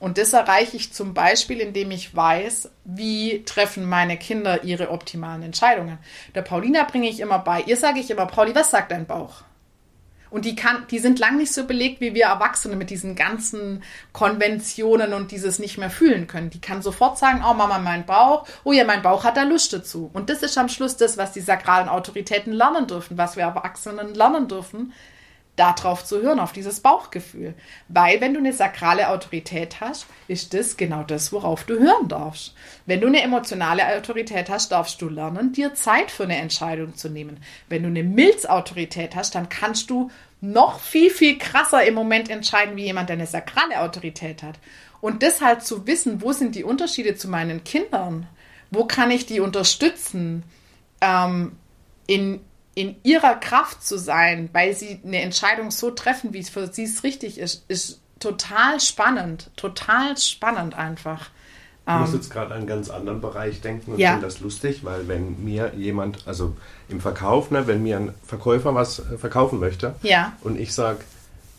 Und 0.01 0.17
das 0.17 0.33
erreiche 0.33 0.77
ich 0.77 0.93
zum 0.93 1.13
Beispiel, 1.13 1.61
indem 1.61 1.91
ich 1.91 2.15
weiß, 2.15 2.71
wie 2.85 3.43
treffen 3.45 3.89
meine 3.89 4.17
Kinder 4.17 4.63
ihre 4.65 4.91
optimalen 4.91 5.43
Entscheidungen. 5.43 5.99
Der 6.35 6.43
Paulina 6.43 6.85
bringe 6.85 7.09
ich 7.09 7.21
immer 7.21 7.41
bei. 7.41 7.63
Ihr 7.63 7.77
sage 7.77 7.99
ich 7.99 8.11
immer, 8.11 8.27
Pauli, 8.27 8.55
was 8.55 8.71
sagt 8.71 8.93
dein 8.93 9.07
Bauch? 9.07 9.43
Und 10.31 10.45
die, 10.45 10.55
kann, 10.55 10.87
die 10.91 10.99
sind 10.99 11.19
lang 11.19 11.39
nicht 11.39 11.53
so 11.53 11.65
belegt 11.65 12.01
wie 12.01 12.15
wir 12.15 12.27
Erwachsene 12.27 12.77
mit 12.77 12.91
diesen 12.91 13.17
ganzen 13.17 13.83
Konventionen 14.13 15.15
und 15.15 15.31
dieses 15.31 15.59
nicht 15.59 15.79
mehr 15.79 15.91
fühlen 15.91 16.27
können. 16.27 16.51
Die 16.51 16.61
kann 16.61 16.83
sofort 16.83 17.19
sagen, 17.19 17.43
oh 17.49 17.55
Mama, 17.55 17.79
mein 17.79 18.05
Bauch, 18.05 18.47
oh 18.65 18.73
ja, 18.73 18.85
mein 18.85 19.03
Bauch 19.03 19.25
hat 19.25 19.37
da 19.37 19.43
Lust 19.43 19.73
dazu. 19.73 20.11
Und 20.13 20.29
das 20.29 20.43
ist 20.43 20.59
am 20.59 20.69
Schluss 20.69 20.97
das, 20.97 21.17
was 21.17 21.33
die 21.33 21.41
sakralen 21.41 21.89
Autoritäten 21.89 22.53
lernen 22.53 22.87
dürfen, 22.87 23.17
was 23.17 23.37
wir 23.37 23.45
Erwachsenen 23.45 24.15
lernen 24.15 24.49
dürfen, 24.49 24.93
darauf 25.59 26.05
zu 26.05 26.23
hören, 26.23 26.41
auf 26.41 26.53
dieses 26.53 26.81
Bauchgefühl. 26.81 27.55
Weil 27.89 28.21
wenn 28.21 28.35
du 28.35 28.41
eine 28.41 28.53
sakrale 28.53 29.09
Autorität 29.09 29.81
hast, 29.81 30.07
ist 30.29 30.55
das 30.55 30.77
genau 30.77 31.03
das, 31.03 31.33
worauf 31.33 31.65
du 31.65 31.79
hören 31.79 32.09
darfst. 32.09 32.55
Wenn 32.87 33.01
du 33.01 33.09
eine 33.09 33.23
emotionale 33.23 33.87
Autorität 33.97 34.49
hast, 34.49 34.73
darfst 34.73 35.03
du 35.03 35.09
lernen, 35.09 35.53
dir 35.53 35.75
Zeit 35.75 36.11
für 36.11 36.25
eine 36.25 36.37
Entscheidung 36.37 36.97
zu 36.97 37.09
nehmen. 37.09 37.39
Wenn 37.69 37.83
du 37.83 37.89
eine 37.89 38.05
Milzautorität 38.05 39.17
hast, 39.17 39.35
dann 39.35 39.49
kannst 39.49 39.91
du 39.91 40.11
noch 40.41 40.81
viel, 40.81 41.11
viel 41.11 41.39
krasser 41.39 41.85
im 41.85 41.95
Moment 41.95 42.31
entscheiden, 42.31 42.77
wie 42.77 42.85
jemand, 42.85 43.09
der 43.09 43.17
eine 43.17 43.27
sakrale 43.27 43.81
Autorität 43.81 44.43
hat. 44.43 44.59
Und 45.01 45.23
deshalb 45.23 45.63
zu 45.63 45.87
wissen, 45.87 46.23
wo 46.23 46.33
sind 46.33 46.55
die 46.55 46.65
Unterschiede 46.65 47.17
zu 47.17 47.29
meinen 47.29 47.65
Kindern? 47.65 48.27
Wo 48.71 48.85
kann 48.85 49.11
ich 49.11 49.27
die 49.27 49.41
unterstützen? 49.41 50.45
Ähm, 51.01 51.53
in, 52.07 52.41
in 52.79 52.95
ihrer 53.03 53.35
Kraft 53.35 53.85
zu 53.85 53.99
sein, 53.99 54.51
weil 54.53 54.73
sie 54.73 55.01
eine 55.05 55.21
Entscheidung 55.21 55.73
so 55.73 55.91
treffen, 55.91 56.33
wie 56.33 56.39
es 56.39 56.49
für 56.49 56.73
sie 56.73 56.85
es 56.85 57.03
richtig 57.03 57.39
ist, 57.39 57.65
ist 57.67 58.01
total 58.21 58.79
spannend. 58.79 59.51
Total 59.57 60.17
spannend 60.17 60.75
einfach. 60.75 61.31
Ich 61.89 61.93
muss 61.93 62.11
ähm, 62.11 62.15
jetzt 62.15 62.31
gerade 62.31 62.53
an 62.53 62.59
einen 62.59 62.67
ganz 62.69 62.89
anderen 62.89 63.21
Bereich 63.21 63.61
denken 63.63 63.95
und 63.95 63.99
ja. 63.99 64.11
finde 64.11 64.27
das 64.27 64.39
lustig, 64.39 64.85
weil 64.85 65.09
wenn 65.09 65.43
mir 65.43 65.73
jemand, 65.77 66.29
also 66.29 66.55
im 66.89 67.01
Verkauf, 67.01 67.51
ne, 67.51 67.67
wenn 67.67 67.83
mir 67.83 67.97
ein 67.97 68.15
Verkäufer 68.25 68.77
was 68.77 69.01
äh, 69.01 69.19
verkaufen 69.19 69.59
möchte 69.59 69.97
ja. 70.03 70.35
und 70.43 70.61
ich 70.61 70.73
sage 70.73 71.01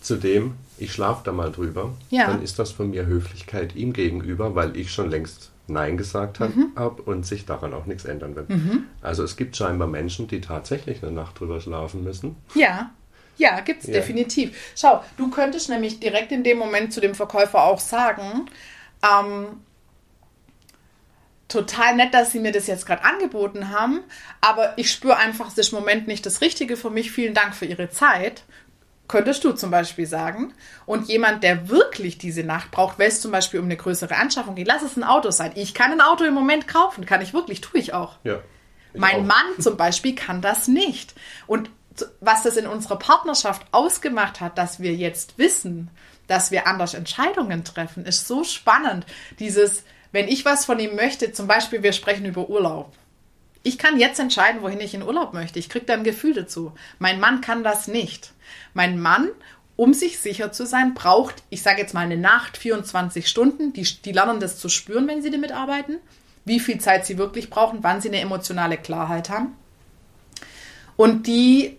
zu 0.01 0.15
dem, 0.15 0.53
ich 0.77 0.93
schlafe 0.93 1.23
da 1.25 1.34
mal 1.34 1.51
drüber, 1.51 1.91
ja. 2.12 2.27
dann 2.27 2.41
ist 2.41 2.60
das 2.60 2.71
von 2.71 2.91
mir 2.91 3.05
Höflichkeit 3.05 3.75
ihm 3.75 3.91
gegenüber, 3.91 4.55
weil 4.55 4.77
ich 4.77 4.93
schon 4.93 5.10
längst 5.10 5.49
Nein 5.69 5.97
gesagt 5.97 6.39
habe 6.39 6.53
mhm. 6.53 6.71
und 7.05 7.25
sich 7.25 7.45
daran 7.45 7.73
auch 7.73 7.86
nichts 7.86 8.05
ändern 8.05 8.36
wird. 8.36 8.49
Mhm. 8.49 8.86
Also 9.01 9.23
es 9.23 9.38
gibt 9.38 9.55
scheinbar 9.55 9.88
Menschen, 9.88 10.27
die 10.27 10.41
tatsächlich 10.41 11.03
eine 11.03 11.12
Nacht 11.12 11.39
drüber 11.39 11.62
schlafen 11.62 12.03
müssen. 12.03 12.36
Ja. 12.55 12.91
Ja, 13.38 13.62
gibt 13.62 13.82
es 13.82 13.88
ja. 13.88 13.93
definitiv. 13.93 14.73
Schau, 14.75 15.01
du 15.15 15.29
könntest 15.29 15.69
nämlich 15.69 16.01
direkt 16.01 16.32
in 16.34 16.43
dem 16.43 16.58
Moment 16.58 16.91
zu 16.91 16.99
dem 16.99 17.15
Verkäufer 17.15 17.63
auch 17.63 17.79
sagen, 17.79 18.49
ähm, 19.01 19.62
total 21.47 21.95
nett, 21.95 22.13
dass 22.13 22.32
Sie 22.32 22.39
mir 22.39 22.51
das 22.51 22.67
jetzt 22.67 22.86
gerade 22.86 23.03
angeboten 23.03 23.69
haben, 23.69 24.01
aber 24.41 24.77
ich 24.77 24.91
spüre 24.91 25.15
einfach, 25.15 25.47
es 25.47 25.58
ist 25.58 25.71
im 25.71 25.79
Moment 25.79 26.08
nicht 26.08 26.25
das 26.25 26.41
Richtige 26.41 26.75
für 26.77 26.89
mich. 26.89 27.12
Vielen 27.12 27.34
Dank 27.34 27.55
für 27.55 27.65
Ihre 27.65 27.89
Zeit 27.89 28.43
könntest 29.10 29.43
du 29.43 29.52
zum 29.52 29.72
Beispiel 29.72 30.06
sagen. 30.06 30.54
Und 30.86 31.10
jemand, 31.10 31.43
der 31.43 31.67
wirklich 31.67 32.17
diese 32.17 32.43
Nacht 32.43 32.72
braucht, 32.72 32.98
weil 32.98 33.10
es 33.10 33.19
zum 33.19 33.32
Beispiel 33.32 33.60
um 33.60 33.65
eine 33.65 33.76
größere 33.76 34.15
Anschaffung 34.15 34.56
geht, 34.56 34.67
lass 34.67 34.84
es 34.84 34.95
ein 34.95 35.04
Auto 35.04 35.32
sein. 35.32 35.52
Ich 35.56 35.74
kann 35.74 35.91
ein 35.91 36.00
Auto 36.00 36.24
im 36.24 36.34
Moment 36.34 36.67
kaufen, 36.67 37.06
kann 37.06 37.22
ich 37.22 37.34
wirklich, 37.34 37.60
tue 37.60 37.82
ich 37.82 37.93
auch. 37.93 38.15
Ja, 38.24 38.39
ich 38.93 39.02
mein 39.02 39.24
auch. 39.24 39.26
Mann 39.26 39.60
zum 39.60 39.76
Beispiel 39.76 40.15
kann 40.15 40.41
das 40.41 40.69
nicht. 40.69 41.13
Und 41.48 41.69
was 42.22 42.43
das 42.43 42.56
in 42.56 42.67
unserer 42.67 42.98
Partnerschaft 42.98 43.65
ausgemacht 43.72 44.39
hat, 44.39 44.58
dass 44.58 44.80
wir 44.80 44.93
jetzt 44.93 45.38
wissen, 45.38 45.89
dass 46.28 46.52
wir 46.52 46.67
anders 46.67 46.93
Entscheidungen 46.93 47.65
treffen, 47.65 48.06
ist 48.06 48.28
so 48.28 48.43
spannend. 48.43 49.06
Dieses, 49.39 49.84
wenn 50.12 50.28
ich 50.28 50.45
was 50.45 50.65
von 50.65 50.80
ihm 50.80 50.95
möchte, 50.95 51.34
zum 51.34 51.48
Beispiel 51.48 51.84
wir 51.84 51.91
sprechen 51.91 52.26
über 52.26 52.48
Urlaub. 52.50 52.93
Ich 53.63 53.78
kann 53.78 54.00
jetzt 54.00 54.19
entscheiden, 54.19 54.62
wohin 54.62 54.80
ich 54.80 54.93
in 54.93 55.04
Urlaub 55.04 55.34
möchte. 55.34 55.60
Ich 55.60 55.67
kriege 55.67 55.86
da 55.86 55.93
ein 55.93 56.06
Gefühl 56.06 56.34
dazu. 56.34 56.74
Mein 57.00 57.19
Mann 57.19 57.41
kann 57.41 57.63
das 57.63 57.88
nicht. 57.88 58.32
Mein 58.73 58.99
Mann, 58.99 59.29
um 59.79 59.93
sich 59.93 60.19
sicher 60.19 60.51
zu 60.51 60.65
sein, 60.65 60.93
braucht, 60.93 61.35
ich 61.49 61.62
sage 61.62 61.79
jetzt 61.79 61.93
mal 61.93 62.01
eine 62.01 62.17
Nacht, 62.17 62.57
24 62.57 63.29
Stunden. 63.29 63.71
Die, 63.71 63.83
die 63.83 64.12
lernen 64.12 64.41
das 64.41 64.57
zu 64.57 64.67
spüren, 64.67 65.07
wenn 65.07 65.21
sie 65.21 65.31
damit 65.31 65.53
arbeiten. 65.53 65.99
Wie 66.43 66.59
viel 66.59 66.81
Zeit 66.81 67.05
sie 67.05 67.17
wirklich 67.17 67.49
brauchen, 67.49 67.79
wann 67.81 68.01
sie 68.01 68.09
eine 68.09 68.19
emotionale 68.19 68.77
Klarheit 68.77 69.29
haben. 69.29 69.55
Und 70.97 71.27
die, 71.27 71.77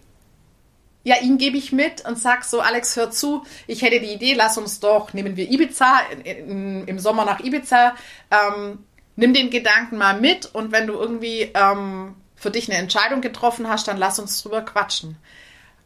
ja, 1.05 1.17
ihm 1.21 1.37
gebe 1.37 1.59
ich 1.59 1.73
mit 1.73 2.09
und 2.09 2.19
sage 2.19 2.43
so, 2.43 2.61
Alex, 2.61 2.97
hör 2.97 3.11
zu, 3.11 3.45
ich 3.67 3.83
hätte 3.83 4.01
die 4.01 4.15
Idee, 4.15 4.33
lass 4.33 4.57
uns 4.57 4.81
doch, 4.81 5.13
nehmen 5.13 5.37
wir 5.37 5.51
Ibiza, 5.51 6.01
in, 6.11 6.21
in, 6.23 6.89
im 6.89 6.99
Sommer 6.99 7.27
nach 7.27 7.41
Ibiza, 7.41 7.95
ähm, 8.31 8.79
nimm 9.17 9.35
den 9.35 9.51
Gedanken 9.51 9.99
mal 9.99 10.19
mit 10.19 10.47
und 10.47 10.73
wenn 10.73 10.87
du 10.87 10.95
irgendwie 10.95 11.51
ähm, 11.53 12.15
für 12.35 12.51
dich 12.51 12.71
eine 12.71 12.79
Entscheidung 12.79 13.21
getroffen 13.21 13.69
hast, 13.69 13.89
dann 13.89 13.99
lass 13.99 14.19
uns 14.19 14.43
drüber 14.43 14.63
quatschen 14.63 15.19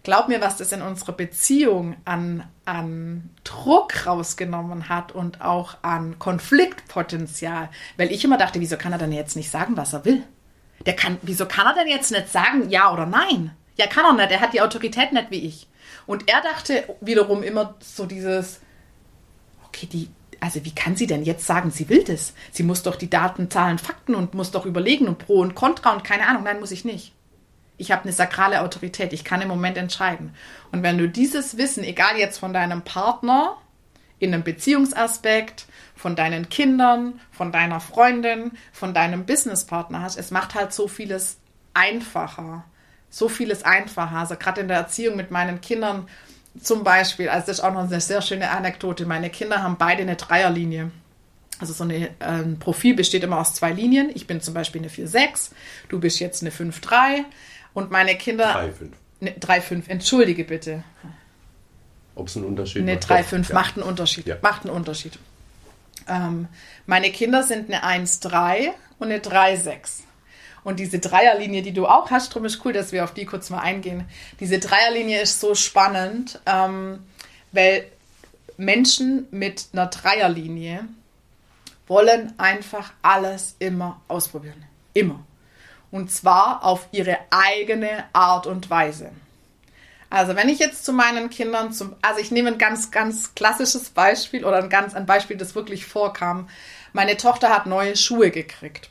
glaub 0.04 0.28
mir, 0.28 0.40
was 0.40 0.56
das 0.56 0.70
in 0.70 0.82
unserer 0.82 1.12
Beziehung 1.12 1.96
an, 2.04 2.44
an 2.64 3.30
Druck 3.42 4.06
rausgenommen 4.06 4.88
hat 4.88 5.12
und 5.12 5.40
auch 5.40 5.78
an 5.82 6.18
Konfliktpotenzial. 6.20 7.70
Weil 7.96 8.12
ich 8.12 8.24
immer 8.24 8.38
dachte, 8.38 8.60
wieso 8.60 8.76
kann 8.76 8.92
er 8.92 8.98
denn 8.98 9.12
jetzt 9.12 9.34
nicht 9.34 9.50
sagen, 9.50 9.76
was 9.76 9.92
er 9.92 10.04
will? 10.04 10.22
Der 10.86 10.94
kann, 10.94 11.18
wieso 11.22 11.46
kann 11.46 11.66
er 11.66 11.74
denn 11.74 11.88
jetzt 11.88 12.12
nicht 12.12 12.30
sagen, 12.30 12.68
ja 12.68 12.92
oder 12.92 13.06
nein? 13.06 13.52
Ja, 13.76 13.86
kann 13.86 14.04
er 14.04 14.12
nicht. 14.12 14.30
Er 14.30 14.40
hat 14.40 14.52
die 14.52 14.60
Autorität 14.60 15.12
nicht 15.12 15.30
wie 15.30 15.46
ich. 15.46 15.66
Und 16.06 16.28
er 16.28 16.42
dachte 16.42 16.84
wiederum 17.00 17.42
immer 17.42 17.74
so 17.80 18.06
dieses, 18.06 18.60
okay, 19.66 19.86
die, 19.86 20.10
also 20.38 20.64
wie 20.64 20.74
kann 20.74 20.96
sie 20.96 21.06
denn 21.06 21.24
jetzt 21.24 21.46
sagen, 21.46 21.70
sie 21.70 21.88
will 21.88 22.04
das? 22.04 22.34
Sie 22.52 22.62
muss 22.62 22.82
doch 22.82 22.96
die 22.96 23.08
Daten, 23.08 23.50
Zahlen, 23.50 23.78
Fakten 23.78 24.14
und 24.14 24.34
muss 24.34 24.50
doch 24.50 24.66
überlegen 24.66 25.08
und 25.08 25.18
Pro 25.18 25.40
und 25.40 25.54
Contra 25.54 25.92
und 25.92 26.04
keine 26.04 26.28
Ahnung. 26.28 26.42
Nein, 26.44 26.60
muss 26.60 26.72
ich 26.72 26.84
nicht. 26.84 27.14
Ich 27.76 27.90
habe 27.90 28.02
eine 28.02 28.12
sakrale 28.12 28.62
Autorität. 28.62 29.12
Ich 29.12 29.24
kann 29.24 29.42
im 29.42 29.48
Moment 29.48 29.76
entscheiden. 29.76 30.34
Und 30.72 30.82
wenn 30.82 30.98
du 30.98 31.08
dieses 31.08 31.56
Wissen, 31.56 31.84
egal 31.84 32.16
jetzt 32.16 32.38
von 32.38 32.52
deinem 32.52 32.82
Partner, 32.82 33.56
in 34.18 34.32
einem 34.32 34.44
Beziehungsaspekt, 34.44 35.66
von 35.96 36.16
deinen 36.16 36.48
Kindern, 36.48 37.20
von 37.30 37.52
deiner 37.52 37.80
Freundin, 37.80 38.52
von 38.72 38.94
deinem 38.94 39.26
Businesspartner 39.26 40.02
hast, 40.02 40.16
es 40.16 40.30
macht 40.30 40.54
halt 40.54 40.72
so 40.72 40.88
vieles 40.88 41.38
einfacher. 41.72 42.64
So 43.10 43.28
vieles 43.28 43.64
einfacher. 43.64 44.16
Also 44.16 44.36
gerade 44.36 44.60
in 44.60 44.68
der 44.68 44.78
Erziehung 44.78 45.16
mit 45.16 45.30
meinen 45.30 45.60
Kindern 45.60 46.08
zum 46.60 46.84
Beispiel, 46.84 47.28
also 47.28 47.46
das 47.46 47.58
ist 47.58 47.64
auch 47.64 47.72
noch 47.72 47.90
eine 47.90 48.00
sehr 48.00 48.22
schöne 48.22 48.50
Anekdote. 48.50 49.06
Meine 49.06 49.30
Kinder 49.30 49.62
haben 49.62 49.76
beide 49.76 50.02
eine 50.02 50.16
Dreierlinie. 50.16 50.90
Also 51.58 51.72
so 51.72 51.84
eine, 51.84 52.10
ein 52.18 52.58
Profil 52.58 52.94
besteht 52.94 53.24
immer 53.24 53.38
aus 53.38 53.54
zwei 53.54 53.72
Linien. 53.72 54.10
Ich 54.14 54.26
bin 54.26 54.40
zum 54.40 54.54
Beispiel 54.54 54.80
eine 54.80 54.90
4-6, 54.90 55.50
du 55.88 56.00
bist 56.00 56.18
jetzt 56.20 56.42
eine 56.42 56.50
5-3 56.50 57.24
und 57.74 57.90
meine 57.90 58.16
Kinder. 58.16 58.54
3-5. 58.56 58.90
Ne, 59.20 59.34
3-5, 59.38 59.88
entschuldige 59.88 60.44
bitte. 60.44 60.82
Ob 62.14 62.28
es 62.28 62.36
einen 62.36 62.46
Unterschied 62.46 62.82
Eine 62.82 62.94
macht? 62.94 63.10
3-5 63.10 63.48
Ja. 63.48 63.54
macht 63.54 63.76
einen 63.76 63.86
Unterschied. 63.86 64.26
Ja. 64.26 64.36
Macht 64.42 64.62
einen 64.64 64.74
Unterschied. 64.74 65.18
Ähm, 66.08 66.48
meine 66.86 67.10
Kinder 67.10 67.42
sind 67.42 67.72
eine 67.72 67.84
1-3 67.84 68.70
und 68.98 69.10
eine 69.10 69.18
3-6. 69.20 70.02
Und 70.62 70.80
diese 70.80 70.98
Dreierlinie, 70.98 71.62
die 71.62 71.72
du 71.72 71.86
auch 71.86 72.10
hast, 72.10 72.34
drum 72.34 72.44
ist 72.46 72.64
cool, 72.64 72.72
dass 72.72 72.92
wir 72.92 73.04
auf 73.04 73.12
die 73.12 73.26
kurz 73.26 73.50
mal 73.50 73.58
eingehen. 73.60 74.04
Diese 74.40 74.58
Dreierlinie 74.58 75.20
ist 75.20 75.40
so 75.40 75.54
spannend, 75.54 76.40
ähm, 76.46 77.00
weil 77.52 77.86
Menschen 78.56 79.26
mit 79.30 79.66
einer 79.72 79.86
Dreierlinie 79.88 80.86
wollen 81.86 82.32
einfach 82.38 82.92
alles 83.02 83.56
immer 83.58 84.00
ausprobieren. 84.08 84.64
Immer. 84.94 85.24
Und 85.94 86.10
zwar 86.10 86.64
auf 86.64 86.88
ihre 86.90 87.18
eigene 87.30 88.02
Art 88.12 88.48
und 88.48 88.68
Weise. 88.68 89.12
Also 90.10 90.34
wenn 90.34 90.48
ich 90.48 90.58
jetzt 90.58 90.84
zu 90.84 90.92
meinen 90.92 91.30
Kindern, 91.30 91.72
zum, 91.72 91.94
also 92.02 92.18
ich 92.18 92.32
nehme 92.32 92.48
ein 92.48 92.58
ganz, 92.58 92.90
ganz 92.90 93.36
klassisches 93.36 93.90
Beispiel 93.90 94.44
oder 94.44 94.56
ein 94.56 94.70
ganz 94.70 94.94
ein 94.94 95.06
Beispiel, 95.06 95.36
das 95.36 95.54
wirklich 95.54 95.86
vorkam. 95.86 96.48
Meine 96.92 97.16
Tochter 97.16 97.50
hat 97.50 97.66
neue 97.66 97.94
Schuhe 97.94 98.32
gekriegt. 98.32 98.90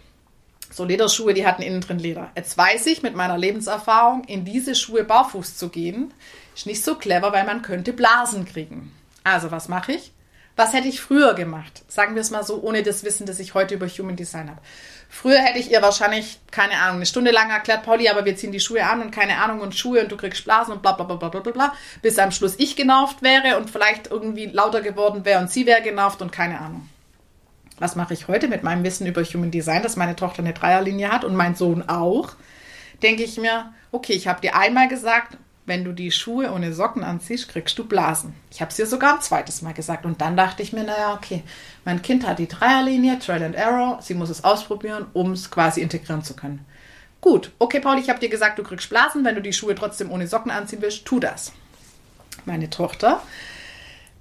So 0.71 0.85
Lederschuhe, 0.85 1.33
die 1.33 1.45
hatten 1.45 1.61
innen 1.61 1.81
drin 1.81 1.99
Leder. 1.99 2.31
Jetzt 2.37 2.57
weiß 2.57 2.85
ich 2.85 3.03
mit 3.03 3.15
meiner 3.15 3.37
Lebenserfahrung, 3.37 4.23
in 4.23 4.45
diese 4.45 4.73
Schuhe 4.73 5.03
barfuß 5.03 5.57
zu 5.57 5.67
gehen, 5.67 6.13
ist 6.55 6.67
nicht 6.67 6.85
so 6.85 6.95
clever, 6.95 7.33
weil 7.33 7.43
man 7.43 7.63
könnte 7.63 7.91
Blasen 7.91 8.45
kriegen. 8.45 8.93
Also 9.25 9.51
was 9.51 9.67
mache 9.67 9.91
ich? 9.91 10.13
Was 10.55 10.73
hätte 10.73 10.87
ich 10.87 11.01
früher 11.01 11.33
gemacht? 11.33 11.83
Sagen 11.87 12.13
wir 12.13 12.21
es 12.21 12.29
mal 12.29 12.43
so, 12.43 12.61
ohne 12.61 12.83
das 12.83 13.03
Wissen, 13.03 13.25
das 13.25 13.39
ich 13.39 13.55
heute 13.55 13.73
über 13.73 13.87
Human 13.87 14.15
Design 14.15 14.49
habe. 14.49 14.61
Früher 15.09 15.39
hätte 15.39 15.59
ich 15.59 15.71
ihr 15.71 15.81
wahrscheinlich, 15.81 16.39
keine 16.51 16.73
Ahnung, 16.73 16.97
eine 16.97 17.05
Stunde 17.05 17.31
lang 17.31 17.49
erklärt, 17.49 17.83
Pauli, 17.83 18.07
aber 18.09 18.25
wir 18.25 18.35
ziehen 18.35 18.51
die 18.51 18.59
Schuhe 18.59 18.83
an 18.83 19.01
und 19.01 19.11
keine 19.11 19.37
Ahnung 19.37 19.61
und 19.61 19.75
Schuhe 19.75 20.01
und 20.01 20.11
du 20.11 20.17
kriegst 20.17 20.43
Blasen 20.43 20.73
und 20.73 20.81
bla 20.81 20.93
bla 20.93 21.05
bla 21.05 21.15
bla 21.15 21.29
bla 21.29 21.39
bla, 21.41 21.51
bla 21.51 21.73
bis 22.01 22.19
am 22.19 22.31
Schluss 22.31 22.55
ich 22.57 22.75
genervt 22.75 23.21
wäre 23.21 23.57
und 23.57 23.69
vielleicht 23.69 24.07
irgendwie 24.11 24.47
lauter 24.47 24.81
geworden 24.81 25.25
wäre 25.25 25.39
und 25.39 25.51
sie 25.51 25.65
wäre 25.65 25.81
genervt 25.81 26.21
und 26.21 26.31
keine 26.31 26.59
Ahnung. 26.59 26.89
Was 27.79 27.95
mache 27.95 28.13
ich 28.13 28.27
heute 28.27 28.47
mit 28.47 28.63
meinem 28.63 28.83
Wissen 28.83 29.07
über 29.07 29.23
Human 29.23 29.51
Design, 29.51 29.83
dass 29.83 29.95
meine 29.95 30.15
Tochter 30.15 30.39
eine 30.39 30.53
Dreierlinie 30.53 31.11
hat 31.11 31.23
und 31.25 31.35
mein 31.35 31.55
Sohn 31.55 31.87
auch? 31.89 32.29
Denke 33.01 33.23
ich 33.23 33.37
mir, 33.37 33.73
okay, 33.91 34.13
ich 34.13 34.27
habe 34.27 34.41
dir 34.41 34.55
einmal 34.55 34.87
gesagt, 34.87 35.37
wenn 35.65 35.83
du 35.83 35.93
die 35.93 36.11
Schuhe 36.11 36.51
ohne 36.51 36.73
Socken 36.73 37.03
anziehst, 37.03 37.47
kriegst 37.47 37.77
du 37.77 37.85
Blasen. 37.85 38.33
Ich 38.51 38.61
habe 38.61 38.69
es 38.69 38.75
dir 38.75 38.85
sogar 38.85 39.15
ein 39.15 39.21
zweites 39.21 39.61
Mal 39.61 39.73
gesagt. 39.73 40.05
Und 40.05 40.19
dann 40.21 40.35
dachte 40.35 40.61
ich 40.61 40.73
mir, 40.73 40.83
naja, 40.83 41.13
okay, 41.13 41.43
mein 41.85 42.01
Kind 42.01 42.27
hat 42.27 42.39
die 42.39 42.47
Dreierlinie, 42.47 43.19
Trial 43.19 43.43
and 43.43 43.55
Error, 43.55 43.99
sie 44.01 44.13
muss 44.13 44.29
es 44.29 44.43
ausprobieren, 44.43 45.05
um 45.13 45.31
es 45.31 45.49
quasi 45.49 45.81
integrieren 45.81 46.23
zu 46.23 46.35
können. 46.35 46.65
Gut, 47.21 47.51
okay, 47.59 47.79
Paul, 47.79 47.97
ich 47.99 48.09
habe 48.09 48.19
dir 48.19 48.27
gesagt, 48.27 48.59
du 48.59 48.63
kriegst 48.63 48.89
Blasen, 48.89 49.23
wenn 49.23 49.35
du 49.35 49.41
die 49.41 49.53
Schuhe 49.53 49.75
trotzdem 49.75 50.11
ohne 50.11 50.27
Socken 50.27 50.51
anziehen 50.51 50.81
willst, 50.81 51.05
tu 51.05 51.21
das. 51.21 51.53
Meine 52.43 52.69
Tochter, 52.69 53.21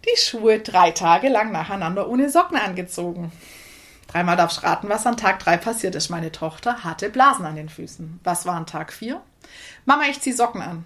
die 0.04 0.16
Schuhe 0.16 0.60
drei 0.60 0.92
Tage 0.92 1.28
lang 1.28 1.50
nacheinander 1.50 2.08
ohne 2.08 2.30
Socken 2.30 2.56
angezogen. 2.56 3.32
Dreimal 4.06 4.36
darfst 4.36 4.58
du 4.58 4.66
raten, 4.66 4.88
was 4.88 5.06
an 5.06 5.16
Tag 5.16 5.40
drei 5.40 5.56
passiert 5.56 5.96
ist. 5.96 6.10
Meine 6.10 6.30
Tochter 6.30 6.84
hatte 6.84 7.08
Blasen 7.08 7.46
an 7.46 7.56
den 7.56 7.68
Füßen. 7.68 8.20
Was 8.22 8.46
war 8.46 8.54
an 8.54 8.66
Tag 8.66 8.92
vier? 8.92 9.20
Mama, 9.84 10.04
ich 10.08 10.20
zieh 10.20 10.32
Socken 10.32 10.62
an. 10.62 10.84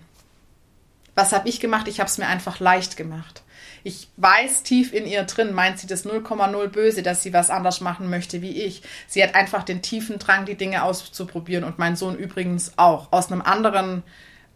Was 1.16 1.32
habe 1.32 1.48
ich 1.48 1.58
gemacht? 1.58 1.88
Ich 1.88 1.98
habe 1.98 2.08
es 2.08 2.18
mir 2.18 2.28
einfach 2.28 2.60
leicht 2.60 2.96
gemacht. 2.96 3.42
Ich 3.82 4.08
weiß 4.16 4.64
tief 4.64 4.92
in 4.92 5.06
ihr 5.06 5.22
drin, 5.24 5.54
meint 5.54 5.78
sie 5.78 5.86
das 5.86 6.04
0,0 6.04 6.68
böse, 6.68 7.02
dass 7.02 7.22
sie 7.22 7.32
was 7.32 7.50
anders 7.50 7.80
machen 7.80 8.10
möchte 8.10 8.42
wie 8.42 8.62
ich. 8.62 8.82
Sie 9.06 9.22
hat 9.22 9.34
einfach 9.34 9.62
den 9.62 9.80
tiefen 9.80 10.18
Drang, 10.18 10.44
die 10.44 10.56
Dinge 10.56 10.82
auszuprobieren 10.82 11.64
und 11.64 11.78
mein 11.78 11.96
Sohn 11.96 12.16
übrigens 12.16 12.72
auch. 12.76 13.12
Aus 13.12 13.32
einem 13.32 13.42
anderen 13.42 14.02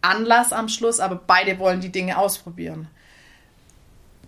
Anlass 0.03 0.53
am 0.53 0.69
Schluss, 0.69 1.01
aber 1.01 1.17
beide 1.17 1.59
wollen 1.59 1.81
die 1.81 1.93
Dinge 1.93 2.19
ausprobieren. 2.19 2.89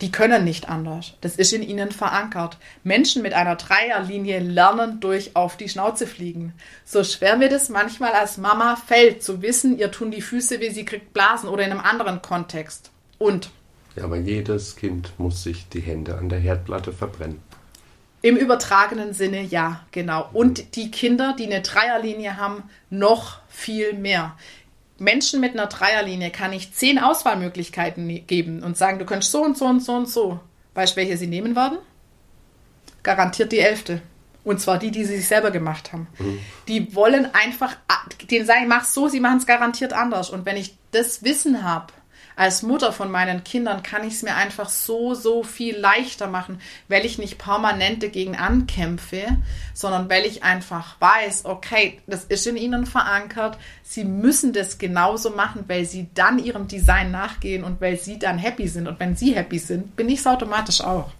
Die 0.00 0.10
können 0.10 0.42
nicht 0.42 0.68
anders. 0.68 1.12
Das 1.20 1.36
ist 1.36 1.52
in 1.52 1.62
ihnen 1.62 1.92
verankert. 1.92 2.58
Menschen 2.82 3.22
mit 3.22 3.34
einer 3.34 3.54
Dreierlinie 3.54 4.40
lernen 4.40 4.98
durch 4.98 5.36
auf 5.36 5.56
die 5.56 5.68
Schnauze 5.68 6.08
fliegen. 6.08 6.54
So 6.84 7.04
schwer 7.04 7.36
mir 7.36 7.48
das 7.48 7.68
manchmal 7.68 8.12
als 8.12 8.36
Mama 8.36 8.74
fällt, 8.74 9.22
zu 9.22 9.42
wissen, 9.42 9.78
ihr 9.78 9.92
tun 9.92 10.10
die 10.10 10.22
Füße 10.22 10.58
weh, 10.60 10.70
sie 10.70 10.84
kriegt 10.84 11.12
Blasen 11.12 11.48
oder 11.48 11.64
in 11.64 11.70
einem 11.70 11.80
anderen 11.80 12.20
Kontext. 12.20 12.90
Und 13.18 13.50
Ja, 13.94 14.04
aber 14.04 14.16
jedes 14.16 14.74
Kind 14.74 15.12
muss 15.18 15.44
sich 15.44 15.68
die 15.68 15.80
Hände 15.82 16.16
an 16.18 16.28
der 16.28 16.40
Herdplatte 16.40 16.92
verbrennen. 16.92 17.40
im 18.22 18.36
übertragenen 18.36 19.14
Sinne 19.14 19.42
ja, 19.42 19.84
genau. 19.90 20.28
Und 20.32 20.76
die 20.76 20.90
Kinder, 20.90 21.34
die 21.38 21.46
eine 21.46 21.60
Dreierlinie 21.60 22.36
haben, 22.36 22.64
noch 22.88 23.38
viel 23.48 23.92
mehr. 23.94 24.36
Menschen 25.02 25.40
mit 25.40 25.52
einer 25.52 25.66
Dreierlinie 25.66 26.30
kann 26.30 26.52
ich 26.52 26.72
zehn 26.72 26.98
Auswahlmöglichkeiten 26.98 28.26
geben 28.26 28.62
und 28.62 28.76
sagen, 28.76 28.98
du 28.98 29.04
kannst 29.04 29.30
so 29.30 29.42
und 29.44 29.58
so 29.58 29.66
und 29.66 29.80
so 29.80 29.92
und 29.94 30.08
so. 30.08 30.40
Weißt 30.74 30.94
du, 30.94 30.96
welche 30.96 31.16
sie 31.16 31.26
nehmen 31.26 31.54
werden? 31.56 31.78
Garantiert 33.02 33.52
die 33.52 33.58
elfte. 33.58 34.00
Und 34.44 34.60
zwar 34.60 34.78
die, 34.78 34.90
die 34.90 35.04
sie 35.04 35.16
sich 35.16 35.28
selber 35.28 35.50
gemacht 35.50 35.92
haben. 35.92 36.08
Die 36.68 36.94
wollen 36.94 37.28
einfach, 37.32 37.76
den 38.30 38.46
sage 38.46 38.60
ich, 38.62 38.68
mach 38.68 38.84
so, 38.84 39.08
sie 39.08 39.20
machen 39.20 39.38
es 39.38 39.46
garantiert 39.46 39.92
anders. 39.92 40.30
Und 40.30 40.46
wenn 40.46 40.56
ich 40.56 40.76
das 40.90 41.22
Wissen 41.22 41.62
habe, 41.62 41.92
als 42.42 42.64
Mutter 42.64 42.92
von 42.92 43.08
meinen 43.08 43.44
Kindern 43.44 43.84
kann 43.84 44.02
ich 44.02 44.14
es 44.14 44.24
mir 44.24 44.34
einfach 44.34 44.68
so, 44.68 45.14
so 45.14 45.44
viel 45.44 45.76
leichter 45.76 46.26
machen, 46.26 46.60
weil 46.88 47.06
ich 47.06 47.16
nicht 47.16 47.38
permanent 47.38 48.02
dagegen 48.02 48.34
ankämpfe, 48.34 49.38
sondern 49.74 50.10
weil 50.10 50.26
ich 50.26 50.42
einfach 50.42 51.00
weiß, 51.00 51.44
okay, 51.44 52.00
das 52.08 52.24
ist 52.24 52.44
in 52.48 52.56
ihnen 52.56 52.84
verankert, 52.84 53.58
sie 53.84 54.02
müssen 54.02 54.52
das 54.52 54.78
genauso 54.78 55.30
machen, 55.30 55.62
weil 55.68 55.84
sie 55.84 56.08
dann 56.14 56.40
ihrem 56.40 56.66
Design 56.66 57.12
nachgehen 57.12 57.62
und 57.62 57.80
weil 57.80 57.96
sie 57.96 58.18
dann 58.18 58.38
happy 58.38 58.66
sind. 58.66 58.88
Und 58.88 58.98
wenn 58.98 59.14
sie 59.14 59.36
happy 59.36 59.60
sind, 59.60 59.94
bin 59.94 60.08
ich 60.08 60.18
es 60.18 60.26
automatisch 60.26 60.80
auch. 60.80 61.12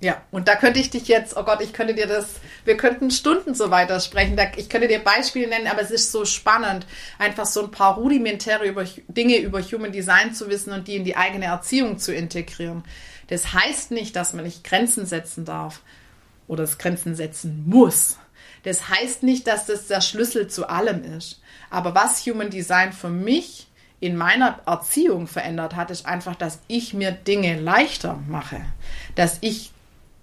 Ja, 0.00 0.22
und 0.30 0.46
da 0.46 0.54
könnte 0.54 0.78
ich 0.78 0.90
dich 0.90 1.08
jetzt, 1.08 1.36
oh 1.36 1.42
Gott, 1.42 1.60
ich 1.60 1.72
könnte 1.72 1.92
dir 1.92 2.06
das, 2.06 2.26
wir 2.64 2.76
könnten 2.76 3.10
Stunden 3.10 3.54
so 3.54 3.72
weitersprechen. 3.72 4.36
Da, 4.36 4.44
ich 4.56 4.68
könnte 4.68 4.86
dir 4.86 5.00
Beispiele 5.00 5.48
nennen, 5.48 5.66
aber 5.66 5.82
es 5.82 5.90
ist 5.90 6.12
so 6.12 6.24
spannend, 6.24 6.86
einfach 7.18 7.46
so 7.46 7.64
ein 7.64 7.72
paar 7.72 7.96
rudimentäre 7.96 8.64
über, 8.64 8.84
Dinge 9.08 9.38
über 9.38 9.60
Human 9.60 9.90
Design 9.90 10.34
zu 10.34 10.48
wissen 10.48 10.72
und 10.72 10.86
die 10.86 10.96
in 10.96 11.04
die 11.04 11.16
eigene 11.16 11.46
Erziehung 11.46 11.98
zu 11.98 12.14
integrieren. 12.14 12.84
Das 13.26 13.52
heißt 13.52 13.90
nicht, 13.90 14.14
dass 14.14 14.34
man 14.34 14.44
nicht 14.44 14.62
Grenzen 14.62 15.04
setzen 15.04 15.44
darf 15.44 15.80
oder 16.46 16.62
das 16.62 16.78
Grenzen 16.78 17.16
setzen 17.16 17.64
muss. 17.66 18.18
Das 18.62 18.88
heißt 18.88 19.24
nicht, 19.24 19.48
dass 19.48 19.66
das 19.66 19.88
der 19.88 20.00
Schlüssel 20.00 20.46
zu 20.46 20.68
allem 20.68 21.02
ist. 21.16 21.40
Aber 21.70 21.96
was 21.96 22.24
Human 22.24 22.50
Design 22.50 22.92
für 22.92 23.10
mich 23.10 23.66
in 24.00 24.16
meiner 24.16 24.60
Erziehung 24.64 25.26
verändert 25.26 25.74
hat, 25.74 25.90
ist 25.90 26.06
einfach, 26.06 26.36
dass 26.36 26.60
ich 26.68 26.94
mir 26.94 27.10
Dinge 27.10 27.58
leichter 27.58 28.18
mache. 28.28 28.60
Dass 29.16 29.38
ich 29.40 29.72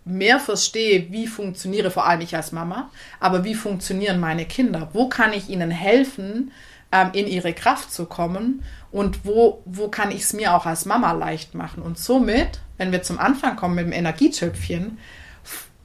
mehr 0.06 0.39
verstehe, 0.39 1.12
wie 1.12 1.28
funktioniere 1.28 1.91
vor 1.91 2.06
allem 2.06 2.22
ich 2.22 2.36
als 2.36 2.51
Mama, 2.51 2.89
aber 3.20 3.43
wie 3.43 3.56
funktionieren 3.56 4.20
meine 4.20 4.45
Kinder? 4.45 4.89
Wo 4.93 5.10
kann 5.10 5.34
ich 5.34 5.49
ihnen 5.49 5.72
helfen, 5.72 6.51
ähm, 6.91 7.10
in 7.14 7.28
ihre 7.28 7.53
Kraft 7.53 7.91
zu 7.91 8.06
kommen? 8.06 8.64
Und 8.91 9.26
wo, 9.26 9.62
wo 9.66 9.89
kann 9.89 10.12
ich 10.12 10.22
es 10.22 10.34
mir 10.34 10.56
auch 10.56 10.66
als 10.66 10.86
Mama 10.86 11.12
leicht 11.12 11.56
machen? 11.56 11.82
Und 11.82 11.97
somit, 11.97 12.62
wenn 12.78 12.91
wir 12.91 13.01
zum 13.01 13.20
Anfang 13.20 13.56
kommen 13.56 13.76
mit 13.76 13.86
dem 13.86 13.91
Energietöpfchen, 13.91 14.99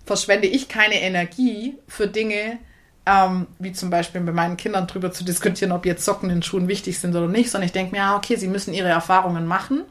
verschwende 0.04 0.46
ich 0.46 0.68
keine 0.68 1.00
Energie 1.00 1.78
für 1.88 2.06
Dinge, 2.06 2.58
ähm, 3.06 3.46
wie 3.58 3.72
zum 3.72 3.90
Beispiel 3.90 4.20
bei 4.20 4.32
meinen 4.32 4.56
Kindern 4.56 4.86
drüber 4.86 5.10
zu 5.12 5.24
diskutieren, 5.24 5.72
ob 5.72 5.86
jetzt 5.86 6.04
Socken 6.04 6.30
in 6.30 6.42
Schuhen 6.42 6.68
wichtig 6.68 6.98
sind 6.98 7.16
oder 7.16 7.28
nicht, 7.28 7.50
sondern 7.50 7.66
ich 7.66 7.72
denke 7.72 7.92
mir, 7.92 7.98
ja, 7.98 8.16
okay, 8.16 8.36
sie 8.36 8.48
müssen 8.48 8.74
ihre 8.74 8.88
Erfahrungen 8.88 9.46
machen, 9.46 9.82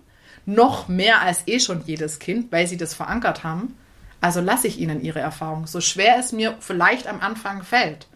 noch 0.46 0.88
mehr 0.88 1.22
als 1.22 1.48
eh 1.48 1.60
schon 1.60 1.84
jedes 1.86 2.20
Kind, 2.20 2.52
weil 2.52 2.68
sie 2.68 2.78
das 2.78 2.94
verankert 2.94 3.44
haben. 3.44 3.76
Also 4.22 4.42
lasse 4.42 4.68
ich 4.68 4.80
ihnen 4.80 5.02
ihre 5.02 5.20
Erfahrung, 5.20 5.66
so 5.66 5.82
schwer 5.82 6.18
es 6.20 6.32
mir 6.32 6.56
vielleicht 6.60 7.08
am 7.08 7.22
Anfang 7.22 7.64
fällt. 7.64 8.08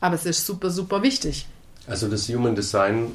Aber 0.00 0.14
es 0.14 0.24
ist 0.26 0.46
super, 0.46 0.70
super 0.70 1.02
wichtig. 1.02 1.46
Also 1.86 2.08
das 2.08 2.28
Human 2.28 2.54
Design 2.54 3.12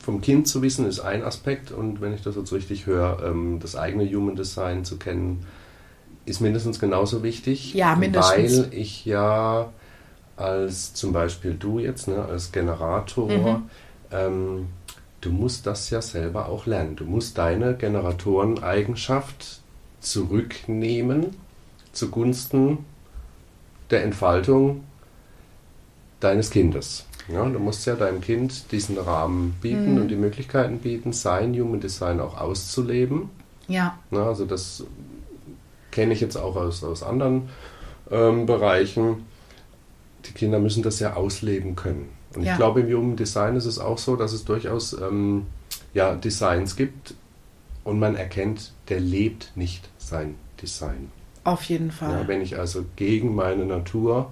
vom 0.00 0.20
Kind 0.20 0.48
zu 0.48 0.62
wissen, 0.62 0.86
ist 0.86 1.00
ein 1.00 1.22
Aspekt. 1.22 1.70
Und 1.70 2.00
wenn 2.00 2.14
ich 2.14 2.22
das 2.22 2.36
jetzt 2.36 2.52
richtig 2.52 2.86
höre, 2.86 3.22
ähm, 3.24 3.58
das 3.60 3.76
eigene 3.76 4.08
Human 4.10 4.36
Design 4.36 4.84
zu 4.84 4.96
kennen, 4.96 5.44
ist 6.24 6.40
mindestens 6.40 6.78
genauso 6.78 7.22
wichtig. 7.22 7.74
Ja, 7.74 7.96
mindestens. 7.96 8.58
Weil 8.58 8.74
ich 8.74 9.04
ja 9.04 9.70
als 10.36 10.94
zum 10.94 11.12
Beispiel 11.12 11.54
du 11.54 11.78
jetzt, 11.78 12.08
ne, 12.08 12.24
als 12.24 12.52
Generator, 12.52 13.28
mhm. 13.28 13.70
ähm, 14.10 14.68
du 15.20 15.30
musst 15.30 15.66
das 15.66 15.90
ja 15.90 16.02
selber 16.02 16.48
auch 16.48 16.66
lernen. 16.66 16.96
Du 16.96 17.04
musst 17.04 17.38
deine 17.38 17.74
Generatoreneigenschaft 17.74 19.61
zurücknehmen 20.02 21.34
zugunsten 21.92 22.78
der 23.90 24.04
Entfaltung 24.04 24.84
deines 26.20 26.50
Kindes. 26.50 27.06
Ja, 27.28 27.44
du 27.48 27.58
musst 27.58 27.86
ja 27.86 27.94
deinem 27.94 28.20
Kind 28.20 28.72
diesen 28.72 28.98
Rahmen 28.98 29.54
bieten 29.60 29.94
mhm. 29.94 30.02
und 30.02 30.08
die 30.08 30.16
Möglichkeiten 30.16 30.78
bieten, 30.78 31.12
sein 31.12 31.54
Human 31.54 31.80
Design 31.80 32.20
auch 32.20 32.38
auszuleben. 32.38 33.30
Ja. 33.68 33.98
ja 34.10 34.26
also 34.26 34.44
das 34.44 34.84
kenne 35.90 36.14
ich 36.14 36.20
jetzt 36.20 36.36
auch 36.36 36.56
aus, 36.56 36.82
aus 36.82 37.02
anderen 37.02 37.48
ähm, 38.10 38.46
Bereichen. 38.46 39.26
Die 40.24 40.32
Kinder 40.32 40.58
müssen 40.58 40.82
das 40.82 40.98
ja 41.00 41.14
ausleben 41.14 41.76
können. 41.76 42.08
Und 42.34 42.42
ja. 42.42 42.52
ich 42.52 42.56
glaube, 42.56 42.80
im 42.80 42.96
Human 42.96 43.16
Design 43.16 43.56
ist 43.56 43.66
es 43.66 43.78
auch 43.78 43.98
so, 43.98 44.16
dass 44.16 44.32
es 44.32 44.44
durchaus 44.44 44.94
ähm, 44.94 45.46
ja, 45.94 46.14
Designs 46.14 46.76
gibt 46.76 47.14
und 47.84 47.98
man 47.98 48.16
erkennt, 48.16 48.72
der 48.92 49.00
lebt 49.00 49.52
nicht 49.54 49.88
sein 49.96 50.34
Design. 50.60 51.10
Auf 51.44 51.62
jeden 51.64 51.90
Fall. 51.90 52.10
Ja, 52.10 52.28
wenn 52.28 52.42
ich 52.42 52.58
also 52.58 52.84
gegen 52.94 53.34
meine 53.34 53.64
Natur 53.64 54.30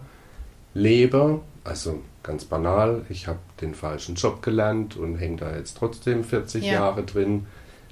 lebe, 0.75 1.41
also 1.65 2.03
ganz 2.23 2.45
banal, 2.45 3.07
ich 3.09 3.27
habe 3.27 3.39
den 3.63 3.75
falschen 3.75 4.17
Job 4.17 4.43
gelernt 4.43 4.99
und 4.99 5.17
hänge 5.17 5.39
da 5.39 5.57
jetzt 5.57 5.79
trotzdem 5.79 6.25
40 6.25 6.63
ja. 6.63 6.75
Jahre 6.75 7.05
drin, 7.05 7.47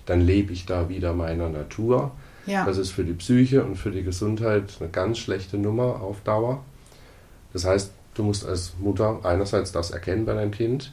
dann 0.05 0.21
lebe 0.21 0.53
ich 0.53 0.67
da 0.67 0.91
wieder 0.91 1.15
meiner 1.15 1.49
Natur. 1.49 2.11
Ja. 2.45 2.67
Das 2.67 2.77
ist 2.77 2.91
für 2.91 3.05
die 3.05 3.15
Psyche 3.15 3.65
und 3.65 3.77
für 3.77 3.91
die 3.91 4.03
Gesundheit 4.03 4.75
eine 4.79 4.91
ganz 4.91 5.17
schlechte 5.17 5.57
Nummer 5.57 6.03
auf 6.03 6.21
Dauer. 6.21 6.63
Das 7.55 7.65
heißt, 7.65 7.93
du 8.13 8.25
musst 8.25 8.47
als 8.47 8.75
Mutter 8.79 9.21
einerseits 9.23 9.73
das 9.73 9.91
erkennen 9.91 10.27
bei 10.27 10.35
deinem 10.35 10.51
Kind 10.51 10.93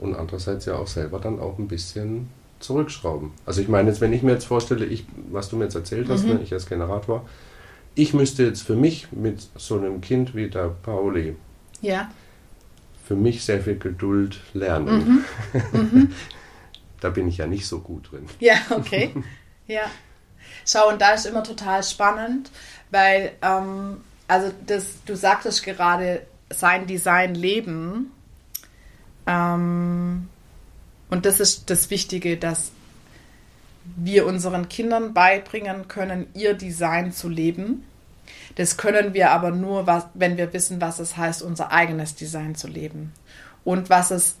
und 0.00 0.16
andererseits 0.16 0.64
ja 0.64 0.74
auch 0.74 0.88
selber 0.88 1.20
dann 1.20 1.38
auch 1.38 1.60
ein 1.60 1.68
bisschen 1.68 2.28
zurückschrauben. 2.62 3.32
Also 3.46 3.60
ich 3.60 3.68
meine 3.68 3.88
jetzt, 3.88 4.00
wenn 4.00 4.12
ich 4.12 4.22
mir 4.22 4.32
jetzt 4.32 4.44
vorstelle, 4.44 4.84
ich, 4.84 5.04
was 5.30 5.48
du 5.48 5.56
mir 5.56 5.64
jetzt 5.64 5.74
erzählt 5.74 6.08
hast, 6.08 6.24
mhm. 6.24 6.34
ne, 6.34 6.40
ich 6.42 6.52
als 6.52 6.66
Generator, 6.66 7.26
ich 7.94 8.14
müsste 8.14 8.44
jetzt 8.44 8.62
für 8.62 8.74
mich 8.74 9.12
mit 9.12 9.46
so 9.56 9.76
einem 9.76 10.00
Kind 10.00 10.34
wie 10.34 10.48
der 10.48 10.68
Pauli 10.68 11.36
ja. 11.80 12.10
für 13.06 13.14
mich 13.14 13.44
sehr 13.44 13.60
viel 13.60 13.78
Geduld 13.78 14.40
lernen. 14.54 15.24
Mhm. 15.52 15.60
Mhm. 15.72 16.12
da 17.00 17.10
bin 17.10 17.28
ich 17.28 17.38
ja 17.38 17.46
nicht 17.46 17.66
so 17.66 17.80
gut 17.80 18.10
drin. 18.12 18.26
Ja, 18.40 18.54
okay. 18.70 19.12
Ja. 19.66 19.82
Schau, 20.66 20.88
und 20.88 21.00
da 21.00 21.14
ist 21.14 21.26
immer 21.26 21.42
total 21.42 21.82
spannend, 21.82 22.50
weil, 22.90 23.32
ähm, 23.42 23.98
also 24.28 24.52
das, 24.66 25.04
du 25.04 25.16
sagtest 25.16 25.62
gerade, 25.64 26.22
sein 26.50 26.86
Design 26.86 27.34
leben. 27.34 28.12
Ähm, 29.26 30.28
und 31.12 31.26
das 31.26 31.40
ist 31.40 31.68
das 31.68 31.90
Wichtige, 31.90 32.38
dass 32.38 32.72
wir 33.96 34.24
unseren 34.24 34.70
Kindern 34.70 35.12
beibringen 35.12 35.86
können, 35.86 36.26
ihr 36.32 36.54
Design 36.54 37.12
zu 37.12 37.28
leben. 37.28 37.84
Das 38.54 38.78
können 38.78 39.12
wir 39.12 39.30
aber 39.30 39.50
nur, 39.50 39.86
wenn 40.14 40.38
wir 40.38 40.54
wissen, 40.54 40.80
was 40.80 41.00
es 41.00 41.18
heißt, 41.18 41.42
unser 41.42 41.70
eigenes 41.70 42.14
Design 42.14 42.54
zu 42.54 42.66
leben. 42.66 43.12
Und 43.62 43.90
was 43.90 44.10
es, 44.10 44.36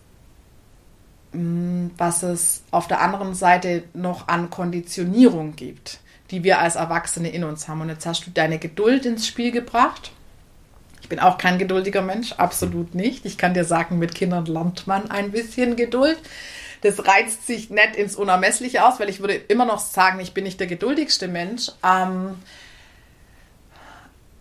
mm, 1.32 1.88
was 1.98 2.22
es 2.22 2.62
auf 2.70 2.88
der 2.88 3.02
anderen 3.02 3.34
Seite 3.34 3.82
noch 3.92 4.28
an 4.28 4.48
Konditionierung 4.48 5.54
gibt, 5.56 6.00
die 6.30 6.42
wir 6.42 6.58
als 6.60 6.76
Erwachsene 6.76 7.28
in 7.28 7.44
uns 7.44 7.68
haben. 7.68 7.82
Und 7.82 7.90
jetzt 7.90 8.06
hast 8.06 8.26
du 8.26 8.30
deine 8.30 8.58
Geduld 8.58 9.04
ins 9.04 9.26
Spiel 9.26 9.50
gebracht. 9.50 10.10
Ich 11.02 11.08
bin 11.08 11.18
auch 11.18 11.36
kein 11.36 11.58
geduldiger 11.58 12.00
Mensch, 12.00 12.32
absolut 12.34 12.94
nicht. 12.94 13.26
Ich 13.26 13.36
kann 13.36 13.54
dir 13.54 13.64
sagen, 13.64 13.98
mit 13.98 14.14
Kindern 14.14 14.46
lernt 14.46 14.86
man 14.86 15.10
ein 15.10 15.32
bisschen 15.32 15.74
Geduld. 15.76 16.16
Das 16.82 17.06
reizt 17.06 17.46
sich 17.46 17.70
nett 17.70 17.96
ins 17.96 18.16
Unermessliche 18.16 18.86
aus, 18.86 18.98
weil 19.00 19.08
ich 19.08 19.20
würde 19.20 19.34
immer 19.34 19.64
noch 19.64 19.80
sagen, 19.80 20.20
ich 20.20 20.32
bin 20.32 20.44
nicht 20.44 20.60
der 20.60 20.68
geduldigste 20.68 21.26
Mensch. 21.26 21.70
Ähm, 21.84 22.36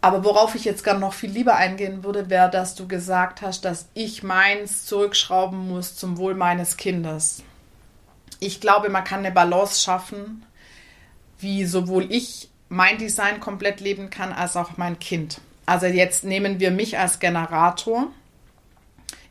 aber 0.01 0.23
worauf 0.23 0.53
ich 0.53 0.63
jetzt 0.63 0.83
gerne 0.83 0.99
noch 0.99 1.13
viel 1.13 1.31
lieber 1.31 1.55
eingehen 1.55 2.03
würde, 2.03 2.29
wäre, 2.29 2.49
dass 2.49 2.75
du 2.75 2.87
gesagt 2.87 3.41
hast, 3.41 3.65
dass 3.65 3.89
ich 3.95 4.21
meins 4.21 4.85
zurückschrauben 4.85 5.67
muss 5.67 5.95
zum 5.95 6.17
Wohl 6.17 6.35
meines 6.35 6.77
Kindes. 6.77 7.43
Ich 8.39 8.61
glaube, 8.61 8.89
man 8.89 9.03
kann 9.03 9.19
eine 9.19 9.31
Balance 9.31 9.81
schaffen, 9.81 10.45
wie 11.39 11.65
sowohl 11.65 12.11
ich 12.11 12.49
mein 12.69 12.99
Design 12.99 13.39
komplett 13.39 13.79
leben 13.79 14.11
kann, 14.11 14.31
als 14.31 14.55
auch 14.55 14.77
mein 14.77 14.99
Kind. 14.99 15.41
Also 15.65 15.85
jetzt 15.85 16.23
nehmen 16.23 16.59
wir 16.59 16.71
mich 16.71 16.97
als 16.97 17.19
Generator. 17.19 18.07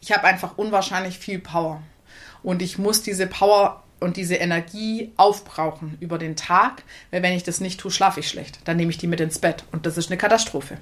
Ich 0.01 0.13
habe 0.13 0.25
einfach 0.25 0.57
unwahrscheinlich 0.57 1.19
viel 1.19 1.39
Power. 1.39 1.83
Und 2.43 2.63
ich 2.63 2.79
muss 2.79 3.03
diese 3.03 3.27
Power 3.27 3.83
und 4.01 4.17
diese 4.17 4.37
Energie 4.37 5.13
aufbrauchen 5.17 5.99
über 6.01 6.19
den 6.19 6.35
Tag, 6.35 6.83
weil 7.11 7.23
wenn 7.23 7.35
ich 7.35 7.43
das 7.43 7.61
nicht 7.61 7.79
tue, 7.79 7.91
schlafe 7.91 8.21
ich 8.21 8.29
schlecht. 8.29 8.61
Dann 8.65 8.79
nehme 8.79 8.91
ich 8.91 8.99
die 8.99 9.07
mit 9.07 9.21
ins 9.21 9.39
Bett 9.39 9.65
und 9.73 9.85
das 9.87 9.99
ist 9.99 10.09
eine 10.09 10.17
Katastrophe. 10.17 10.79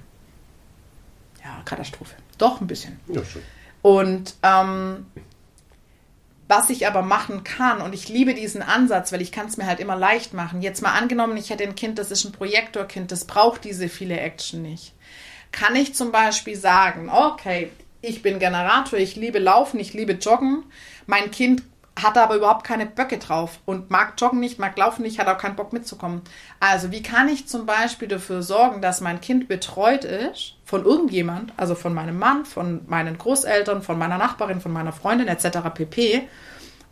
Ja, 1.45 1.61
Katastrophe. 1.65 2.15
Doch 2.39 2.61
ein 2.61 2.69
bisschen. 2.69 3.01
Ja, 3.09 3.25
schon. 3.25 3.43
Und 3.83 4.35
ähm, 4.43 5.07
was 6.47 6.71
ich 6.71 6.87
aber 6.87 7.03
machen 7.03 7.45
kann, 7.45 7.83
und 7.83 7.95
ich 7.95 8.09
liebe 8.09 8.35
diesen 8.35 8.63
Ansatz, 8.63 9.13
weil 9.13 9.21
ich 9.21 9.33
kann 9.33 9.47
es 9.47 9.57
mir 9.57 9.67
halt 9.67 9.81
immer 9.81 9.97
leicht 9.97 10.33
machen. 10.33 10.63
Jetzt 10.63 10.83
mal 10.83 10.93
angenommen, 10.93 11.37
ich 11.37 11.51
hätte 11.51 11.65
ein 11.65 11.75
Kind, 11.75 11.99
das 11.99 12.11
ist 12.11 12.25
ein 12.25 12.33
Projektorkind, 12.33 13.13
das 13.13 13.25
braucht 13.25 13.65
diese 13.65 13.89
viele 13.89 14.19
Action 14.19 14.63
nicht. 14.63 14.95
Kann 15.53 15.77
ich 15.77 15.95
zum 15.95 16.13
Beispiel 16.13 16.57
sagen, 16.57 17.11
okay, 17.11 17.71
ich 18.01 18.23
bin 18.23 18.39
Generator, 18.39 18.99
ich 18.99 19.17
liebe 19.17 19.39
Laufen, 19.39 19.81
ich 19.81 19.95
liebe 19.95 20.13
Joggen. 20.13 20.65
Mein 21.07 21.31
Kind 21.31 21.63
hat 22.03 22.17
aber 22.17 22.37
überhaupt 22.37 22.65
keine 22.65 22.87
Böcke 22.87 23.19
drauf 23.19 23.59
und 23.65 23.91
mag 23.91 24.15
joggen 24.19 24.41
nicht, 24.41 24.59
mag 24.59 24.77
laufen 24.79 25.03
nicht, 25.03 25.19
hat 25.19 25.29
auch 25.29 25.39
keinen 25.39 25.57
Bock 25.57 25.73
mitzukommen. 25.73 26.23
Also 26.61 26.91
wie 26.93 27.03
kann 27.03 27.29
ich 27.29 27.49
zum 27.49 27.67
Beispiel 27.67 28.09
dafür 28.09 28.43
sorgen, 28.43 28.81
dass 28.81 29.01
mein 29.01 29.21
Kind 29.21 29.49
betreut 29.49 30.05
ist 30.05 30.55
von 30.65 30.85
irgendjemand, 30.85 31.53
also 31.57 31.75
von 31.75 31.95
meinem 31.95 32.19
Mann, 32.19 32.45
von 32.45 32.83
meinen 32.87 33.19
Großeltern, 33.19 33.83
von 33.83 33.99
meiner 33.99 34.19
Nachbarin, 34.19 34.61
von 34.61 34.73
meiner 34.73 34.93
Freundin 34.93 35.29
etc. 35.29 35.59
pp. 35.75 36.29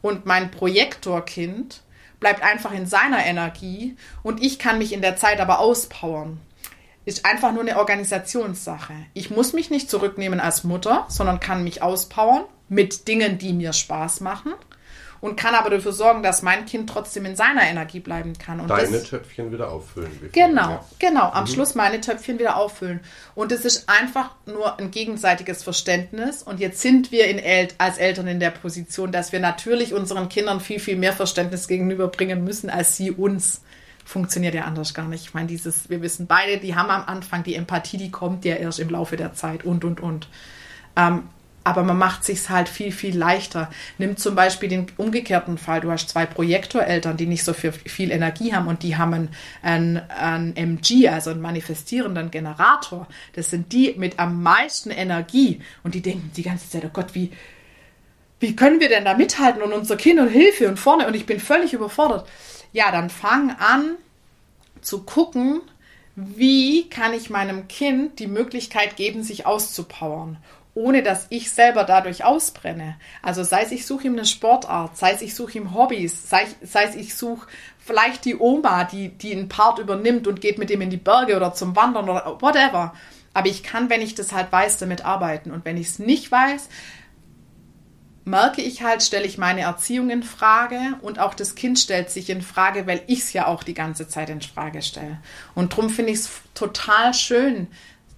Und 0.02 0.26
mein 0.26 0.50
Projektorkind 0.50 1.82
bleibt 2.20 2.42
einfach 2.42 2.72
in 2.72 2.86
seiner 2.86 3.24
Energie 3.24 3.96
und 4.22 4.42
ich 4.42 4.58
kann 4.58 4.78
mich 4.78 4.92
in 4.92 5.02
der 5.02 5.16
Zeit 5.16 5.40
aber 5.40 5.60
auspowern. 5.60 6.40
Ist 7.06 7.24
einfach 7.24 7.52
nur 7.52 7.62
eine 7.62 7.78
Organisationssache. 7.78 8.92
Ich 9.14 9.30
muss 9.30 9.54
mich 9.54 9.70
nicht 9.70 9.88
zurücknehmen 9.88 10.40
als 10.40 10.64
Mutter, 10.64 11.06
sondern 11.08 11.40
kann 11.40 11.64
mich 11.64 11.80
auspowern 11.80 12.44
mit 12.68 13.08
Dingen, 13.08 13.38
die 13.38 13.54
mir 13.54 13.72
Spaß 13.72 14.20
machen 14.20 14.52
und 15.20 15.36
kann 15.36 15.54
aber 15.54 15.70
dafür 15.70 15.92
sorgen, 15.92 16.22
dass 16.22 16.42
mein 16.42 16.66
Kind 16.66 16.90
trotzdem 16.90 17.24
in 17.24 17.36
seiner 17.36 17.62
Energie 17.62 18.00
bleiben 18.00 18.34
kann. 18.38 18.60
Und 18.60 18.68
Deine 18.68 18.98
das, 18.98 19.08
Töpfchen 19.08 19.52
wieder 19.52 19.70
auffüllen. 19.70 20.10
Genau, 20.32 20.70
ja. 20.70 20.84
genau. 20.98 21.30
Am 21.30 21.44
mhm. 21.44 21.48
Schluss 21.48 21.74
meine 21.74 22.00
Töpfchen 22.00 22.38
wieder 22.38 22.56
auffüllen. 22.56 23.00
Und 23.34 23.52
es 23.52 23.64
ist 23.64 23.88
einfach 23.88 24.30
nur 24.46 24.78
ein 24.78 24.90
gegenseitiges 24.90 25.62
Verständnis. 25.62 26.42
Und 26.42 26.60
jetzt 26.60 26.80
sind 26.80 27.12
wir 27.12 27.26
in 27.28 27.38
El 27.38 27.68
als 27.78 27.98
Eltern 27.98 28.28
in 28.28 28.40
der 28.40 28.50
Position, 28.50 29.12
dass 29.12 29.32
wir 29.32 29.40
natürlich 29.40 29.94
unseren 29.94 30.28
Kindern 30.28 30.60
viel, 30.60 30.80
viel 30.80 30.96
mehr 30.96 31.12
Verständnis 31.12 31.68
gegenüberbringen 31.68 32.44
müssen, 32.44 32.70
als 32.70 32.96
sie 32.96 33.10
uns 33.10 33.62
funktioniert 34.06 34.54
ja 34.54 34.64
anders 34.64 34.94
gar 34.94 35.08
nicht. 35.08 35.24
Ich 35.24 35.34
meine, 35.34 35.48
dieses, 35.48 35.90
wir 35.90 36.00
wissen 36.00 36.26
beide, 36.26 36.58
die 36.58 36.76
haben 36.76 36.90
am 36.90 37.04
Anfang 37.06 37.42
die 37.42 37.56
Empathie, 37.56 37.98
die 37.98 38.10
kommt 38.10 38.44
ja 38.44 38.54
erst 38.54 38.78
im 38.78 38.88
Laufe 38.88 39.16
der 39.16 39.34
Zeit 39.34 39.64
und, 39.64 39.84
und, 39.84 40.00
und. 40.00 40.28
Ähm, 40.94 41.24
aber 41.64 41.82
man 41.82 41.98
macht 41.98 42.22
sich 42.22 42.48
halt 42.48 42.68
viel, 42.68 42.92
viel 42.92 43.18
leichter. 43.18 43.68
Nimm 43.98 44.16
zum 44.16 44.36
Beispiel 44.36 44.68
den 44.68 44.86
umgekehrten 44.96 45.58
Fall. 45.58 45.80
Du 45.80 45.90
hast 45.90 46.08
zwei 46.08 46.24
Projektoreltern, 46.24 47.16
die 47.16 47.26
nicht 47.26 47.42
so 47.42 47.52
viel, 47.52 47.72
viel 47.72 48.12
Energie 48.12 48.54
haben 48.54 48.68
und 48.68 48.84
die 48.84 48.96
haben 48.96 49.28
einen, 49.62 49.98
einen 50.08 50.54
MG, 50.54 51.08
also 51.08 51.30
einen 51.30 51.40
manifestierenden 51.40 52.30
Generator. 52.30 53.08
Das 53.34 53.50
sind 53.50 53.72
die 53.72 53.94
mit 53.98 54.20
am 54.20 54.44
meisten 54.44 54.92
Energie 54.92 55.60
und 55.82 55.96
die 55.96 56.02
denken 56.02 56.30
die 56.36 56.44
ganze 56.44 56.70
Zeit, 56.70 56.84
oh 56.84 56.90
Gott, 56.92 57.16
wie, 57.16 57.32
wie 58.38 58.54
können 58.54 58.78
wir 58.78 58.88
denn 58.88 59.04
da 59.04 59.14
mithalten 59.14 59.60
und 59.60 59.72
unser 59.72 59.96
Kind 59.96 60.20
und 60.20 60.28
Hilfe 60.28 60.68
und 60.68 60.78
vorne 60.78 61.08
und 61.08 61.16
ich 61.16 61.26
bin 61.26 61.40
völlig 61.40 61.72
überfordert. 61.72 62.28
Ja, 62.72 62.90
dann 62.90 63.10
fang 63.10 63.50
an 63.50 63.96
zu 64.80 65.02
gucken, 65.02 65.60
wie 66.14 66.88
kann 66.88 67.12
ich 67.12 67.30
meinem 67.30 67.68
Kind 67.68 68.18
die 68.18 68.26
Möglichkeit 68.26 68.96
geben, 68.96 69.22
sich 69.22 69.44
auszupowern, 69.44 70.38
ohne 70.74 71.02
dass 71.02 71.26
ich 71.28 71.50
selber 71.50 71.84
dadurch 71.84 72.24
ausbrenne. 72.24 72.96
Also 73.22 73.42
sei 73.42 73.62
es, 73.62 73.72
ich 73.72 73.86
suche 73.86 74.06
ihm 74.06 74.14
eine 74.14 74.24
Sportart, 74.24 74.96
sei 74.96 75.12
es, 75.12 75.22
ich 75.22 75.34
suche 75.34 75.58
ihm 75.58 75.74
Hobbys, 75.74 76.28
sei, 76.28 76.46
sei 76.62 76.84
es, 76.84 76.94
ich 76.94 77.14
suche 77.14 77.46
vielleicht 77.78 78.24
die 78.24 78.36
Oma, 78.36 78.84
die, 78.84 79.10
die 79.10 79.32
einen 79.32 79.48
Part 79.48 79.78
übernimmt 79.78 80.26
und 80.26 80.40
geht 80.40 80.58
mit 80.58 80.70
ihm 80.70 80.80
in 80.80 80.90
die 80.90 80.96
Berge 80.96 81.36
oder 81.36 81.52
zum 81.52 81.76
Wandern 81.76 82.08
oder 82.08 82.38
whatever. 82.40 82.94
Aber 83.34 83.48
ich 83.48 83.62
kann, 83.62 83.90
wenn 83.90 84.00
ich 84.00 84.14
das 84.14 84.32
halt 84.32 84.50
weiß, 84.50 84.78
damit 84.78 85.04
arbeiten. 85.04 85.50
Und 85.50 85.66
wenn 85.66 85.76
ich 85.76 85.88
es 85.88 85.98
nicht 85.98 86.32
weiß, 86.32 86.70
merke 88.26 88.60
ich 88.60 88.82
halt, 88.82 89.04
stelle 89.04 89.24
ich 89.24 89.38
meine 89.38 89.62
Erziehung 89.62 90.10
in 90.10 90.24
Frage 90.24 90.78
und 91.00 91.20
auch 91.20 91.32
das 91.32 91.54
Kind 91.54 91.78
stellt 91.78 92.10
sich 92.10 92.28
in 92.28 92.42
Frage, 92.42 92.86
weil 92.86 93.02
ich 93.06 93.20
es 93.20 93.32
ja 93.32 93.46
auch 93.46 93.62
die 93.62 93.72
ganze 93.72 94.08
Zeit 94.08 94.28
in 94.28 94.42
Frage 94.42 94.82
stelle. 94.82 95.18
Und 95.54 95.72
darum 95.72 95.88
finde 95.88 96.12
ich 96.12 96.18
es 96.18 96.30
total 96.52 97.14
schön, 97.14 97.68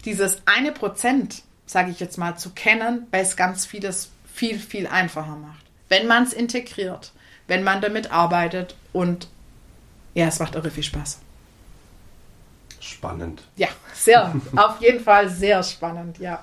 dieses 0.07 0.41
eine 0.47 0.73
Prozent, 0.73 1.43
sage 1.67 1.91
ich 1.91 2.01
jetzt 2.01 2.17
mal, 2.17 2.39
zu 2.39 2.51
kennen, 2.51 3.07
weil 3.11 3.23
es 3.23 3.37
ganz 3.37 3.67
vieles 3.67 4.11
viel, 4.33 4.59
viel 4.59 4.87
einfacher 4.87 5.37
macht. 5.37 5.63
Wenn 5.91 6.07
man 6.07 6.23
es 6.23 6.33
integriert, 6.33 7.13
wenn 7.47 7.63
man 7.63 7.83
damit 7.83 8.11
arbeitet 8.11 8.77
und 8.95 9.29
ja, 10.15 10.27
es 10.27 10.39
macht 10.39 10.55
irre 10.55 10.71
viel 10.71 10.85
Spaß. 10.85 11.19
Spannend. 12.81 13.43
Ja, 13.57 13.69
sehr, 13.93 14.35
auf 14.57 14.81
jeden 14.81 15.05
Fall 15.05 15.29
sehr 15.29 15.63
spannend, 15.63 16.19
ja. 16.19 16.43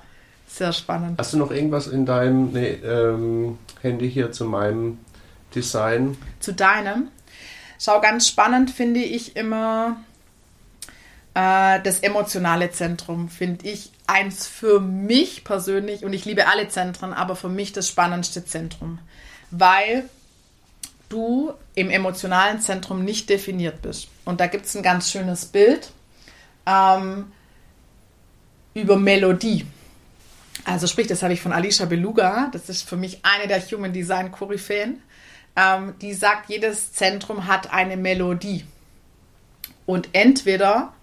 Sehr 0.55 0.71
spannend. 0.71 1.19
Hast 1.19 1.33
du 1.33 1.37
noch 1.37 1.51
irgendwas 1.51 1.87
in 1.87 2.05
deinem 2.05 2.53
nee, 2.53 2.79
ähm, 2.81 3.57
Handy 3.81 4.09
hier 4.09 4.31
zu 4.31 4.45
meinem 4.45 4.99
Design? 5.53 6.15
Zu 6.39 6.53
deinem? 6.53 7.09
Schau, 7.77 7.99
ganz 7.99 8.29
spannend 8.29 8.71
finde 8.71 9.01
ich 9.01 9.35
immer 9.35 9.97
äh, 11.33 11.81
das 11.81 11.99
emotionale 11.99 12.71
Zentrum, 12.71 13.27
finde 13.27 13.67
ich 13.67 13.91
eins 14.07 14.47
für 14.47 14.79
mich 14.79 15.43
persönlich, 15.43 16.05
und 16.05 16.13
ich 16.13 16.23
liebe 16.23 16.47
alle 16.47 16.69
Zentren, 16.69 17.11
aber 17.11 17.35
für 17.35 17.49
mich 17.49 17.73
das 17.73 17.89
spannendste 17.89 18.45
Zentrum, 18.45 18.99
weil 19.51 20.05
du 21.09 21.51
im 21.75 21.89
emotionalen 21.89 22.61
Zentrum 22.61 23.03
nicht 23.03 23.29
definiert 23.29 23.81
bist. 23.81 24.07
Und 24.23 24.39
da 24.39 24.47
gibt 24.47 24.67
es 24.67 24.75
ein 24.77 24.83
ganz 24.83 25.11
schönes 25.11 25.47
Bild 25.47 25.91
ähm, 26.65 27.33
über 28.73 28.95
Melodie. 28.95 29.65
Also 30.65 30.87
sprich, 30.87 31.05
das 31.05 31.21
habe 31.21 31.33
ich 31.33 31.41
von 31.41 31.53
Alicia 31.53 31.85
Beluga, 31.85 32.49
das 32.51 32.69
ist 32.69 32.89
für 32.89 32.97
mich 32.97 33.19
eine 33.23 33.47
der 33.47 33.61
Human 33.61 33.93
Design 33.93 34.31
Koryphäen, 34.31 35.01
ähm, 35.55 35.93
die 36.01 36.13
sagt, 36.13 36.49
jedes 36.49 36.91
Zentrum 36.91 37.47
hat 37.47 37.71
eine 37.71 37.97
Melodie. 37.97 38.65
Und 39.85 40.09
entweder 40.13 40.93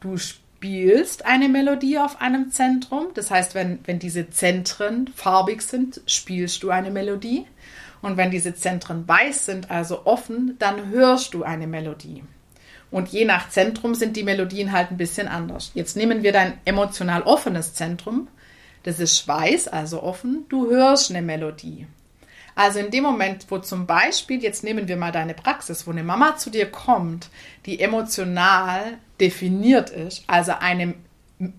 du 0.00 0.18
spielst 0.18 1.24
eine 1.24 1.48
Melodie 1.48 1.98
auf 1.98 2.20
einem 2.20 2.50
Zentrum, 2.50 3.06
das 3.14 3.30
heißt, 3.30 3.54
wenn, 3.54 3.78
wenn 3.84 4.00
diese 4.00 4.28
Zentren 4.30 5.08
farbig 5.14 5.62
sind, 5.62 6.00
spielst 6.06 6.64
du 6.64 6.70
eine 6.70 6.90
Melodie. 6.90 7.46
Und 8.02 8.16
wenn 8.16 8.30
diese 8.30 8.54
Zentren 8.54 9.06
weiß 9.06 9.46
sind, 9.46 9.70
also 9.70 10.04
offen, 10.04 10.56
dann 10.58 10.90
hörst 10.90 11.32
du 11.32 11.44
eine 11.44 11.66
Melodie. 11.66 12.24
Und 12.90 13.08
je 13.08 13.24
nach 13.24 13.48
Zentrum 13.50 13.94
sind 13.94 14.16
die 14.16 14.22
Melodien 14.22 14.72
halt 14.72 14.90
ein 14.90 14.96
bisschen 14.96 15.28
anders. 15.28 15.70
Jetzt 15.74 15.96
nehmen 15.96 16.22
wir 16.22 16.32
dein 16.32 16.58
emotional 16.64 17.22
offenes 17.22 17.74
Zentrum 17.74 18.28
das 18.86 19.00
ist 19.00 19.26
weiß, 19.26 19.66
also 19.66 20.00
offen. 20.00 20.44
Du 20.48 20.70
hörst 20.70 21.10
eine 21.10 21.20
Melodie. 21.20 21.88
Also 22.54 22.78
in 22.78 22.92
dem 22.92 23.02
Moment, 23.02 23.46
wo 23.48 23.58
zum 23.58 23.84
Beispiel, 23.84 24.40
jetzt 24.40 24.62
nehmen 24.62 24.86
wir 24.86 24.96
mal 24.96 25.10
deine 25.10 25.34
Praxis, 25.34 25.88
wo 25.88 25.90
eine 25.90 26.04
Mama 26.04 26.36
zu 26.36 26.50
dir 26.50 26.70
kommt, 26.70 27.28
die 27.66 27.80
emotional 27.80 28.98
definiert 29.18 29.90
ist, 29.90 30.22
also 30.28 30.52
eine, 30.60 30.94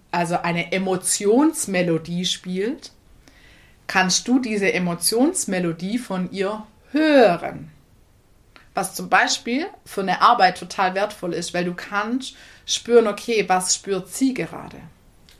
also 0.09 0.37
eine 0.37 0.71
Emotionsmelodie 0.71 2.23
spielt, 2.25 2.93
kannst 3.87 4.25
du 4.29 4.39
diese 4.39 4.71
Emotionsmelodie 4.71 5.97
von 5.97 6.31
ihr 6.31 6.65
hören. 6.91 7.71
Was 8.73 8.95
zum 8.95 9.09
Beispiel 9.09 9.67
für 9.83 10.01
eine 10.01 10.21
Arbeit 10.21 10.57
total 10.57 10.95
wertvoll 10.95 11.33
ist, 11.33 11.53
weil 11.53 11.65
du 11.65 11.73
kannst 11.73 12.37
spüren, 12.65 13.07
okay, 13.07 13.43
was 13.49 13.75
spürt 13.75 14.07
sie 14.07 14.33
gerade? 14.33 14.77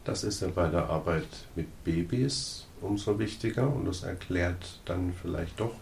Das 0.07 0.23
ist 0.23 0.41
ja 0.41 0.47
bei 0.47 0.69
der 0.69 0.89
Arbeit 0.89 1.27
mit 1.57 1.67
Babys 1.83 2.65
umso 2.79 3.19
wichtiger 3.19 3.67
und 3.67 3.85
das 3.85 4.03
erklärt 4.03 4.79
dann 4.85 5.13
vielleicht 5.21 5.59
doch 5.59 5.73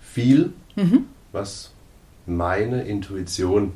viel, 0.00 0.52
mhm. 0.76 1.06
was 1.32 1.72
meine 2.24 2.82
Intuition 2.82 3.72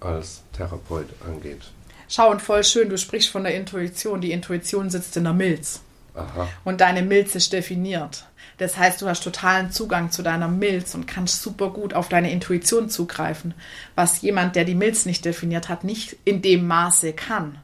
als 0.00 0.42
Therapeut 0.52 1.06
angeht. 1.24 1.62
Schau, 2.08 2.32
und 2.32 2.42
voll 2.42 2.64
schön, 2.64 2.88
du 2.88 2.98
sprichst 2.98 3.30
von 3.30 3.44
der 3.44 3.54
Intuition. 3.54 4.20
Die 4.20 4.32
Intuition 4.32 4.90
sitzt 4.90 5.16
in 5.16 5.24
der 5.24 5.34
Milz. 5.34 5.80
Aha. 6.14 6.48
Und 6.64 6.80
deine 6.80 7.02
Milz 7.02 7.36
ist 7.36 7.52
definiert. 7.52 8.26
Das 8.58 8.76
heißt, 8.76 9.00
du 9.00 9.06
hast 9.06 9.22
totalen 9.22 9.70
Zugang 9.70 10.10
zu 10.10 10.22
deiner 10.22 10.48
Milz 10.48 10.96
und 10.96 11.06
kannst 11.06 11.42
super 11.42 11.70
gut 11.70 11.94
auf 11.94 12.08
deine 12.08 12.32
Intuition 12.32 12.88
zugreifen, 12.88 13.54
was 13.94 14.20
jemand, 14.22 14.56
der 14.56 14.64
die 14.64 14.74
Milz 14.74 15.06
nicht 15.06 15.24
definiert 15.24 15.68
hat, 15.68 15.84
nicht 15.84 16.16
in 16.24 16.42
dem 16.42 16.66
Maße 16.66 17.12
kann 17.12 17.60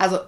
also 0.00 0.18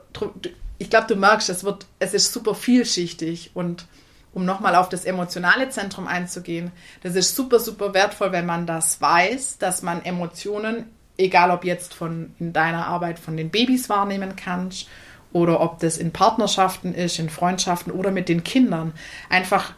ich 0.77 0.91
glaube, 0.91 1.07
du 1.07 1.17
merkst, 1.17 1.49
es 1.49 1.65
wird, 1.65 1.87
es 1.99 2.13
ist 2.13 2.33
super 2.33 2.55
vielschichtig 2.55 3.53
und 3.55 3.87
um 4.35 4.45
nochmal 4.45 4.75
auf 4.75 4.91
das 4.91 5.07
emotionale 5.07 5.71
Zentrum 5.71 6.07
einzugehen, 6.07 6.73
das 7.03 7.15
ist 7.15 7.35
super, 7.35 7.59
super 7.59 7.95
wertvoll, 7.95 8.33
wenn 8.33 8.45
man 8.45 8.67
das 8.67 9.01
weiß, 9.01 9.59
dass 9.59 9.83
man 9.83 10.05
Emotionen, 10.05 10.91
egal 11.17 11.51
ob 11.51 11.65
jetzt 11.65 11.95
von 11.95 12.35
in 12.39 12.53
deiner 12.53 12.87
Arbeit 12.87 13.19
von 13.19 13.37
den 13.37 13.51
Babys 13.51 13.89
wahrnehmen 13.89 14.37
kannst 14.37 14.89
oder 15.33 15.61
ob 15.61 15.79
das 15.81 15.97
in 15.97 16.13
Partnerschaften 16.13 16.95
ist, 16.95 17.19
in 17.19 17.31
Freundschaften 17.31 17.93
oder 17.93 18.11
mit 18.11 18.29
den 18.29 18.45
Kindern, 18.45 18.93
einfach 19.31 19.73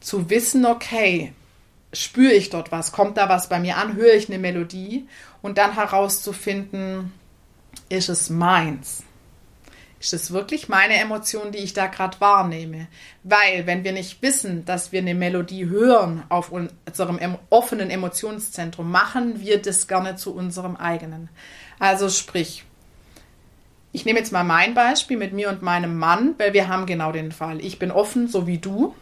zu 0.00 0.30
wissen, 0.30 0.64
okay, 0.64 1.34
spüre 1.92 2.32
ich 2.32 2.48
dort 2.48 2.72
was, 2.72 2.92
kommt 2.92 3.18
da 3.18 3.28
was 3.28 3.50
bei 3.50 3.60
mir 3.60 3.76
an, 3.76 3.96
höre 3.96 4.14
ich 4.14 4.30
eine 4.30 4.38
Melodie? 4.38 5.06
Und 5.42 5.58
dann 5.58 5.74
herauszufinden, 5.74 7.12
ist 7.88 8.08
es 8.08 8.30
meins? 8.30 9.04
Ist 10.00 10.14
es 10.14 10.30
wirklich 10.32 10.70
meine 10.70 10.94
Emotion, 10.94 11.52
die 11.52 11.58
ich 11.58 11.74
da 11.74 11.86
gerade 11.86 12.18
wahrnehme? 12.20 12.88
Weil, 13.22 13.66
wenn 13.66 13.84
wir 13.84 13.92
nicht 13.92 14.22
wissen, 14.22 14.64
dass 14.64 14.92
wir 14.92 15.00
eine 15.00 15.14
Melodie 15.14 15.66
hören 15.66 16.22
auf 16.30 16.50
unserem 16.50 17.18
offenen 17.50 17.90
Emotionszentrum, 17.90 18.90
machen 18.90 19.40
wir 19.40 19.60
das 19.60 19.88
gerne 19.88 20.16
zu 20.16 20.34
unserem 20.34 20.76
eigenen. 20.76 21.28
Also 21.78 22.08
sprich, 22.08 22.64
ich 23.92 24.06
nehme 24.06 24.18
jetzt 24.18 24.32
mal 24.32 24.42
mein 24.42 24.72
Beispiel 24.72 25.18
mit 25.18 25.34
mir 25.34 25.50
und 25.50 25.60
meinem 25.60 25.98
Mann, 25.98 26.34
weil 26.38 26.54
wir 26.54 26.68
haben 26.68 26.86
genau 26.86 27.12
den 27.12 27.30
Fall. 27.30 27.62
Ich 27.62 27.78
bin 27.78 27.90
offen, 27.90 28.26
so 28.26 28.46
wie 28.46 28.58
du. 28.58 28.94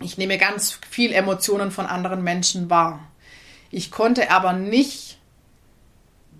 Ich 0.00 0.18
nehme 0.18 0.36
ganz 0.36 0.80
viel 0.90 1.12
Emotionen 1.12 1.70
von 1.70 1.86
anderen 1.86 2.24
Menschen 2.24 2.68
wahr. 2.68 2.98
Ich 3.70 3.92
konnte 3.92 4.32
aber 4.32 4.52
nicht, 4.52 5.18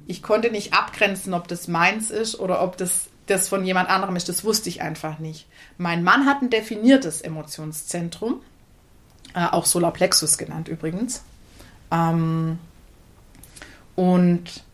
ich 0.09 0.21
konnte 0.21 0.51
nicht 0.51 0.73
abgrenzen, 0.73 1.33
ob 1.33 1.47
das 1.47 1.69
meins 1.69 2.11
ist 2.11 2.41
oder 2.41 2.61
ob 2.61 2.77
das 2.77 3.09
das 3.27 3.49
von 3.49 3.65
jemand 3.65 3.89
anderem 3.89 4.17
ist, 4.17 4.29
das 4.29 4.45
wusste 4.45 4.69
ich 4.69 4.83
einfach 4.83 5.19
nicht. 5.19 5.47
Mein 5.79 6.03
Mann 6.03 6.27
hat 6.27 6.43
ein 6.43 6.51
definiertes 6.51 7.23
Emotionszentrum, 7.23 8.43
äh, 9.35 9.47
auch 9.47 9.67
Solarplexus 9.67 10.39
genannt 10.39 10.69
übrigens. 10.69 11.23
Ähm, 11.91 12.59
und 13.97 14.65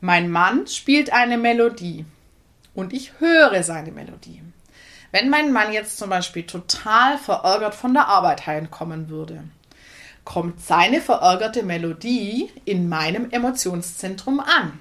mein 0.00 0.30
Mann 0.30 0.66
spielt 0.66 1.12
eine 1.12 1.38
Melodie 1.38 2.04
und 2.74 2.92
ich 2.92 3.18
höre 3.18 3.62
seine 3.62 3.90
Melodie. 3.90 4.42
Wenn 5.10 5.30
mein 5.30 5.52
Mann 5.52 5.72
jetzt 5.72 5.98
zum 5.98 6.10
Beispiel 6.10 6.44
total 6.44 7.18
verärgert 7.18 7.74
von 7.74 7.94
der 7.94 8.08
Arbeit 8.08 8.46
heimkommen 8.46 9.08
würde, 9.08 9.42
kommt 10.24 10.60
seine 10.60 11.00
verärgerte 11.00 11.62
Melodie 11.62 12.50
in 12.66 12.88
meinem 12.88 13.30
Emotionszentrum 13.30 14.40
an. 14.40 14.78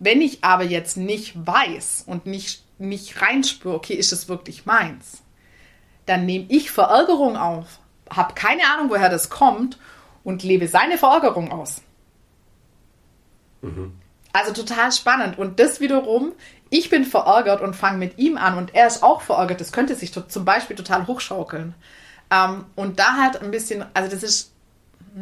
Wenn 0.00 0.22
ich 0.22 0.42
aber 0.42 0.64
jetzt 0.64 0.96
nicht 0.96 1.34
weiß 1.46 2.04
und 2.06 2.26
nicht, 2.26 2.64
nicht 2.78 3.20
reinspüre, 3.20 3.74
okay, 3.74 3.94
ist 3.94 4.12
es 4.12 4.28
wirklich 4.28 4.64
meins, 4.64 5.22
dann 6.06 6.24
nehme 6.24 6.46
ich 6.48 6.70
Verärgerung 6.70 7.36
auf, 7.36 7.78
habe 8.08 8.34
keine 8.34 8.62
Ahnung, 8.72 8.90
woher 8.90 9.10
das 9.10 9.28
kommt 9.28 9.78
und 10.24 10.42
lebe 10.42 10.68
seine 10.68 10.96
Verärgerung 10.96 11.52
aus. 11.52 11.82
Mhm. 13.60 13.92
Also 14.32 14.52
total 14.52 14.90
spannend. 14.90 15.38
Und 15.38 15.60
das 15.60 15.80
wiederum, 15.80 16.32
ich 16.70 16.88
bin 16.88 17.04
verärgert 17.04 17.60
und 17.60 17.76
fange 17.76 17.98
mit 17.98 18.18
ihm 18.18 18.38
an 18.38 18.56
und 18.56 18.74
er 18.74 18.86
ist 18.86 19.02
auch 19.02 19.20
verärgert. 19.20 19.60
Das 19.60 19.70
könnte 19.70 19.94
sich 19.94 20.12
zum 20.12 20.44
Beispiel 20.46 20.76
total 20.76 21.06
hochschaukeln. 21.06 21.74
Ähm, 22.30 22.64
und 22.74 22.98
da 22.98 23.16
halt 23.16 23.42
ein 23.42 23.50
bisschen, 23.50 23.84
also 23.92 24.10
das 24.10 24.22
ist 24.22 24.49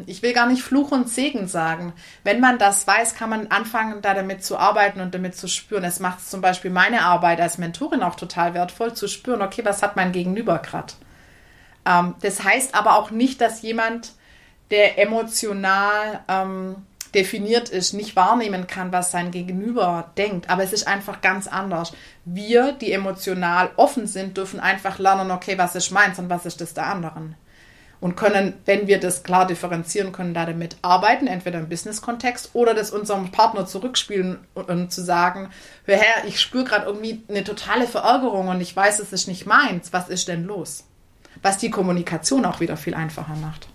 ich 0.06 0.22
will 0.22 0.32
gar 0.32 0.46
nicht 0.46 0.62
Fluch 0.62 0.92
und 0.92 1.08
Segen 1.08 1.48
sagen. 1.48 1.92
Wenn 2.24 2.40
man 2.40 2.58
das 2.58 2.86
weiß, 2.86 3.14
kann 3.14 3.30
man 3.30 3.46
anfangen, 3.48 4.02
da 4.02 4.14
damit 4.14 4.44
zu 4.44 4.56
arbeiten 4.58 5.00
und 5.00 5.14
damit 5.14 5.36
zu 5.36 5.48
spüren. 5.48 5.84
Es 5.84 6.00
macht 6.00 6.28
zum 6.28 6.40
Beispiel 6.40 6.70
meine 6.70 7.02
Arbeit 7.02 7.40
als 7.40 7.58
Mentorin 7.58 8.02
auch 8.02 8.14
total 8.14 8.54
wertvoll, 8.54 8.94
zu 8.94 9.08
spüren, 9.08 9.42
okay, 9.42 9.64
was 9.64 9.82
hat 9.82 9.96
mein 9.96 10.12
Gegenüber 10.12 10.58
gerade? 10.58 10.94
Ähm, 11.86 12.14
das 12.20 12.44
heißt 12.44 12.74
aber 12.74 12.96
auch 12.96 13.10
nicht, 13.10 13.40
dass 13.40 13.62
jemand, 13.62 14.12
der 14.70 14.98
emotional 14.98 16.20
ähm, 16.28 16.76
definiert 17.14 17.70
ist, 17.70 17.94
nicht 17.94 18.16
wahrnehmen 18.16 18.66
kann, 18.66 18.92
was 18.92 19.10
sein 19.10 19.30
Gegenüber 19.30 20.12
denkt. 20.18 20.50
Aber 20.50 20.62
es 20.62 20.72
ist 20.72 20.86
einfach 20.86 21.22
ganz 21.22 21.46
anders. 21.46 21.92
Wir, 22.26 22.72
die 22.72 22.92
emotional 22.92 23.70
offen 23.76 24.06
sind, 24.06 24.36
dürfen 24.36 24.60
einfach 24.60 24.98
lernen, 24.98 25.30
okay, 25.30 25.56
was 25.56 25.74
ist 25.74 25.90
meins 25.90 26.18
und 26.18 26.28
was 26.28 26.44
ist 26.44 26.60
das 26.60 26.74
der 26.74 26.86
anderen. 26.86 27.34
Und 28.00 28.16
können, 28.16 28.54
wenn 28.64 28.86
wir 28.86 29.00
das 29.00 29.24
klar 29.24 29.46
differenzieren 29.46 30.12
können, 30.12 30.32
da 30.32 30.46
damit 30.46 30.76
arbeiten, 30.82 31.26
entweder 31.26 31.58
im 31.58 31.68
Business-Kontext 31.68 32.50
oder 32.52 32.72
das 32.72 32.92
unserem 32.92 33.30
Partner 33.32 33.66
zurückspielen 33.66 34.38
und, 34.54 34.92
zu 34.92 35.02
sagen, 35.02 35.50
hör 35.84 35.96
her, 35.96 36.24
ich 36.26 36.40
spüre 36.40 36.64
gerade 36.64 36.86
irgendwie 36.86 37.22
eine 37.28 37.42
totale 37.42 37.88
Verärgerung 37.88 38.48
und 38.48 38.60
ich 38.60 38.74
weiß, 38.74 39.00
es 39.00 39.12
ist 39.12 39.26
nicht 39.26 39.46
meins. 39.46 39.92
Was 39.92 40.08
ist 40.08 40.28
denn 40.28 40.44
los? 40.44 40.84
Was 41.42 41.58
die 41.58 41.70
Kommunikation 41.70 42.44
auch 42.44 42.60
wieder 42.60 42.76
viel 42.76 42.94
einfacher 42.94 43.34
macht. 43.34 43.68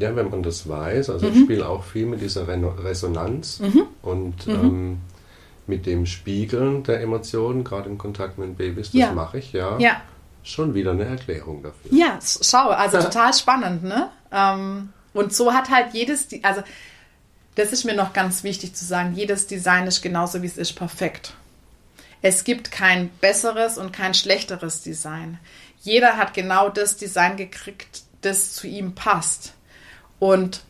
Ja, 0.00 0.16
wenn 0.16 0.30
man 0.30 0.42
das 0.42 0.68
weiß, 0.68 1.10
also 1.10 1.26
mhm. 1.26 1.32
ich 1.32 1.40
spiele 1.42 1.68
auch 1.68 1.84
viel 1.84 2.06
mit 2.06 2.22
dieser 2.22 2.48
Resonanz 2.48 3.60
mhm. 3.60 3.82
und 4.02 4.46
mhm. 4.46 4.54
Ähm, 4.54 4.98
mit 5.66 5.86
dem 5.86 6.04
Spiegeln 6.04 6.82
der 6.82 7.00
Emotionen, 7.00 7.64
gerade 7.64 7.88
im 7.88 7.96
Kontakt 7.96 8.38
mit 8.38 8.58
Babys, 8.58 8.90
das 8.90 9.00
ja. 9.00 9.12
mache 9.12 9.38
ich, 9.38 9.52
ja. 9.52 9.78
Ja. 9.78 10.02
Schon 10.42 10.74
wieder 10.74 10.92
eine 10.92 11.04
Erklärung 11.04 11.62
dafür. 11.62 11.92
Ja, 11.92 12.18
schau, 12.22 12.68
also 12.68 13.00
total 13.00 13.34
spannend, 13.34 13.84
ne? 13.84 14.10
Ähm, 14.32 14.92
und 15.12 15.34
so 15.34 15.52
hat 15.52 15.70
halt 15.70 15.92
jedes, 15.92 16.28
also 16.42 16.62
das 17.56 17.72
ist 17.72 17.84
mir 17.84 17.94
noch 17.94 18.12
ganz 18.12 18.44
wichtig 18.44 18.74
zu 18.74 18.84
sagen, 18.84 19.14
jedes 19.14 19.46
Design 19.46 19.86
ist 19.86 20.02
genauso 20.02 20.42
wie 20.42 20.46
es 20.46 20.56
ist 20.56 20.74
perfekt. 20.74 21.34
Es 22.22 22.44
gibt 22.44 22.70
kein 22.70 23.10
besseres 23.20 23.78
und 23.78 23.92
kein 23.92 24.14
schlechteres 24.14 24.82
Design. 24.82 25.38
Jeder 25.82 26.16
hat 26.16 26.34
genau 26.34 26.68
das 26.68 26.96
Design 26.96 27.36
gekriegt, 27.36 28.02
das 28.20 28.52
zu 28.52 28.66
ihm 28.66 28.94
passt. 28.94 29.54
Und 30.18 30.62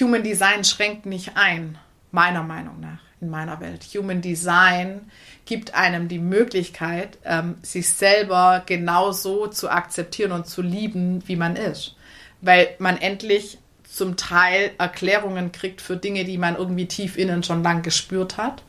Human 0.00 0.22
Design 0.22 0.64
schränkt 0.64 1.04
nicht 1.04 1.36
ein, 1.36 1.78
meiner 2.10 2.42
Meinung 2.42 2.80
nach, 2.80 3.00
in 3.22 3.30
meiner 3.30 3.60
Welt. 3.60 3.84
Human 3.94 4.20
Design 4.20 5.10
gibt 5.46 5.74
einem 5.74 6.08
die 6.08 6.18
Möglichkeit, 6.18 7.18
ähm, 7.24 7.54
sich 7.62 7.88
selber 7.88 8.62
genauso 8.66 9.46
zu 9.46 9.70
akzeptieren 9.70 10.32
und 10.32 10.46
zu 10.46 10.60
lieben, 10.60 11.22
wie 11.26 11.36
man 11.36 11.56
ist. 11.56 11.96
Weil 12.40 12.74
man 12.78 12.98
endlich 12.98 13.58
zum 13.84 14.16
Teil 14.16 14.72
Erklärungen 14.78 15.52
kriegt 15.52 15.80
für 15.80 15.96
Dinge, 15.96 16.24
die 16.24 16.38
man 16.38 16.56
irgendwie 16.56 16.86
tief 16.86 17.16
innen 17.16 17.42
schon 17.42 17.62
lang 17.62 17.82
gespürt 17.82 18.36
hat 18.36 18.62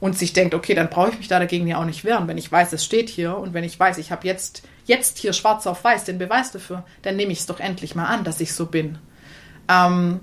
und 0.00 0.16
sich 0.16 0.32
denkt, 0.32 0.54
okay, 0.54 0.74
dann 0.74 0.88
brauche 0.88 1.10
ich 1.10 1.18
mich 1.18 1.28
da 1.28 1.38
dagegen 1.38 1.66
ja 1.66 1.80
auch 1.80 1.84
nicht 1.84 2.04
wehren. 2.04 2.28
Wenn 2.28 2.38
ich 2.38 2.50
weiß, 2.50 2.72
es 2.72 2.84
steht 2.84 3.08
hier 3.08 3.36
und 3.36 3.54
wenn 3.54 3.64
ich 3.64 3.78
weiß, 3.78 3.98
ich 3.98 4.10
habe 4.10 4.26
jetzt, 4.26 4.62
jetzt 4.86 5.18
hier 5.18 5.32
schwarz 5.32 5.66
auf 5.66 5.84
weiß 5.84 6.04
den 6.04 6.18
Beweis 6.18 6.52
dafür, 6.52 6.84
dann 7.02 7.16
nehme 7.16 7.32
ich 7.32 7.40
es 7.40 7.46
doch 7.46 7.60
endlich 7.60 7.94
mal 7.94 8.06
an, 8.06 8.24
dass 8.24 8.40
ich 8.40 8.52
so 8.52 8.66
bin. 8.66 8.98
Ähm, 9.68 10.20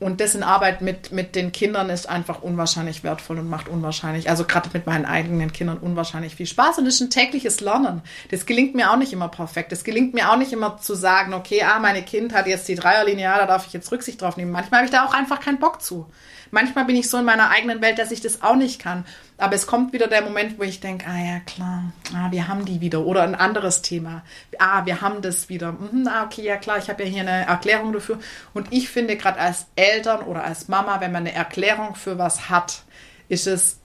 und 0.00 0.18
dessen 0.18 0.42
Arbeit 0.42 0.80
mit, 0.80 1.12
mit 1.12 1.36
den 1.36 1.52
Kindern 1.52 1.90
ist 1.90 2.08
einfach 2.08 2.40
unwahrscheinlich 2.40 3.04
wertvoll 3.04 3.38
und 3.38 3.50
macht 3.50 3.68
unwahrscheinlich, 3.68 4.30
also 4.30 4.44
gerade 4.44 4.70
mit 4.72 4.86
meinen 4.86 5.04
eigenen 5.04 5.52
Kindern 5.52 5.76
unwahrscheinlich 5.76 6.36
viel 6.36 6.46
Spaß. 6.46 6.78
Und 6.78 6.86
es 6.86 6.94
ist 6.94 7.00
ein 7.02 7.10
tägliches 7.10 7.60
Lernen. 7.60 8.00
Das 8.30 8.46
gelingt 8.46 8.74
mir 8.74 8.90
auch 8.90 8.96
nicht 8.96 9.12
immer 9.12 9.28
perfekt. 9.28 9.72
Es 9.72 9.84
gelingt 9.84 10.14
mir 10.14 10.32
auch 10.32 10.38
nicht 10.38 10.54
immer 10.54 10.78
zu 10.78 10.94
sagen, 10.94 11.34
okay, 11.34 11.62
ah, 11.62 11.78
meine 11.78 12.02
Kind 12.02 12.32
hat 12.32 12.46
jetzt 12.46 12.66
die 12.68 12.76
Dreierlinie, 12.76 13.24
ja, 13.24 13.38
da 13.38 13.46
darf 13.46 13.66
ich 13.66 13.74
jetzt 13.74 13.92
Rücksicht 13.92 14.22
drauf 14.22 14.38
nehmen. 14.38 14.52
Manchmal 14.52 14.78
habe 14.78 14.86
ich 14.86 14.90
da 14.90 15.04
auch 15.04 15.12
einfach 15.12 15.38
keinen 15.38 15.60
Bock 15.60 15.82
zu. 15.82 16.10
Manchmal 16.50 16.86
bin 16.86 16.96
ich 16.96 17.10
so 17.10 17.18
in 17.18 17.26
meiner 17.26 17.50
eigenen 17.50 17.82
Welt, 17.82 17.98
dass 17.98 18.10
ich 18.10 18.22
das 18.22 18.42
auch 18.42 18.56
nicht 18.56 18.80
kann. 18.80 19.04
Aber 19.40 19.54
es 19.54 19.66
kommt 19.66 19.92
wieder 19.92 20.06
der 20.06 20.22
Moment, 20.22 20.58
wo 20.58 20.62
ich 20.62 20.80
denke, 20.80 21.06
ah 21.06 21.18
ja, 21.18 21.40
klar, 21.40 21.92
ah, 22.14 22.30
wir 22.30 22.46
haben 22.46 22.66
die 22.66 22.80
wieder. 22.80 23.06
Oder 23.06 23.22
ein 23.22 23.34
anderes 23.34 23.80
Thema. 23.80 24.22
Ah, 24.58 24.84
wir 24.84 25.00
haben 25.00 25.22
das 25.22 25.48
wieder. 25.48 25.72
Mhm, 25.72 26.06
ah, 26.06 26.24
okay, 26.24 26.42
ja 26.42 26.58
klar, 26.58 26.76
ich 26.76 26.90
habe 26.90 27.04
ja 27.04 27.08
hier 27.08 27.22
eine 27.22 27.46
Erklärung 27.46 27.92
dafür. 27.92 28.18
Und 28.52 28.70
ich 28.70 28.90
finde 28.90 29.16
gerade 29.16 29.40
als 29.40 29.66
Eltern 29.76 30.20
oder 30.22 30.44
als 30.44 30.68
Mama, 30.68 31.00
wenn 31.00 31.12
man 31.12 31.22
eine 31.22 31.32
Erklärung 31.32 31.94
für 31.94 32.18
was 32.18 32.50
hat, 32.50 32.82
ist 33.28 33.46
es 33.46 33.80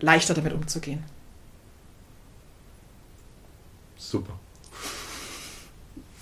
leichter 0.00 0.32
damit 0.32 0.54
umzugehen. 0.54 1.04
Super. 3.96 4.32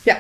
Ja. 0.05 0.17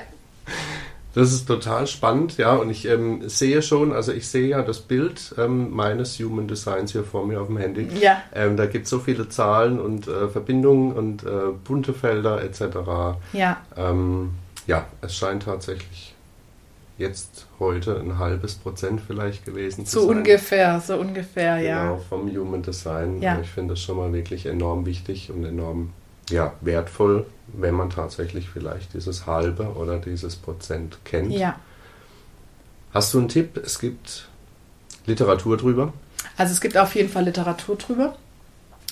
Das 1.19 1.33
ist 1.33 1.47
total 1.47 1.89
spannend, 1.89 2.39
ja, 2.39 2.55
und 2.55 2.71
ich 2.71 2.87
ähm, 2.87 3.29
sehe 3.29 3.61
schon, 3.61 3.93
also 3.93 4.12
ich 4.12 4.29
sehe 4.29 4.47
ja 4.47 4.62
das 4.62 4.79
Bild 4.79 5.35
ähm, 5.37 5.75
meines 5.75 6.16
Human 6.21 6.47
Designs 6.47 6.93
hier 6.93 7.03
vor 7.03 7.27
mir 7.27 7.41
auf 7.41 7.49
dem 7.49 7.57
Handy. 7.57 7.89
Ja. 8.01 8.23
Ähm, 8.33 8.57
da 8.57 8.66
gibt 8.66 8.85
es 8.85 8.91
so 8.91 9.01
viele 9.01 9.29
Zahlen 9.29 9.81
und 9.81 10.07
äh, 10.07 10.29
Verbindungen 10.29 10.93
und 10.93 11.25
äh, 11.25 11.51
bunte 11.64 11.93
Felder 11.93 12.41
etc. 12.45 12.62
Ja. 13.33 13.57
Ähm, 13.77 14.31
ja, 14.69 14.87
es 15.01 15.16
scheint 15.16 15.43
tatsächlich 15.43 16.14
jetzt 16.99 17.49
heute 17.59 17.99
ein 17.99 18.21
halbes 18.21 18.55
Prozent 18.55 19.01
vielleicht 19.05 19.45
gewesen 19.45 19.87
zu 19.87 19.99
so 19.99 20.07
sein. 20.07 20.14
So 20.14 20.19
ungefähr, 20.19 20.81
so 20.81 20.97
ungefähr, 20.99 21.57
genau, 21.57 21.69
ja. 21.69 21.83
Genau, 21.83 22.05
vom 22.09 22.31
Human 22.31 22.62
Design. 22.62 23.21
Ja. 23.21 23.41
Ich 23.41 23.51
finde 23.51 23.75
das 23.75 23.83
schon 23.83 23.97
mal 23.97 24.12
wirklich 24.12 24.47
enorm 24.47 24.87
wichtig 24.87 25.33
und 25.33 25.45
enorm 25.45 25.91
ja, 26.29 26.53
wertvoll, 26.61 27.26
wenn 27.49 27.74
man 27.74 27.91
tatsächlich 27.91 28.49
vielleicht 28.49 28.95
dieses 28.95 29.26
halbe 29.26 29.74
oder 29.74 29.99
dieses 29.99 30.37
Prozent 30.37 30.99
kennt. 31.05 31.33
Ja. 31.33 31.59
Hast 32.93 33.14
du 33.14 33.18
einen 33.18 33.29
Tipp? 33.29 33.57
Es 33.57 33.79
gibt 33.79 34.29
Literatur 35.07 35.57
drüber? 35.57 35.93
Also 36.37 36.53
es 36.53 36.61
gibt 36.61 36.76
auf 36.76 36.95
jeden 36.95 37.09
Fall 37.09 37.24
Literatur 37.24 37.76
drüber. 37.76 38.16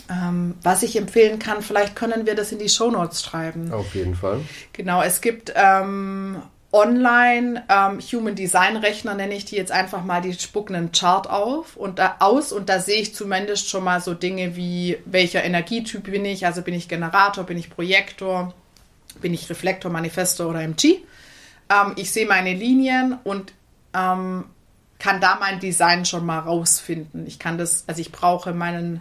Ähm, 0.09 0.55
was 0.63 0.83
ich 0.83 0.97
empfehlen 0.97 1.39
kann, 1.39 1.63
vielleicht 1.63 1.97
können 1.97 2.27
wir 2.27 2.35
das 2.35 2.53
in 2.53 2.59
die 2.59 2.69
Shownotes 2.69 3.25
schreiben. 3.25 3.73
Auf 3.73 3.95
jeden 3.95 4.15
Fall. 4.15 4.41
Genau, 4.73 5.03
es 5.03 5.21
gibt 5.21 5.53
ähm, 5.57 6.43
online 6.73 7.65
ähm, 7.69 8.01
Human 8.01 8.35
Design 8.35 8.77
Rechner 8.77 9.15
nenne 9.15 9.35
ich 9.35 9.45
die 9.45 9.57
jetzt 9.57 9.73
einfach 9.73 10.05
mal, 10.05 10.21
die 10.21 10.35
spucken 10.35 10.75
einen 10.75 10.93
Chart 10.93 11.29
auf 11.29 11.77
und 11.77 11.99
da, 11.99 12.17
aus 12.19 12.53
und 12.53 12.69
da 12.69 12.81
sehe 12.81 13.01
ich 13.01 13.15
zumindest 13.15 13.71
schon 13.71 13.85
mal 13.85 14.01
so 14.01 14.15
Dinge 14.15 14.57
wie 14.57 14.99
welcher 15.05 15.45
Energietyp 15.45 16.05
bin 16.05 16.25
ich, 16.25 16.45
also 16.45 16.63
bin 16.63 16.75
ich 16.75 16.89
Generator, 16.89 17.45
bin 17.45 17.59
ich 17.59 17.71
Projektor, 17.71 18.53
bin 19.21 19.33
ich 19.33 19.49
Reflektor, 19.49 19.91
Manifestor 19.91 20.49
oder 20.49 20.63
MG. 20.63 20.99
Ähm, 21.71 21.93
ich 21.97 22.11
sehe 22.11 22.27
meine 22.27 22.53
Linien 22.53 23.19
und 23.25 23.53
ähm, 23.95 24.45
kann 24.99 25.21
da 25.21 25.37
mein 25.39 25.61
Design 25.61 26.05
schon 26.05 26.27
mal 26.27 26.41
rausfinden. 26.41 27.27
Ich 27.27 27.39
kann 27.39 27.59
das, 27.59 27.85
also 27.87 28.01
ich 28.01 28.13
brauche 28.13 28.53
meinen 28.53 29.01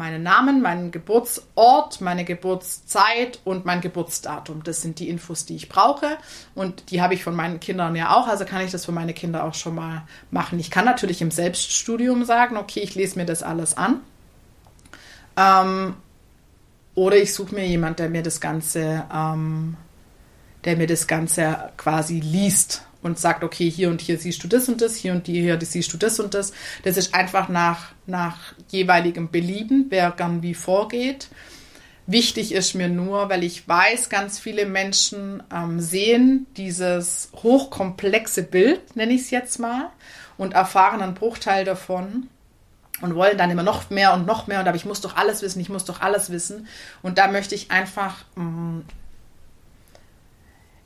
meinen 0.00 0.22
Namen, 0.22 0.62
meinen 0.62 0.90
Geburtsort, 0.92 2.00
meine 2.00 2.24
Geburtszeit 2.24 3.38
und 3.44 3.66
mein 3.66 3.82
Geburtsdatum. 3.82 4.64
Das 4.64 4.80
sind 4.80 4.98
die 4.98 5.10
Infos, 5.10 5.44
die 5.44 5.56
ich 5.56 5.68
brauche. 5.68 6.16
Und 6.54 6.90
die 6.90 7.02
habe 7.02 7.12
ich 7.12 7.22
von 7.22 7.36
meinen 7.36 7.60
Kindern 7.60 7.94
ja 7.94 8.16
auch. 8.16 8.26
Also 8.26 8.46
kann 8.46 8.64
ich 8.64 8.70
das 8.70 8.86
für 8.86 8.92
meine 8.92 9.12
Kinder 9.12 9.44
auch 9.44 9.52
schon 9.52 9.74
mal 9.74 10.04
machen. 10.30 10.58
Ich 10.58 10.70
kann 10.70 10.86
natürlich 10.86 11.20
im 11.20 11.30
Selbststudium 11.30 12.24
sagen, 12.24 12.56
okay, 12.56 12.80
ich 12.80 12.94
lese 12.94 13.18
mir 13.18 13.26
das 13.26 13.42
alles 13.42 13.76
an. 13.76 14.00
Ähm, 15.36 15.96
oder 16.94 17.18
ich 17.18 17.34
suche 17.34 17.54
mir 17.54 17.66
jemand, 17.66 17.98
der 17.98 18.08
mir 18.08 18.22
das 18.22 18.40
Ganze, 18.40 19.04
ähm, 19.14 19.76
der 20.64 20.78
mir 20.78 20.86
das 20.86 21.06
Ganze 21.06 21.72
quasi 21.76 22.20
liest 22.20 22.86
und 23.02 23.18
sagt, 23.18 23.44
okay, 23.44 23.70
hier 23.70 23.88
und 23.88 24.00
hier 24.00 24.18
siehst 24.18 24.42
du 24.42 24.48
das 24.48 24.68
und 24.68 24.80
das, 24.80 24.96
hier 24.96 25.12
und 25.12 25.26
hier 25.26 25.58
siehst 25.60 25.92
du 25.92 25.96
das 25.96 26.20
und 26.20 26.34
das. 26.34 26.52
Das 26.84 26.96
ist 26.96 27.14
einfach 27.14 27.48
nach, 27.48 27.92
nach 28.06 28.54
jeweiligem 28.68 29.30
Belieben, 29.30 29.86
wer 29.88 30.10
gern 30.10 30.42
wie 30.42 30.54
vorgeht. 30.54 31.28
Wichtig 32.06 32.52
ist 32.52 32.74
mir 32.74 32.88
nur, 32.88 33.28
weil 33.30 33.44
ich 33.44 33.68
weiß, 33.68 34.08
ganz 34.08 34.38
viele 34.38 34.66
Menschen 34.66 35.42
ähm, 35.54 35.80
sehen 35.80 36.46
dieses 36.56 37.30
hochkomplexe 37.36 38.42
Bild, 38.42 38.96
nenne 38.96 39.12
ich 39.12 39.22
es 39.22 39.30
jetzt 39.30 39.60
mal, 39.60 39.90
und 40.36 40.54
erfahren 40.54 41.02
einen 41.02 41.14
Bruchteil 41.14 41.64
davon 41.64 42.28
und 43.00 43.14
wollen 43.14 43.38
dann 43.38 43.50
immer 43.50 43.62
noch 43.62 43.90
mehr 43.90 44.12
und 44.14 44.26
noch 44.26 44.46
mehr 44.46 44.60
und 44.60 44.66
aber 44.66 44.76
ich 44.76 44.84
muss 44.84 45.00
doch 45.00 45.16
alles 45.16 45.42
wissen, 45.42 45.60
ich 45.60 45.68
muss 45.68 45.84
doch 45.84 46.00
alles 46.00 46.30
wissen. 46.30 46.66
Und 47.02 47.18
da 47.18 47.28
möchte 47.28 47.54
ich 47.54 47.70
einfach 47.70 48.24
mh, 48.34 48.44
mm, 48.44 48.84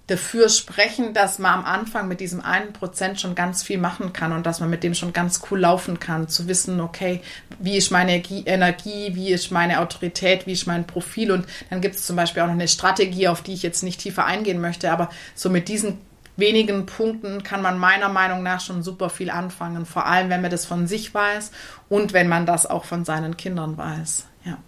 dafür 0.07 0.51
sprechen, 0.51 1.15
dass 1.15 1.39
man 1.39 1.61
am 1.61 1.65
Anfang 1.65 2.09
mit 2.09 2.21
diesem 2.21 2.43
einen 2.43 2.75
Prozent 2.75 3.21
schon 3.21 3.35
ganz 3.35 3.63
viel 3.63 3.79
machen 3.79 4.13
kann 4.13 4.33
und 4.33 4.45
dass 4.45 4.61
man 4.61 4.69
mit 4.69 4.83
dem 4.83 4.95
schon 4.95 5.15
ganz 5.15 5.41
cool 5.51 5.61
laufen 5.61 5.99
kann, 5.99 6.29
zu 6.29 6.47
wissen, 6.47 6.81
okay, 6.81 7.23
wie 7.59 7.77
ist 7.77 7.91
meine 7.91 8.23
Energie, 8.23 9.15
wie 9.15 9.33
ist 9.33 9.51
meine 9.51 9.81
Autorität, 9.81 10.47
wie 10.47 10.53
ist 10.53 10.67
mein 10.67 10.87
Profil 10.87 11.33
und 11.33 11.47
dann 11.71 11.81
gibt 11.81 11.95
es 11.95 12.07
zum 12.07 12.17
Beispiel 12.17 12.43
auch 12.43 12.47
noch 12.47 12.53
eine 12.53 12.69
Strategie, 12.69 13.29
auf 13.29 13.43
die 13.43 13.55
ich 13.55 13.63
jetzt 13.63 13.83
nicht 13.83 14.01
tiefer 14.01 14.27
eingehen 14.27 14.61
möchte, 14.61 14.93
aber 14.93 15.09
so 15.35 15.49
mit 15.49 15.69
diesen 15.69 15.99
wenigen 16.37 16.85
Punkten 16.85 17.43
kann 17.43 17.63
man 17.63 17.79
meiner 17.79 18.11
Meinung 18.11 18.43
nach 18.43 18.61
schon 18.61 18.83
super 18.83 19.09
viel 19.09 19.31
anfangen, 19.31 19.87
vor 19.87 20.05
allem 20.05 20.29
wenn 20.29 20.43
man 20.43 20.51
das 20.51 20.67
von 20.67 20.87
sich 20.87 21.15
weiß 21.15 21.51
und 21.89 22.13
wenn 22.13 22.29
man 22.29 22.45
das 22.45 22.67
auch 22.67 22.85
von 22.85 23.07
seinen 23.07 23.39
Kindern 23.39 23.79
weiß. 23.79 24.27
Ja. 24.45 24.59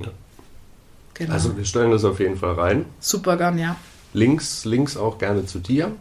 ja. 0.00 0.08
Genau. 1.14 1.32
Also 1.32 1.56
wir 1.56 1.64
stellen 1.64 1.90
das 1.92 2.04
auf 2.04 2.20
jeden 2.20 2.36
Fall 2.36 2.52
rein. 2.52 2.84
Super 3.00 3.38
gern, 3.38 3.56
ja. 3.58 3.76
Links, 4.14 4.64
Links 4.64 4.96
auch 4.96 5.18
gerne 5.18 5.44
zu 5.44 5.58
dir. 5.58 5.94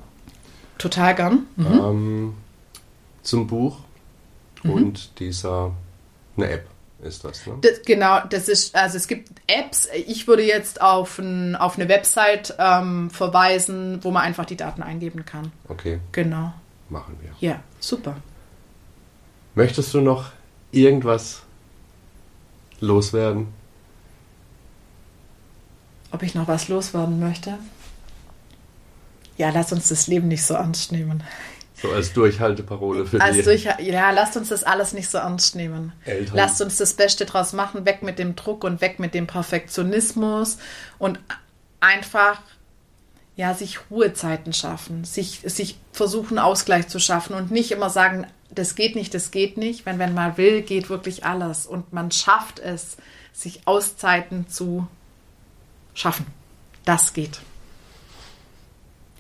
Total 0.78 1.14
gern. 1.16 1.46
Mhm. 1.58 1.66
Ähm, 1.66 2.34
zum 3.24 3.48
Buch 3.48 3.78
mhm. 4.64 4.72
und 4.72 5.20
dieser, 5.20 5.72
eine 6.38 6.50
App 6.50 6.68
ist 7.02 7.26
das, 7.26 7.46
ne? 7.46 7.58
Das, 7.62 7.82
genau, 7.86 8.22
das 8.30 8.48
ist, 8.48 8.76
also 8.76 8.96
es 8.96 9.08
gibt 9.08 9.30
Apps. 9.48 9.90
Ich 10.08 10.28
würde 10.28 10.44
jetzt 10.44 10.82
auf, 10.82 11.20
ein, 11.20 11.56
auf 11.56 11.78
eine 11.78 11.90
Website 11.90 12.56
ähm, 12.58 13.10
verweisen, 13.10 14.00
wo 14.04 14.12
man 14.12 14.24
einfach 14.24 14.46
die 14.46 14.56
Daten 14.56 14.82
eingeben 14.82 15.26
kann. 15.26 15.52
Okay. 15.68 16.00
Genau. 16.14 16.54
Machen 16.90 17.18
wir. 17.22 17.32
Ja. 17.40 17.60
Super. 17.80 18.16
Möchtest 19.56 19.94
du 19.94 20.02
noch 20.02 20.32
irgendwas 20.72 21.42
loswerden? 22.80 23.48
Ob 26.12 26.24
ich 26.24 26.36
noch 26.36 26.48
was 26.48 26.70
loswerden 26.70 27.20
möchte? 27.20 27.58
Ja, 29.38 29.50
lass 29.50 29.72
uns 29.72 29.90
das 29.90 30.08
Leben 30.08 30.28
nicht 30.28 30.44
so 30.44 30.54
ernst 30.54 30.92
nehmen. 30.92 31.24
So 31.82 31.92
als 31.92 32.14
Durchhalteparole 32.14 33.06
für 33.06 33.20
die 33.20 33.42
durch, 33.42 33.66
ja, 33.66 34.12
lasst 34.12 34.38
uns 34.38 34.50
das 34.50 34.64
alles 34.64 34.94
nicht 34.94 35.10
so 35.10 35.18
ernst 35.18 35.56
nehmen. 35.56 35.92
Eltern. 36.06 36.36
Lasst 36.36 36.62
uns 36.62 36.78
das 36.78 36.94
Beste 36.94 37.26
draus 37.26 37.52
machen, 37.52 37.86
weg 37.86 38.04
mit 38.04 38.20
dem 38.20 38.36
Druck 38.36 38.64
und 38.64 38.80
weg 38.80 39.00
mit 39.00 39.14
dem 39.14 39.28
Perfektionismus 39.28 40.60
und 40.98 41.20
einfach 41.82 42.40
ja, 43.36 43.54
sich 43.54 43.80
Ruhezeiten 43.90 44.54
schaffen, 44.54 45.04
sich, 45.04 45.42
sich 45.44 45.78
versuchen, 45.92 46.38
Ausgleich 46.38 46.88
zu 46.88 47.00
schaffen 47.00 47.34
und 47.36 47.52
nicht 47.52 47.72
immer 47.72 47.90
sagen, 47.90 48.28
das 48.50 48.76
geht 48.76 48.96
nicht, 48.96 49.14
das 49.14 49.32
geht 49.32 49.58
nicht. 49.58 49.86
Wenn, 49.86 50.00
wenn 50.00 50.14
man 50.14 50.38
will, 50.38 50.62
geht 50.62 50.90
wirklich 50.90 51.26
alles. 51.26 51.66
Und 51.66 51.92
man 51.92 52.12
schafft 52.12 52.60
es, 52.60 52.98
sich 53.34 53.62
Auszeiten 53.66 54.48
zu 54.48 54.88
schaffen. 55.96 56.28
Das 56.86 57.14
geht. 57.14 57.40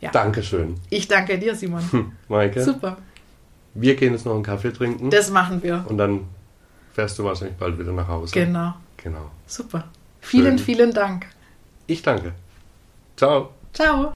Ja. 0.03 0.11
Dankeschön. 0.11 0.75
Ich 0.89 1.07
danke 1.07 1.39
dir, 1.39 1.55
Simon. 1.55 2.11
Maike, 2.27 2.61
Super. 2.63 2.97
wir 3.73 3.95
gehen 3.95 4.11
jetzt 4.13 4.25
noch 4.25 4.33
einen 4.35 4.43
Kaffee 4.43 4.71
trinken 4.73 5.09
Das 5.09 5.29
machen 5.31 5.63
wir. 5.63 5.85
und 5.87 5.97
dann 5.97 6.21
fährst 6.93 7.17
du 7.17 7.23
wahrscheinlich 7.23 7.55
bald 7.57 7.79
wieder 7.79 7.93
nach 7.93 8.07
Hause. 8.07 8.33
Genau. 8.33 8.73
Genau. 8.97 9.29
Super. 9.47 9.85
Vielen, 10.21 10.57
Schön. 10.57 10.65
vielen 10.65 10.93
Dank. 10.93 11.27
Ich 11.87 12.01
danke. 12.01 12.33
Ciao. 13.15 13.51
Ciao. 13.73 14.13